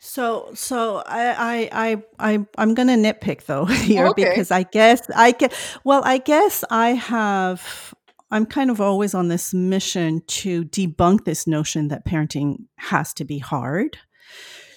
So, 0.06 0.52
so 0.54 0.98
I, 1.08 1.26
I, 1.34 1.70
I, 1.72 2.04
I 2.20 2.46
I'm 2.60 2.76
going 2.76 2.88
to 2.90 2.94
nitpick 2.94 3.46
though 3.46 3.66
here 3.66 4.06
okay. 4.08 4.30
because 4.30 4.52
I 4.52 4.62
guess 4.62 5.02
I 5.16 5.32
get, 5.32 5.52
well, 5.84 6.04
I 6.06 6.20
guess 6.20 6.64
I 6.70 6.90
have, 6.90 7.94
I'm 8.30 8.46
kind 8.46 8.70
of 8.70 8.80
always 8.80 9.16
on 9.16 9.30
this 9.30 9.52
mission 9.52 10.22
to 10.28 10.64
debunk 10.66 11.26
this 11.26 11.48
notion 11.48 11.88
that 11.88 12.06
parenting 12.06 12.66
has 12.76 13.16
to 13.16 13.26
be 13.26 13.40
hard. 13.40 13.98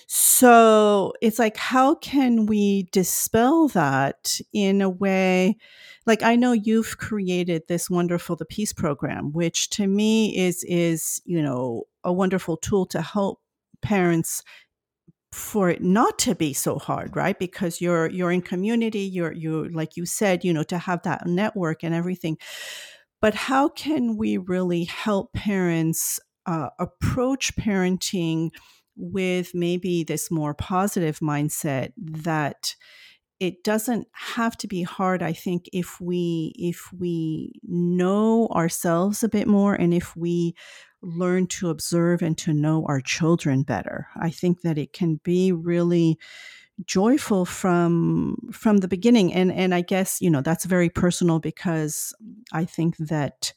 So 0.07 1.13
it's 1.21 1.39
like, 1.39 1.59
how 1.59 1.95
can 1.97 2.47
we 2.47 2.89
dispel 2.91 3.69
that 3.69 4.41
in 4.55 4.81
a 4.81 4.89
way? 4.89 5.59
Like 6.07 6.23
I 6.23 6.37
know 6.37 6.53
you've 6.53 6.97
created 6.97 7.65
this 7.69 7.91
wonderful 7.91 8.37
the 8.37 8.47
peace 8.47 8.73
program, 8.73 9.35
which 9.35 9.69
to 9.71 9.87
me 9.87 10.35
is 10.39 10.65
is 10.65 11.21
you 11.27 11.43
know 11.43 11.85
a 12.03 12.15
wonderful 12.15 12.57
tool 12.57 12.87
to 12.87 13.03
help 13.03 13.41
parents 13.83 14.43
for 15.33 15.69
it 15.69 15.83
not 15.83 16.19
to 16.19 16.35
be 16.35 16.53
so 16.53 16.79
hard 16.79 17.15
right? 17.17 17.39
Because 17.39 17.81
you're 17.81 18.09
you're 18.09 18.33
in 18.33 18.43
community 18.43 19.01
you're 19.01 19.33
you 19.33 19.69
like 19.69 19.97
you 19.97 20.07
said 20.07 20.45
you 20.45 20.53
know 20.53 20.63
to 20.65 20.79
have 20.79 21.03
that 21.03 21.27
network 21.27 21.83
and 21.83 21.95
everything. 21.95 22.39
But 23.21 23.35
how 23.35 23.69
can 23.69 24.17
we 24.17 24.37
really 24.37 24.85
help 24.85 25.33
parents 25.33 26.21
uh, 26.47 26.71
approach 26.79 27.57
parenting 27.57 28.51
with 28.97 29.51
maybe 29.55 30.03
this 30.03 30.31
more 30.31 30.55
positive 30.55 31.19
mindset 31.21 31.93
that 31.97 32.75
it 33.41 33.63
doesn't 33.63 34.09
have 34.13 34.57
to 34.57 34.67
be 34.67 34.83
hard 34.83 35.23
i 35.23 35.33
think 35.33 35.69
if 35.73 36.01
we 36.01 36.53
if 36.57 36.91
we 36.99 37.53
know 37.63 38.49
ourselves 38.49 39.23
a 39.23 39.29
bit 39.29 39.47
more 39.47 39.75
and 39.75 39.95
if 39.95 40.17
we 40.17 40.55
learn 41.03 41.47
to 41.47 41.71
observe 41.71 42.23
and 42.23 42.37
to 42.39 42.53
know 42.53 42.85
our 42.87 43.01
children 43.01 43.63
better. 43.63 44.09
I 44.21 44.31
think 44.31 44.63
that 44.63 44.79
it 44.79 44.93
can 44.93 45.21
be 45.23 45.53
really 45.53 46.19
joyful 46.87 47.45
from 47.45 48.37
from 48.53 48.79
the 48.79 48.89
beginning 48.89 49.35
and 49.35 49.51
and 49.51 49.75
I 49.75 49.81
guess 49.81 50.21
you 50.21 50.31
know 50.31 50.43
that's 50.43 50.65
very 50.65 50.89
personal 50.89 51.41
because 51.41 52.15
I 52.53 52.65
think 52.65 52.97
that 52.99 53.53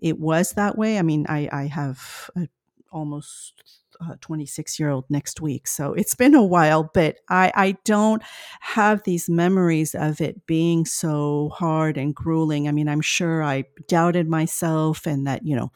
it 0.00 0.18
was 0.18 0.52
that 0.52 0.76
way. 0.76 0.98
I 0.98 1.02
mean, 1.02 1.26
I 1.28 1.48
I 1.52 1.66
have 1.66 2.30
a 2.36 2.48
almost 2.92 3.62
uh, 4.00 4.14
26 4.20 4.78
year 4.78 4.90
old 4.90 5.04
next 5.08 5.40
week. 5.40 5.66
So 5.66 5.92
it's 5.94 6.14
been 6.14 6.34
a 6.34 6.44
while, 6.44 6.90
but 6.92 7.16
I, 7.28 7.52
I 7.54 7.76
don't 7.84 8.22
have 8.60 9.02
these 9.04 9.28
memories 9.28 9.94
of 9.94 10.20
it 10.20 10.46
being 10.46 10.84
so 10.84 11.50
hard 11.54 11.96
and 11.96 12.14
grueling. 12.14 12.68
I 12.68 12.72
mean, 12.72 12.88
I'm 12.88 13.00
sure 13.00 13.42
I 13.42 13.64
doubted 13.88 14.28
myself 14.28 15.06
and 15.06 15.26
that, 15.26 15.46
you 15.46 15.56
know, 15.56 15.72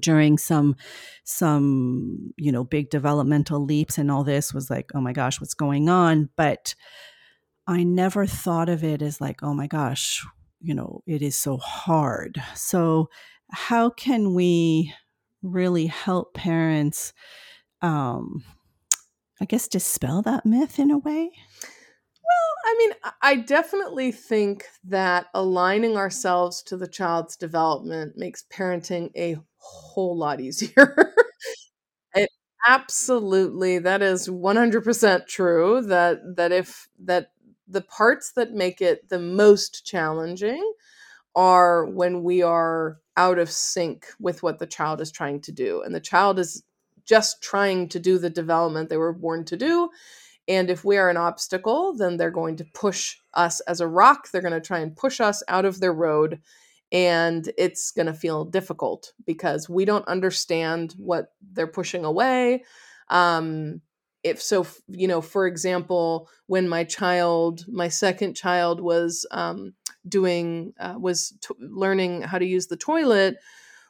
during 0.00 0.38
some 0.38 0.76
some 1.24 2.32
you 2.36 2.52
know 2.52 2.64
big 2.64 2.90
developmental 2.90 3.64
leaps 3.64 3.98
and 3.98 4.10
all 4.10 4.24
this 4.24 4.54
was 4.54 4.70
like 4.70 4.90
oh 4.94 5.00
my 5.00 5.12
gosh 5.12 5.40
what's 5.40 5.54
going 5.54 5.88
on? 5.88 6.28
But 6.36 6.74
i 7.66 7.84
never 7.84 8.26
thought 8.26 8.68
of 8.68 8.82
it 8.82 9.02
as 9.02 9.20
like 9.20 9.40
oh 9.42 9.54
my 9.54 9.68
gosh 9.68 10.26
you 10.60 10.74
know 10.74 11.02
it 11.06 11.22
is 11.22 11.38
so 11.38 11.56
hard. 11.58 12.42
So 12.54 13.08
how 13.50 13.90
can 13.90 14.34
we 14.34 14.92
really 15.42 15.86
help 15.86 16.34
parents 16.34 17.12
um 17.82 18.44
i 19.40 19.44
guess 19.44 19.66
dispel 19.66 20.22
that 20.22 20.46
myth 20.46 20.78
in 20.78 20.90
a 20.90 20.98
way? 20.98 21.30
Well, 22.32 22.72
I 22.72 22.74
mean, 22.78 23.12
I 23.20 23.36
definitely 23.36 24.12
think 24.12 24.66
that 24.84 25.26
aligning 25.34 25.96
ourselves 25.96 26.62
to 26.64 26.76
the 26.76 26.86
child's 26.86 27.36
development 27.36 28.16
makes 28.16 28.44
parenting 28.50 29.10
a 29.16 29.36
whole 29.62 30.16
lot 30.16 30.40
easier. 30.40 31.14
it, 32.14 32.30
absolutely, 32.66 33.78
that 33.78 34.02
is 34.02 34.28
100% 34.28 35.26
true 35.26 35.82
that 35.82 36.20
that 36.36 36.52
if 36.52 36.88
that 37.00 37.32
the 37.68 37.82
parts 37.82 38.32
that 38.32 38.52
make 38.52 38.80
it 38.80 39.08
the 39.08 39.18
most 39.18 39.86
challenging 39.86 40.72
are 41.36 41.86
when 41.86 42.22
we 42.22 42.42
are 42.42 42.98
out 43.16 43.38
of 43.38 43.50
sync 43.50 44.06
with 44.20 44.42
what 44.42 44.58
the 44.58 44.66
child 44.66 45.00
is 45.00 45.10
trying 45.12 45.40
to 45.40 45.52
do 45.52 45.82
and 45.82 45.94
the 45.94 46.00
child 46.00 46.38
is 46.38 46.64
just 47.04 47.42
trying 47.42 47.88
to 47.88 47.98
do 48.00 48.18
the 48.18 48.30
development 48.30 48.88
they 48.90 48.96
were 48.96 49.12
born 49.12 49.44
to 49.44 49.56
do 49.56 49.90
and 50.48 50.70
if 50.70 50.84
we 50.84 50.96
are 50.96 51.08
an 51.08 51.16
obstacle, 51.16 51.94
then 51.96 52.16
they're 52.16 52.30
going 52.30 52.56
to 52.56 52.64
push 52.74 53.16
us 53.34 53.60
as 53.60 53.80
a 53.80 53.86
rock. 53.86 54.30
They're 54.30 54.42
going 54.42 54.52
to 54.54 54.60
try 54.60 54.80
and 54.80 54.96
push 54.96 55.20
us 55.20 55.42
out 55.48 55.64
of 55.64 55.80
their 55.80 55.92
road. 55.92 56.40
And 56.92 57.50
it's 57.56 57.90
going 57.90 58.06
to 58.06 58.14
feel 58.14 58.44
difficult 58.44 59.14
because 59.26 59.68
we 59.68 59.84
don't 59.86 60.06
understand 60.06 60.94
what 60.98 61.32
they're 61.52 61.66
pushing 61.66 62.04
away. 62.04 62.64
Um, 63.08 63.80
if 64.22 64.40
so, 64.40 64.66
you 64.86 65.08
know, 65.08 65.20
for 65.20 65.46
example, 65.46 66.28
when 66.46 66.68
my 66.68 66.84
child, 66.84 67.64
my 67.66 67.88
second 67.88 68.34
child, 68.34 68.80
was 68.80 69.26
um, 69.30 69.72
doing, 70.06 70.74
uh, 70.78 70.94
was 70.98 71.34
t- 71.40 71.54
learning 71.58 72.22
how 72.22 72.38
to 72.38 72.46
use 72.46 72.68
the 72.68 72.76
toilet, 72.76 73.38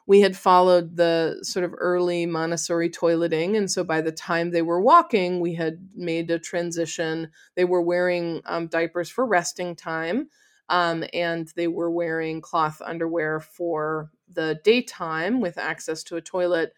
we 0.05 0.21
had 0.21 0.35
followed 0.35 0.97
the 0.97 1.37
sort 1.43 1.63
of 1.63 1.73
early 1.77 2.25
Montessori 2.25 2.89
toileting. 2.89 3.55
And 3.55 3.71
so 3.71 3.83
by 3.83 4.01
the 4.01 4.11
time 4.11 4.51
they 4.51 4.61
were 4.61 4.81
walking, 4.81 5.39
we 5.39 5.53
had 5.53 5.87
made 5.95 6.29
a 6.29 6.39
transition. 6.39 7.29
They 7.55 7.65
were 7.65 7.81
wearing 7.81 8.41
um, 8.45 8.67
diapers 8.67 9.09
for 9.09 9.25
resting 9.25 9.75
time, 9.75 10.29
um, 10.69 11.03
and 11.13 11.51
they 11.55 11.67
were 11.67 11.91
wearing 11.91 12.41
cloth 12.41 12.81
underwear 12.83 13.39
for 13.39 14.11
the 14.29 14.59
daytime 14.63 15.41
with 15.41 15.57
access 15.57 16.03
to 16.03 16.15
a 16.15 16.21
toilet. 16.21 16.73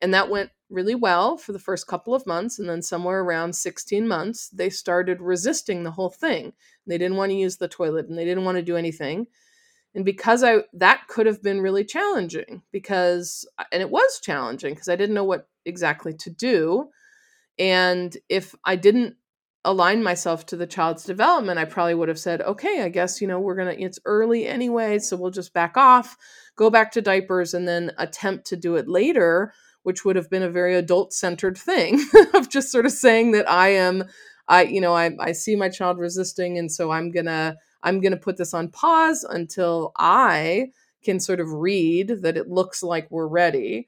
And 0.00 0.12
that 0.14 0.30
went 0.30 0.50
really 0.70 0.94
well 0.94 1.36
for 1.36 1.52
the 1.52 1.58
first 1.58 1.86
couple 1.86 2.14
of 2.14 2.26
months. 2.26 2.58
And 2.58 2.68
then 2.68 2.82
somewhere 2.82 3.20
around 3.20 3.54
16 3.54 4.06
months, 4.06 4.48
they 4.48 4.70
started 4.70 5.20
resisting 5.20 5.82
the 5.82 5.90
whole 5.90 6.10
thing. 6.10 6.52
They 6.86 6.98
didn't 6.98 7.16
want 7.16 7.30
to 7.30 7.36
use 7.36 7.56
the 7.56 7.68
toilet 7.68 8.08
and 8.08 8.18
they 8.18 8.24
didn't 8.24 8.44
want 8.44 8.56
to 8.56 8.62
do 8.62 8.76
anything 8.76 9.26
and 9.94 10.04
because 10.04 10.42
i 10.42 10.58
that 10.72 11.06
could 11.08 11.26
have 11.26 11.42
been 11.42 11.60
really 11.60 11.84
challenging 11.84 12.62
because 12.72 13.46
and 13.72 13.80
it 13.80 13.90
was 13.90 14.20
challenging 14.20 14.74
because 14.74 14.88
i 14.88 14.96
didn't 14.96 15.14
know 15.14 15.24
what 15.24 15.48
exactly 15.64 16.12
to 16.12 16.30
do 16.30 16.88
and 17.58 18.16
if 18.28 18.54
i 18.64 18.76
didn't 18.76 19.16
align 19.64 20.02
myself 20.02 20.44
to 20.46 20.56
the 20.56 20.66
child's 20.66 21.04
development 21.04 21.58
i 21.58 21.64
probably 21.64 21.94
would 21.94 22.08
have 22.08 22.18
said 22.18 22.40
okay 22.42 22.82
i 22.82 22.88
guess 22.88 23.20
you 23.20 23.26
know 23.26 23.38
we're 23.40 23.54
gonna 23.54 23.74
it's 23.78 23.98
early 24.04 24.46
anyway 24.46 24.98
so 24.98 25.16
we'll 25.16 25.30
just 25.30 25.54
back 25.54 25.76
off 25.76 26.16
go 26.56 26.70
back 26.70 26.92
to 26.92 27.02
diapers 27.02 27.54
and 27.54 27.66
then 27.66 27.90
attempt 27.98 28.46
to 28.46 28.56
do 28.56 28.76
it 28.76 28.88
later 28.88 29.52
which 29.82 30.04
would 30.04 30.16
have 30.16 30.30
been 30.30 30.42
a 30.42 30.50
very 30.50 30.74
adult 30.74 31.12
centered 31.12 31.56
thing 31.56 32.02
of 32.34 32.48
just 32.48 32.70
sort 32.70 32.86
of 32.86 32.92
saying 32.92 33.32
that 33.32 33.48
i 33.50 33.68
am 33.68 34.04
i 34.48 34.62
you 34.62 34.80
know 34.80 34.94
I, 34.94 35.12
I 35.18 35.32
see 35.32 35.56
my 35.56 35.68
child 35.68 35.98
resisting 35.98 36.58
and 36.58 36.70
so 36.70 36.90
i'm 36.90 37.10
gonna 37.10 37.56
I'm 37.84 38.00
going 38.00 38.12
to 38.12 38.18
put 38.18 38.38
this 38.38 38.54
on 38.54 38.68
pause 38.68 39.24
until 39.28 39.92
I 39.96 40.70
can 41.04 41.20
sort 41.20 41.38
of 41.38 41.52
read 41.52 42.22
that 42.22 42.36
it 42.36 42.48
looks 42.48 42.82
like 42.82 43.10
we're 43.10 43.28
ready 43.28 43.86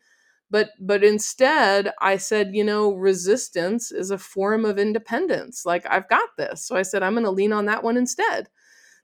but 0.57 0.70
but 0.80 1.04
instead 1.04 1.92
i 2.00 2.16
said 2.16 2.54
you 2.54 2.64
know 2.64 2.94
resistance 2.94 3.92
is 3.92 4.11
a 4.11 4.18
form 4.18 4.64
of 4.64 4.78
independence 4.78 5.66
like 5.66 5.86
i've 5.90 6.09
got 6.09 6.28
this. 6.38 6.62
So 6.66 6.76
i 6.76 6.82
said 6.82 7.02
i'm 7.02 7.14
going 7.14 7.24
to 7.24 7.30
lean 7.30 7.52
on 7.52 7.66
that 7.66 7.84
one 7.84 7.96
instead 7.98 8.48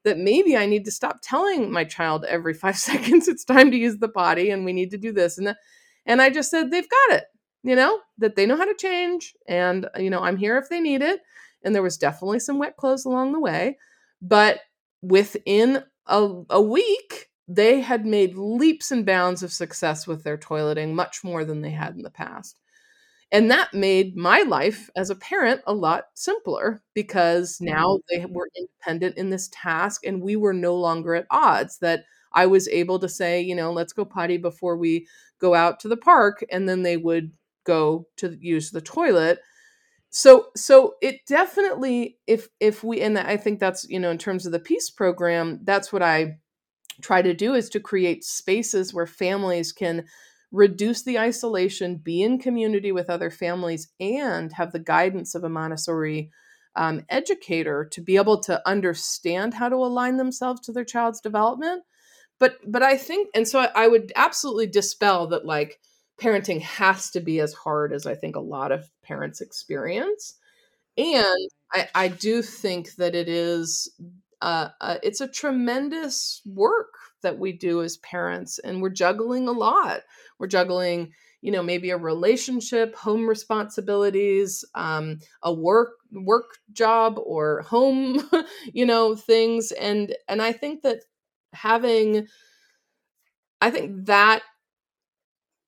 that 0.05 0.19
maybe 0.19 0.57
i 0.57 0.67
need 0.67 0.85
to 0.87 0.91
stop 0.93 1.21
telling 1.23 1.71
my 1.71 1.85
child 1.85 2.25
every 2.27 2.55
5 2.65 2.77
seconds 2.77 3.29
it's 3.29 3.45
time 3.45 3.71
to 3.71 3.77
use 3.77 3.99
the 3.99 4.09
potty 4.09 4.51
and 4.51 4.65
we 4.65 4.73
need 4.73 4.91
to 4.93 4.99
do 4.99 5.13
this 5.13 5.39
and 5.39 5.55
and 6.07 6.23
i 6.23 6.31
just 6.31 6.51
said 6.51 6.71
they've 6.71 6.89
got 6.89 7.17
it 7.19 7.25
you 7.63 7.77
know 7.77 8.01
that 8.19 8.37
they 8.37 8.47
know 8.47 8.57
how 8.57 8.65
to 8.67 8.75
change 8.79 9.35
and 9.49 9.89
you 9.99 10.11
know 10.11 10.21
i'm 10.21 10.37
here 10.37 10.59
if 10.59 10.69
they 10.71 10.81
need 10.81 11.03
it. 11.03 11.21
And 11.65 11.75
there 11.75 11.83
was 11.83 11.99
definitely 11.99 12.41
some 12.41 12.59
wet 12.59 12.77
clothes 12.77 13.05
along 13.05 13.33
the 13.33 13.41
way 13.41 13.79
but 14.23 14.61
within 15.03 15.85
a, 16.07 16.43
a 16.51 16.61
week 16.61 17.29
they 17.49 17.81
had 17.81 18.07
made 18.07 18.37
leaps 18.37 18.91
and 18.91 19.05
bounds 19.05 19.43
of 19.43 19.53
success 19.53 20.07
with 20.07 20.25
their 20.25 20.39
toileting, 20.39 20.95
much 20.95 21.25
more 21.25 21.45
than 21.45 21.63
they 21.63 21.71
had 21.71 21.95
in 21.95 22.03
the 22.03 22.11
past. 22.11 22.59
And 23.31 23.51
that 23.51 23.73
made 23.73 24.15
my 24.15 24.43
life 24.43 24.91
as 24.95 25.09
a 25.09 25.17
parent 25.17 25.63
a 25.67 25.73
lot 25.73 26.05
simpler 26.15 26.83
because 26.95 27.59
now 27.61 27.97
mm-hmm. 27.97 28.21
they 28.21 28.27
were 28.27 28.51
independent 28.57 29.17
in 29.17 29.31
this 29.31 29.49
task 29.53 30.05
and 30.05 30.23
we 30.23 30.37
were 30.37 30.53
no 30.53 30.77
longer 30.77 31.15
at 31.15 31.27
odds. 31.31 31.79
That 31.79 32.05
I 32.33 32.47
was 32.47 32.69
able 32.69 32.99
to 32.99 33.09
say, 33.09 33.41
you 33.41 33.55
know, 33.55 33.73
let's 33.73 33.95
go 33.95 34.05
potty 34.05 34.37
before 34.37 34.77
we 34.77 35.07
go 35.41 35.55
out 35.55 35.81
to 35.81 35.89
the 35.89 35.97
park. 35.97 36.45
And 36.51 36.69
then 36.69 36.83
they 36.83 36.99
would 36.99 37.33
go 37.65 38.07
to 38.19 38.37
use 38.41 38.71
the 38.71 38.81
toilet 38.81 39.41
so 40.15 40.49
so 40.55 40.95
it 41.01 41.21
definitely 41.27 42.19
if 42.27 42.49
if 42.61 42.85
we 42.85 43.01
and 43.01 43.19
i 43.19 43.35
think 43.37 43.59
that's 43.59 43.89
you 43.89 43.99
know 43.99 44.11
in 44.11 44.19
terms 44.19 44.45
of 44.45 44.53
the 44.53 44.59
peace 44.59 44.91
program 44.91 45.59
that's 45.65 45.91
what 45.91 46.03
i 46.03 46.37
try 47.01 47.23
to 47.23 47.35
do 47.35 47.55
is 47.55 47.69
to 47.71 47.81
create 47.81 48.25
spaces 48.25 48.93
where 48.93 49.07
families 49.07 49.73
can 49.73 50.05
reduce 50.51 51.03
the 51.03 51.19
isolation, 51.19 51.97
be 51.97 52.23
in 52.23 52.39
community 52.39 52.93
with 52.93 53.09
other 53.09 53.31
families, 53.31 53.89
and 53.99 54.53
have 54.53 54.73
the 54.73 54.79
guidance 54.79 55.35
of 55.35 55.45
a 55.45 55.49
Montessori 55.49 56.31
um, 56.77 57.05
educator 57.09 57.87
to 57.93 58.01
be 58.01 58.17
able 58.17 58.41
to 58.41 58.67
understand 58.69 59.55
how 59.55 59.69
to 59.69 59.77
align 59.77 60.17
themselves 60.17 60.61
to 60.63 60.73
their 60.73 60.85
child's 60.85 61.21
development. 61.21 61.83
But 62.39 62.57
but 62.67 62.83
I 62.83 62.97
think, 62.97 63.29
and 63.35 63.47
so 63.47 63.61
I, 63.61 63.71
I 63.75 63.89
would 63.89 64.13
absolutely 64.17 64.67
dispel 64.67 65.27
that 65.29 65.47
like 65.47 65.81
parenting 66.21 66.61
has 66.61 67.11
to 67.11 67.21
be 67.21 67.41
as 67.41 67.53
hard 67.53 67.93
as 67.93 68.07
I 68.07 68.15
think 68.15 68.37
a 68.37 68.41
lot 68.41 68.73
of 68.73 68.89
parents 69.03 69.41
experience. 69.41 70.35
And 70.97 71.51
I, 71.73 71.89
I 71.95 72.09
do 72.09 72.43
think 72.43 72.95
that 72.97 73.15
it 73.15 73.29
is 73.29 73.91
uh, 74.43 74.69
uh, 74.81 74.99
it's 75.03 75.21
a 75.21 75.29
tremendous 75.29 76.43
work 76.47 76.95
that 77.23 77.39
we 77.39 77.53
do 77.53 77.83
as 77.83 77.97
parents 77.99 78.59
and 78.59 78.83
we're 78.83 78.91
juggling 78.91 79.49
a 79.49 79.53
lot. 79.53 80.03
We're 80.39 80.49
juggling 80.49 81.13
you 81.41 81.51
know 81.51 81.63
maybe 81.63 81.91
a 81.91 81.97
relationship 81.97 82.95
home 82.95 83.29
responsibilities 83.29 84.65
um, 84.75 85.19
a 85.43 85.53
work 85.53 85.95
work 86.13 86.59
job 86.73 87.19
or 87.19 87.63
home 87.63 88.29
you 88.73 88.87
know 88.87 89.17
things 89.17 89.73
and 89.73 90.15
and 90.29 90.41
i 90.43 90.53
think 90.53 90.83
that 90.83 91.01
having 91.53 92.29
i 93.61 93.71
think 93.71 94.07
that 94.07 94.43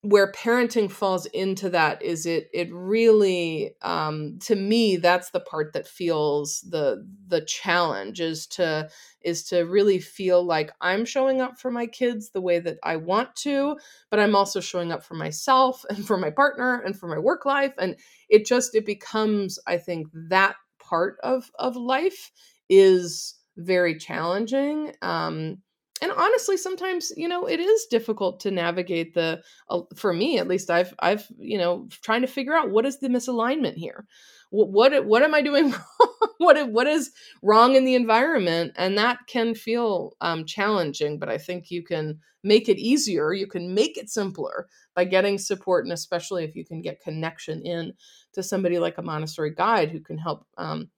where 0.05 0.31
parenting 0.33 0.91
falls 0.91 1.25
into 1.27 1.71
that 1.71 2.03
is 2.03 2.27
it 2.27 2.49
it 2.53 2.69
really 2.73 3.75
um 3.81 4.39
to 4.39 4.55
me 4.55 4.97
that's 4.97 5.31
the 5.31 5.41
part 5.41 5.73
that 5.73 5.89
feels 5.89 6.61
the 6.69 7.03
the 7.29 7.41
challenge 7.41 8.21
is 8.21 8.47
to 8.47 8.87
is 9.23 9.43
to 9.45 9.63
really 9.63 9.99
feel 9.99 10.45
like 10.45 10.71
i'm 10.83 11.07
showing 11.07 11.41
up 11.41 11.59
for 11.59 11.71
my 11.71 11.87
kids 11.87 12.31
the 12.31 12.41
way 12.41 12.59
that 12.59 12.77
i 12.83 12.97
want 12.97 13.35
to 13.35 13.77
but 14.11 14.21
i'm 14.21 14.37
also 14.37 14.61
showing 14.61 14.93
up 14.93 15.03
for 15.03 15.15
myself 15.15 15.85
and 15.89 16.07
for 16.07 16.19
my 16.19 16.31
partner 16.31 16.83
and 16.85 16.99
for 16.99 17.09
my 17.09 17.19
work 17.19 17.45
life. 17.47 17.73
And 17.79 17.97
it 18.29 18.47
just 18.47 18.75
it 18.75 18.85
becomes 18.87 19.59
i 19.67 19.79
think 19.79 20.09
that 20.29 20.57
part 20.79 21.17
of 21.23 21.51
of 21.59 21.77
life 21.77 22.31
is 22.69 23.37
very 23.57 23.97
challenging. 23.97 24.93
Um 25.03 25.59
and 26.05 26.13
honestly 26.13 26.59
sometimes 26.59 27.13
you 27.17 27.27
know 27.27 27.47
it 27.47 27.59
is 27.59 27.87
difficult 27.87 28.39
to 28.39 28.51
navigate 28.51 29.15
the 29.15 29.43
uh, 29.71 29.81
for 29.97 30.13
me 30.13 30.39
at 30.39 30.47
least 30.47 30.71
i've 30.71 30.93
i've 30.99 31.27
you 31.39 31.57
know 31.57 31.89
trying 32.03 32.21
to 32.21 32.27
figure 32.27 32.55
out 32.55 32.71
what 32.71 32.85
is 32.85 33.01
the 33.01 33.09
misalignment 33.09 33.75
here? 33.75 34.07
What 34.51 34.71
what, 34.71 35.07
what 35.11 35.23
am 35.23 35.35
i 35.35 35.43
doing 35.43 35.71
wrong? 35.71 35.81
What 36.39 36.71
what 36.73 36.87
is 36.87 37.13
wrong 37.43 37.75
in 37.75 37.85
the 37.85 37.95
environment? 37.95 38.73
And 38.77 38.99
that 38.99 39.19
can 39.29 39.55
feel 39.55 40.13
um, 40.21 40.45
challenging 40.45 41.19
but 41.19 41.29
i 41.31 41.39
think 41.39 41.71
you 41.71 41.83
can 41.83 42.19
make 42.43 42.69
it 42.69 42.79
easier 42.79 43.33
you 43.33 43.47
can 43.47 43.75
make 43.75 43.97
it 43.97 44.11
simpler 44.11 44.69
by 44.95 45.05
getting 45.05 45.39
support 45.39 45.87
and 45.87 45.93
especially 45.93 46.45
if 46.45 46.55
you 46.55 46.65
can 46.65 46.83
get 46.83 47.01
connection 47.01 47.63
in 47.63 47.95
to 48.35 48.43
somebody 48.43 48.79
like 48.79 48.99
a 48.99 49.03
montessori 49.03 49.55
guide 49.55 49.91
who 49.91 50.01
can 50.01 50.19
help 50.19 50.47
um, 50.59 50.91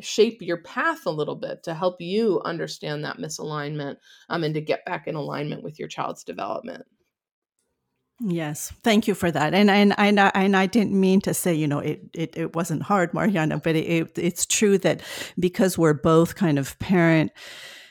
shape 0.00 0.42
your 0.42 0.58
path 0.58 1.06
a 1.06 1.10
little 1.10 1.36
bit 1.36 1.62
to 1.64 1.74
help 1.74 2.00
you 2.00 2.40
understand 2.44 3.04
that 3.04 3.18
misalignment 3.18 3.96
um, 4.28 4.44
and 4.44 4.54
to 4.54 4.60
get 4.60 4.84
back 4.84 5.06
in 5.06 5.14
alignment 5.14 5.62
with 5.62 5.78
your 5.78 5.88
child's 5.88 6.24
development. 6.24 6.84
Yes, 8.20 8.72
thank 8.82 9.06
you 9.06 9.14
for 9.14 9.30
that. 9.30 9.54
And 9.54 9.70
and 9.70 9.94
and 9.96 10.18
I, 10.18 10.32
and 10.34 10.56
I 10.56 10.66
didn't 10.66 10.98
mean 10.98 11.20
to 11.20 11.32
say, 11.32 11.54
you 11.54 11.68
know, 11.68 11.78
it 11.78 12.00
it, 12.14 12.36
it 12.36 12.56
wasn't 12.56 12.82
hard, 12.82 13.14
Mariana, 13.14 13.58
but 13.58 13.76
it, 13.76 13.86
it, 13.86 14.18
it's 14.18 14.44
true 14.44 14.76
that 14.78 15.02
because 15.38 15.78
we're 15.78 15.94
both 15.94 16.34
kind 16.34 16.58
of 16.58 16.76
parent 16.80 17.30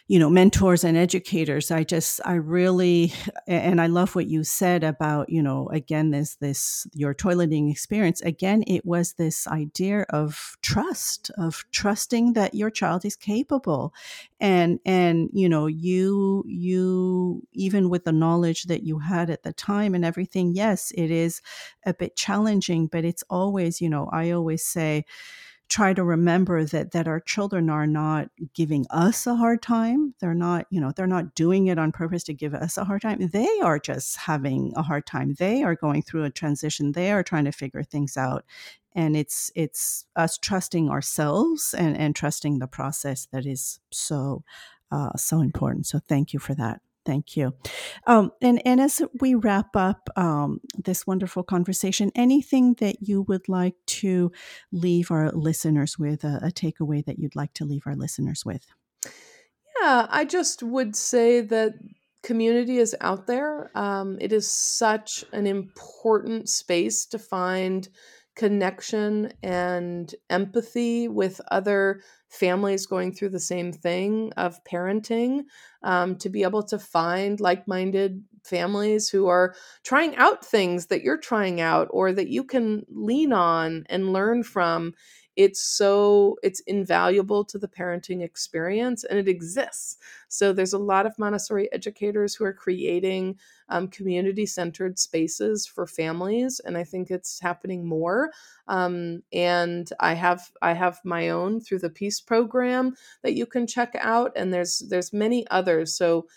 you 0.07 0.19
know 0.19 0.29
mentors 0.29 0.83
and 0.83 0.95
educators. 0.97 1.69
I 1.69 1.83
just 1.83 2.21
i 2.23 2.33
really 2.33 3.11
and 3.45 3.81
i 3.81 3.87
love 3.87 4.15
what 4.15 4.27
you 4.27 4.43
said 4.43 4.83
about 4.83 5.29
you 5.29 5.43
know 5.43 5.67
again 5.69 6.11
this 6.11 6.35
this 6.35 6.87
your 6.93 7.13
toileting 7.13 7.69
experience. 7.69 8.21
Again 8.21 8.63
it 8.67 8.85
was 8.85 9.13
this 9.13 9.47
idea 9.47 10.05
of 10.09 10.57
trust 10.61 11.29
of 11.37 11.65
trusting 11.71 12.33
that 12.33 12.53
your 12.53 12.69
child 12.69 13.03
is 13.03 13.15
capable. 13.17 13.93
And 14.39 14.79
and 14.85 15.29
you 15.33 15.49
know 15.49 15.67
you 15.67 16.43
you 16.47 17.45
even 17.51 17.89
with 17.89 18.05
the 18.05 18.13
knowledge 18.13 18.63
that 18.63 18.83
you 18.83 18.99
had 18.99 19.29
at 19.29 19.43
the 19.43 19.53
time 19.53 19.93
and 19.93 20.05
everything 20.05 20.53
yes 20.53 20.91
it 20.95 21.11
is 21.11 21.41
a 21.85 21.93
bit 21.93 22.15
challenging 22.15 22.87
but 22.87 23.03
it's 23.03 23.23
always 23.29 23.81
you 23.81 23.89
know 23.89 24.09
i 24.11 24.31
always 24.31 24.63
say 24.63 25.05
try 25.69 25.93
to 25.93 26.03
remember 26.03 26.63
that 26.65 26.91
that 26.91 27.07
our 27.07 27.19
children 27.19 27.69
are 27.69 27.87
not 27.87 28.29
giving 28.53 28.85
us 28.89 29.27
a 29.27 29.35
hard 29.35 29.61
time. 29.61 30.13
They're 30.19 30.33
not 30.33 30.65
you 30.69 30.79
know 30.79 30.91
they're 30.95 31.07
not 31.07 31.35
doing 31.35 31.67
it 31.67 31.77
on 31.77 31.91
purpose 31.91 32.23
to 32.25 32.33
give 32.33 32.53
us 32.53 32.77
a 32.77 32.85
hard 32.85 33.01
time. 33.01 33.27
They 33.27 33.59
are 33.61 33.79
just 33.79 34.17
having 34.17 34.73
a 34.75 34.81
hard 34.81 35.05
time. 35.05 35.35
They 35.37 35.63
are 35.63 35.75
going 35.75 36.01
through 36.01 36.23
a 36.23 36.29
transition. 36.29 36.93
They 36.93 37.11
are 37.11 37.23
trying 37.23 37.45
to 37.45 37.51
figure 37.51 37.83
things 37.83 38.17
out. 38.17 38.45
And 38.95 39.15
it's 39.15 39.51
it's 39.55 40.05
us 40.15 40.37
trusting 40.37 40.89
ourselves 40.89 41.73
and 41.77 41.97
and 41.97 42.15
trusting 42.15 42.59
the 42.59 42.67
process 42.67 43.27
that 43.31 43.45
is 43.45 43.79
so 43.91 44.43
uh, 44.91 45.15
so 45.17 45.41
important. 45.41 45.85
So 45.85 45.99
thank 45.99 46.33
you 46.33 46.39
for 46.39 46.55
that 46.55 46.81
Thank 47.07 47.37
you. 47.37 47.53
Um, 48.05 48.33
and, 48.41 48.61
and 48.65 48.81
as 48.81 49.01
we 49.21 49.33
wrap 49.33 49.77
up 49.77 50.09
um, 50.17 50.59
this 50.77 51.07
wonderful 51.07 51.41
conversation, 51.41 52.11
anything 52.15 52.73
that 52.79 52.97
you 52.99 53.21
would 53.29 53.47
like 53.47 53.75
to 54.01 54.29
leave 54.73 55.09
our 55.09 55.31
listeners 55.31 55.97
with, 55.97 56.25
a, 56.25 56.41
a 56.43 56.51
takeaway 56.51 57.05
that 57.05 57.17
you'd 57.17 57.37
like 57.37 57.53
to 57.53 57.63
leave 57.63 57.83
our 57.87 57.95
listeners 57.95 58.43
with? 58.45 58.67
Yeah, 59.05 60.07
I 60.09 60.25
just 60.25 60.61
would 60.63 60.97
say 60.97 61.39
that 61.39 61.75
community 62.23 62.77
is 62.79 62.93
out 62.99 63.25
there. 63.25 63.71
Um, 63.73 64.17
it 64.19 64.33
is 64.33 64.51
such 64.51 65.23
an 65.31 65.47
important 65.47 66.49
space 66.49 67.05
to 67.05 67.17
find 67.17 67.87
connection 68.37 69.33
and 69.41 70.13
empathy 70.29 71.07
with 71.07 71.41
other 71.49 72.01
families 72.29 72.85
going 72.85 73.11
through 73.11 73.29
the 73.29 73.39
same 73.39 73.73
thing 73.73 74.31
of 74.37 74.63
parenting 74.63 75.41
um, 75.81 76.15
to 76.17 76.29
be 76.29 76.43
able 76.43 76.61
to 76.61 76.77
find 76.77 77.39
like-minded 77.39 78.23
families 78.43 79.09
who 79.09 79.27
are 79.27 79.55
trying 79.83 80.15
out 80.17 80.45
things 80.45 80.85
that 80.85 81.01
you're 81.01 81.17
trying 81.17 81.59
out 81.59 81.87
or 81.89 82.13
that 82.13 82.29
you 82.29 82.43
can 82.43 82.85
lean 82.89 83.33
on 83.33 83.83
and 83.89 84.13
learn 84.13 84.43
from 84.43 84.93
it's 85.37 85.61
so 85.61 86.37
it's 86.43 86.59
invaluable 86.61 87.45
to 87.45 87.59
the 87.59 87.67
parenting 87.67 88.23
experience 88.23 89.03
and 89.03 89.19
it 89.19 89.27
exists. 89.29 89.97
So 90.27 90.51
there's 90.51 90.73
a 90.73 90.79
lot 90.79 91.05
of 91.05 91.17
montessori 91.19 91.71
educators 91.71 92.35
who 92.35 92.43
are 92.43 92.53
creating 92.53 93.37
um, 93.69 93.87
community 93.87 94.47
centered 94.47 94.97
spaces 94.97 95.67
for 95.67 95.85
families 95.85 96.59
and 96.65 96.77
i 96.77 96.83
think 96.83 97.11
it's 97.11 97.39
happening 97.39 97.87
more. 97.87 98.31
Um, 98.67 99.21
and 99.31 99.89
i 99.99 100.13
have 100.13 100.51
i 100.61 100.73
have 100.73 100.99
my 101.05 101.29
own 101.29 101.61
through 101.61 101.79
the 101.79 101.89
peace 101.89 102.19
program 102.19 102.95
that 103.21 103.35
you 103.35 103.45
can 103.45 103.67
check 103.67 103.95
out 103.99 104.31
and 104.35 104.53
there's 104.53 104.79
there's 104.89 105.13
many 105.13 105.47
others. 105.49 105.95
So 105.95 106.27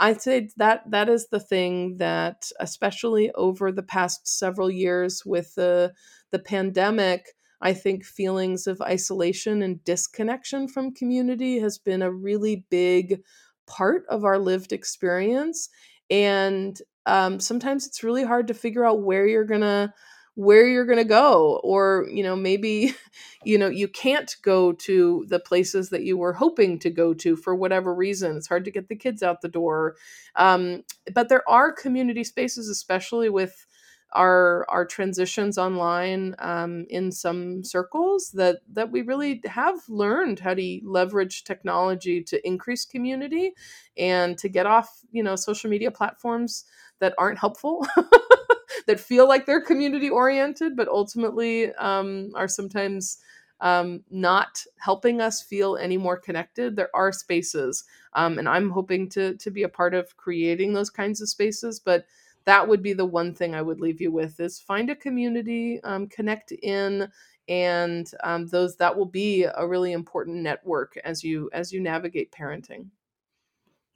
I'd 0.00 0.20
say 0.20 0.50
that 0.56 0.90
that 0.90 1.08
is 1.08 1.28
the 1.28 1.38
thing 1.40 1.98
that, 1.98 2.50
especially 2.58 3.30
over 3.32 3.70
the 3.70 3.82
past 3.82 4.26
several 4.26 4.70
years 4.70 5.24
with 5.24 5.54
the 5.54 5.92
the 6.32 6.38
pandemic, 6.40 7.34
I 7.60 7.72
think 7.72 8.04
feelings 8.04 8.66
of 8.66 8.80
isolation 8.80 9.62
and 9.62 9.82
disconnection 9.84 10.68
from 10.68 10.94
community 10.94 11.58
has 11.60 11.78
been 11.78 12.02
a 12.02 12.12
really 12.12 12.64
big 12.70 13.20
part 13.66 14.04
of 14.08 14.24
our 14.24 14.38
lived 14.38 14.72
experience. 14.72 15.68
And 16.10 16.80
um, 17.06 17.40
sometimes 17.40 17.86
it's 17.86 18.02
really 18.02 18.24
hard 18.24 18.48
to 18.48 18.54
figure 18.54 18.84
out 18.84 19.02
where 19.02 19.26
you're 19.26 19.44
going 19.44 19.60
to 19.62 19.92
where 20.36 20.66
you're 20.66 20.86
going 20.86 20.96
to 20.98 21.04
go 21.04 21.60
or 21.64 22.06
you 22.10 22.22
know 22.22 22.36
maybe 22.36 22.94
you 23.44 23.58
know 23.58 23.68
you 23.68 23.88
can't 23.88 24.36
go 24.42 24.72
to 24.72 25.26
the 25.28 25.40
places 25.40 25.90
that 25.90 26.04
you 26.04 26.16
were 26.16 26.32
hoping 26.32 26.78
to 26.78 26.88
go 26.88 27.12
to 27.12 27.36
for 27.36 27.54
whatever 27.54 27.92
reason 27.94 28.36
it's 28.36 28.46
hard 28.46 28.64
to 28.64 28.70
get 28.70 28.88
the 28.88 28.96
kids 28.96 29.22
out 29.22 29.40
the 29.40 29.48
door 29.48 29.96
um, 30.36 30.82
but 31.12 31.28
there 31.28 31.46
are 31.50 31.72
community 31.72 32.22
spaces 32.24 32.68
especially 32.68 33.28
with 33.28 33.66
our 34.12 34.66
our 34.68 34.84
transitions 34.84 35.58
online 35.58 36.34
um, 36.38 36.86
in 36.90 37.12
some 37.12 37.62
circles 37.64 38.30
that 38.32 38.58
that 38.72 38.90
we 38.90 39.02
really 39.02 39.40
have 39.46 39.76
learned 39.88 40.38
how 40.40 40.54
to 40.54 40.80
leverage 40.84 41.44
technology 41.44 42.22
to 42.22 42.46
increase 42.46 42.84
community 42.84 43.52
and 43.96 44.36
to 44.38 44.48
get 44.48 44.66
off 44.66 45.00
you 45.12 45.22
know 45.22 45.36
social 45.36 45.70
media 45.70 45.90
platforms 45.90 46.64
that 46.98 47.14
aren't 47.18 47.38
helpful 47.38 47.86
that 48.86 48.98
feel 49.00 49.28
like 49.28 49.46
they're 49.46 49.60
community 49.60 50.10
oriented 50.10 50.76
but 50.76 50.88
ultimately 50.88 51.72
um, 51.74 52.30
are 52.34 52.48
sometimes 52.48 53.18
um, 53.60 54.02
not 54.10 54.64
helping 54.78 55.20
us 55.20 55.42
feel 55.42 55.76
any 55.76 55.98
more 55.98 56.16
connected. 56.16 56.76
There 56.76 56.88
are 56.94 57.12
spaces 57.12 57.84
um, 58.14 58.38
and 58.38 58.48
i'm 58.48 58.70
hoping 58.70 59.08
to 59.10 59.36
to 59.36 59.50
be 59.50 59.62
a 59.62 59.68
part 59.68 59.94
of 59.94 60.16
creating 60.16 60.72
those 60.72 60.90
kinds 60.90 61.20
of 61.20 61.28
spaces 61.28 61.80
but 61.80 62.04
that 62.50 62.66
would 62.66 62.82
be 62.82 62.92
the 62.92 63.06
one 63.06 63.32
thing 63.32 63.54
I 63.54 63.62
would 63.62 63.80
leave 63.80 64.00
you 64.00 64.10
with 64.10 64.40
is 64.40 64.58
find 64.58 64.90
a 64.90 64.96
community, 64.96 65.80
um, 65.84 66.08
connect 66.08 66.50
in, 66.50 67.08
and 67.48 68.10
um, 68.24 68.48
those 68.48 68.74
that 68.78 68.96
will 68.96 69.06
be 69.06 69.44
a 69.44 69.64
really 69.64 69.92
important 69.92 70.38
network 70.38 70.96
as 71.04 71.22
you 71.22 71.48
as 71.52 71.72
you 71.72 71.80
navigate 71.80 72.32
parenting. 72.32 72.88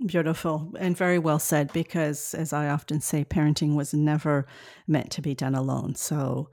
Beautiful 0.07 0.73
and 0.79 0.97
very 0.97 1.19
well 1.19 1.41
said 1.41 1.73
because, 1.73 2.33
as 2.35 2.53
I 2.53 2.69
often 2.69 3.01
say, 3.01 3.25
parenting 3.25 3.75
was 3.75 3.93
never 3.93 4.47
meant 4.87 5.11
to 5.13 5.23
be 5.23 5.35
done 5.35 5.57
alone. 5.57 5.97
So, 5.97 6.49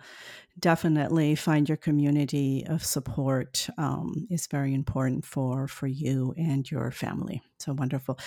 definitely 0.59 1.35
find 1.35 1.67
your 1.69 1.77
community 1.77 2.65
of 2.67 2.85
support 2.85 3.69
um, 3.77 4.27
is 4.29 4.47
very 4.47 4.73
important 4.73 5.25
for 5.25 5.67
for 5.67 5.87
you 5.87 6.33
and 6.37 6.69
your 6.69 6.91
family. 6.91 7.41
So 7.57 7.73
wonderful. 7.73 8.19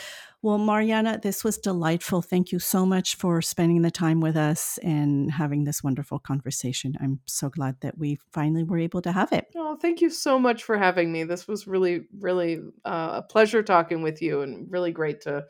Well 0.42 0.58
mariana 0.58 1.18
this 1.22 1.44
was 1.44 1.58
delightful. 1.58 2.22
Thank 2.22 2.52
you 2.52 2.58
so 2.58 2.86
much 2.86 3.16
for 3.16 3.42
spending 3.42 3.82
the 3.82 3.90
time 3.90 4.20
with 4.20 4.36
us 4.36 4.78
and 4.82 5.30
having 5.30 5.64
this 5.64 5.82
wonderful 5.82 6.18
conversation. 6.18 6.94
I'm 7.00 7.20
so 7.26 7.48
glad 7.50 7.76
that 7.80 7.98
we 7.98 8.18
finally 8.32 8.64
were 8.64 8.78
able 8.78 9.02
to 9.02 9.12
have 9.12 9.32
it. 9.32 9.46
Oh 9.56 9.76
thank 9.76 10.00
you 10.00 10.10
so 10.10 10.38
much 10.38 10.64
for 10.64 10.78
having 10.78 11.12
me. 11.12 11.24
This 11.24 11.46
was 11.46 11.66
really 11.66 12.06
really 12.18 12.60
uh, 12.84 13.10
a 13.14 13.22
pleasure 13.22 13.62
talking 13.62 14.02
with 14.02 14.22
you 14.22 14.40
and 14.42 14.70
really 14.70 14.92
great 14.92 15.20
to 15.22 15.44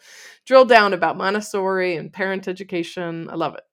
drill 0.44 0.64
down 0.64 0.92
about 0.92 1.16
montessori 1.16 1.96
and 1.96 2.12
parent 2.12 2.48
education. 2.48 3.28
I 3.30 3.36
love 3.36 3.54
it 3.54 3.64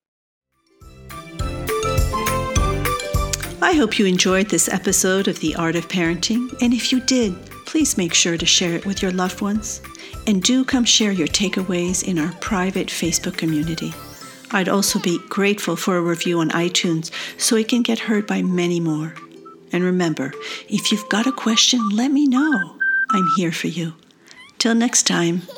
I 3.72 3.76
hope 3.76 3.98
you 3.98 4.04
enjoyed 4.04 4.50
this 4.50 4.68
episode 4.68 5.28
of 5.28 5.40
The 5.40 5.54
Art 5.54 5.76
of 5.76 5.88
Parenting, 5.88 6.54
and 6.60 6.74
if 6.74 6.92
you 6.92 7.00
did, 7.00 7.34
please 7.64 7.96
make 7.96 8.12
sure 8.12 8.36
to 8.36 8.44
share 8.44 8.74
it 8.74 8.84
with 8.84 9.00
your 9.00 9.12
loved 9.12 9.40
ones. 9.40 9.80
And 10.26 10.42
do 10.42 10.62
come 10.62 10.84
share 10.84 11.10
your 11.10 11.26
takeaways 11.26 12.06
in 12.06 12.18
our 12.18 12.32
private 12.32 12.88
Facebook 12.88 13.38
community. 13.38 13.94
I'd 14.50 14.68
also 14.68 14.98
be 14.98 15.18
grateful 15.30 15.74
for 15.76 15.96
a 15.96 16.02
review 16.02 16.40
on 16.40 16.50
iTunes 16.50 17.10
so 17.40 17.56
it 17.56 17.68
can 17.68 17.80
get 17.80 17.98
heard 17.98 18.26
by 18.26 18.42
many 18.42 18.78
more. 18.78 19.14
And 19.72 19.82
remember, 19.82 20.34
if 20.68 20.92
you've 20.92 21.08
got 21.08 21.26
a 21.26 21.32
question, 21.32 21.80
let 21.88 22.12
me 22.12 22.26
know. 22.26 22.76
I'm 23.10 23.28
here 23.38 23.52
for 23.52 23.68
you. 23.68 23.94
Till 24.58 24.74
next 24.74 25.04
time. 25.04 25.40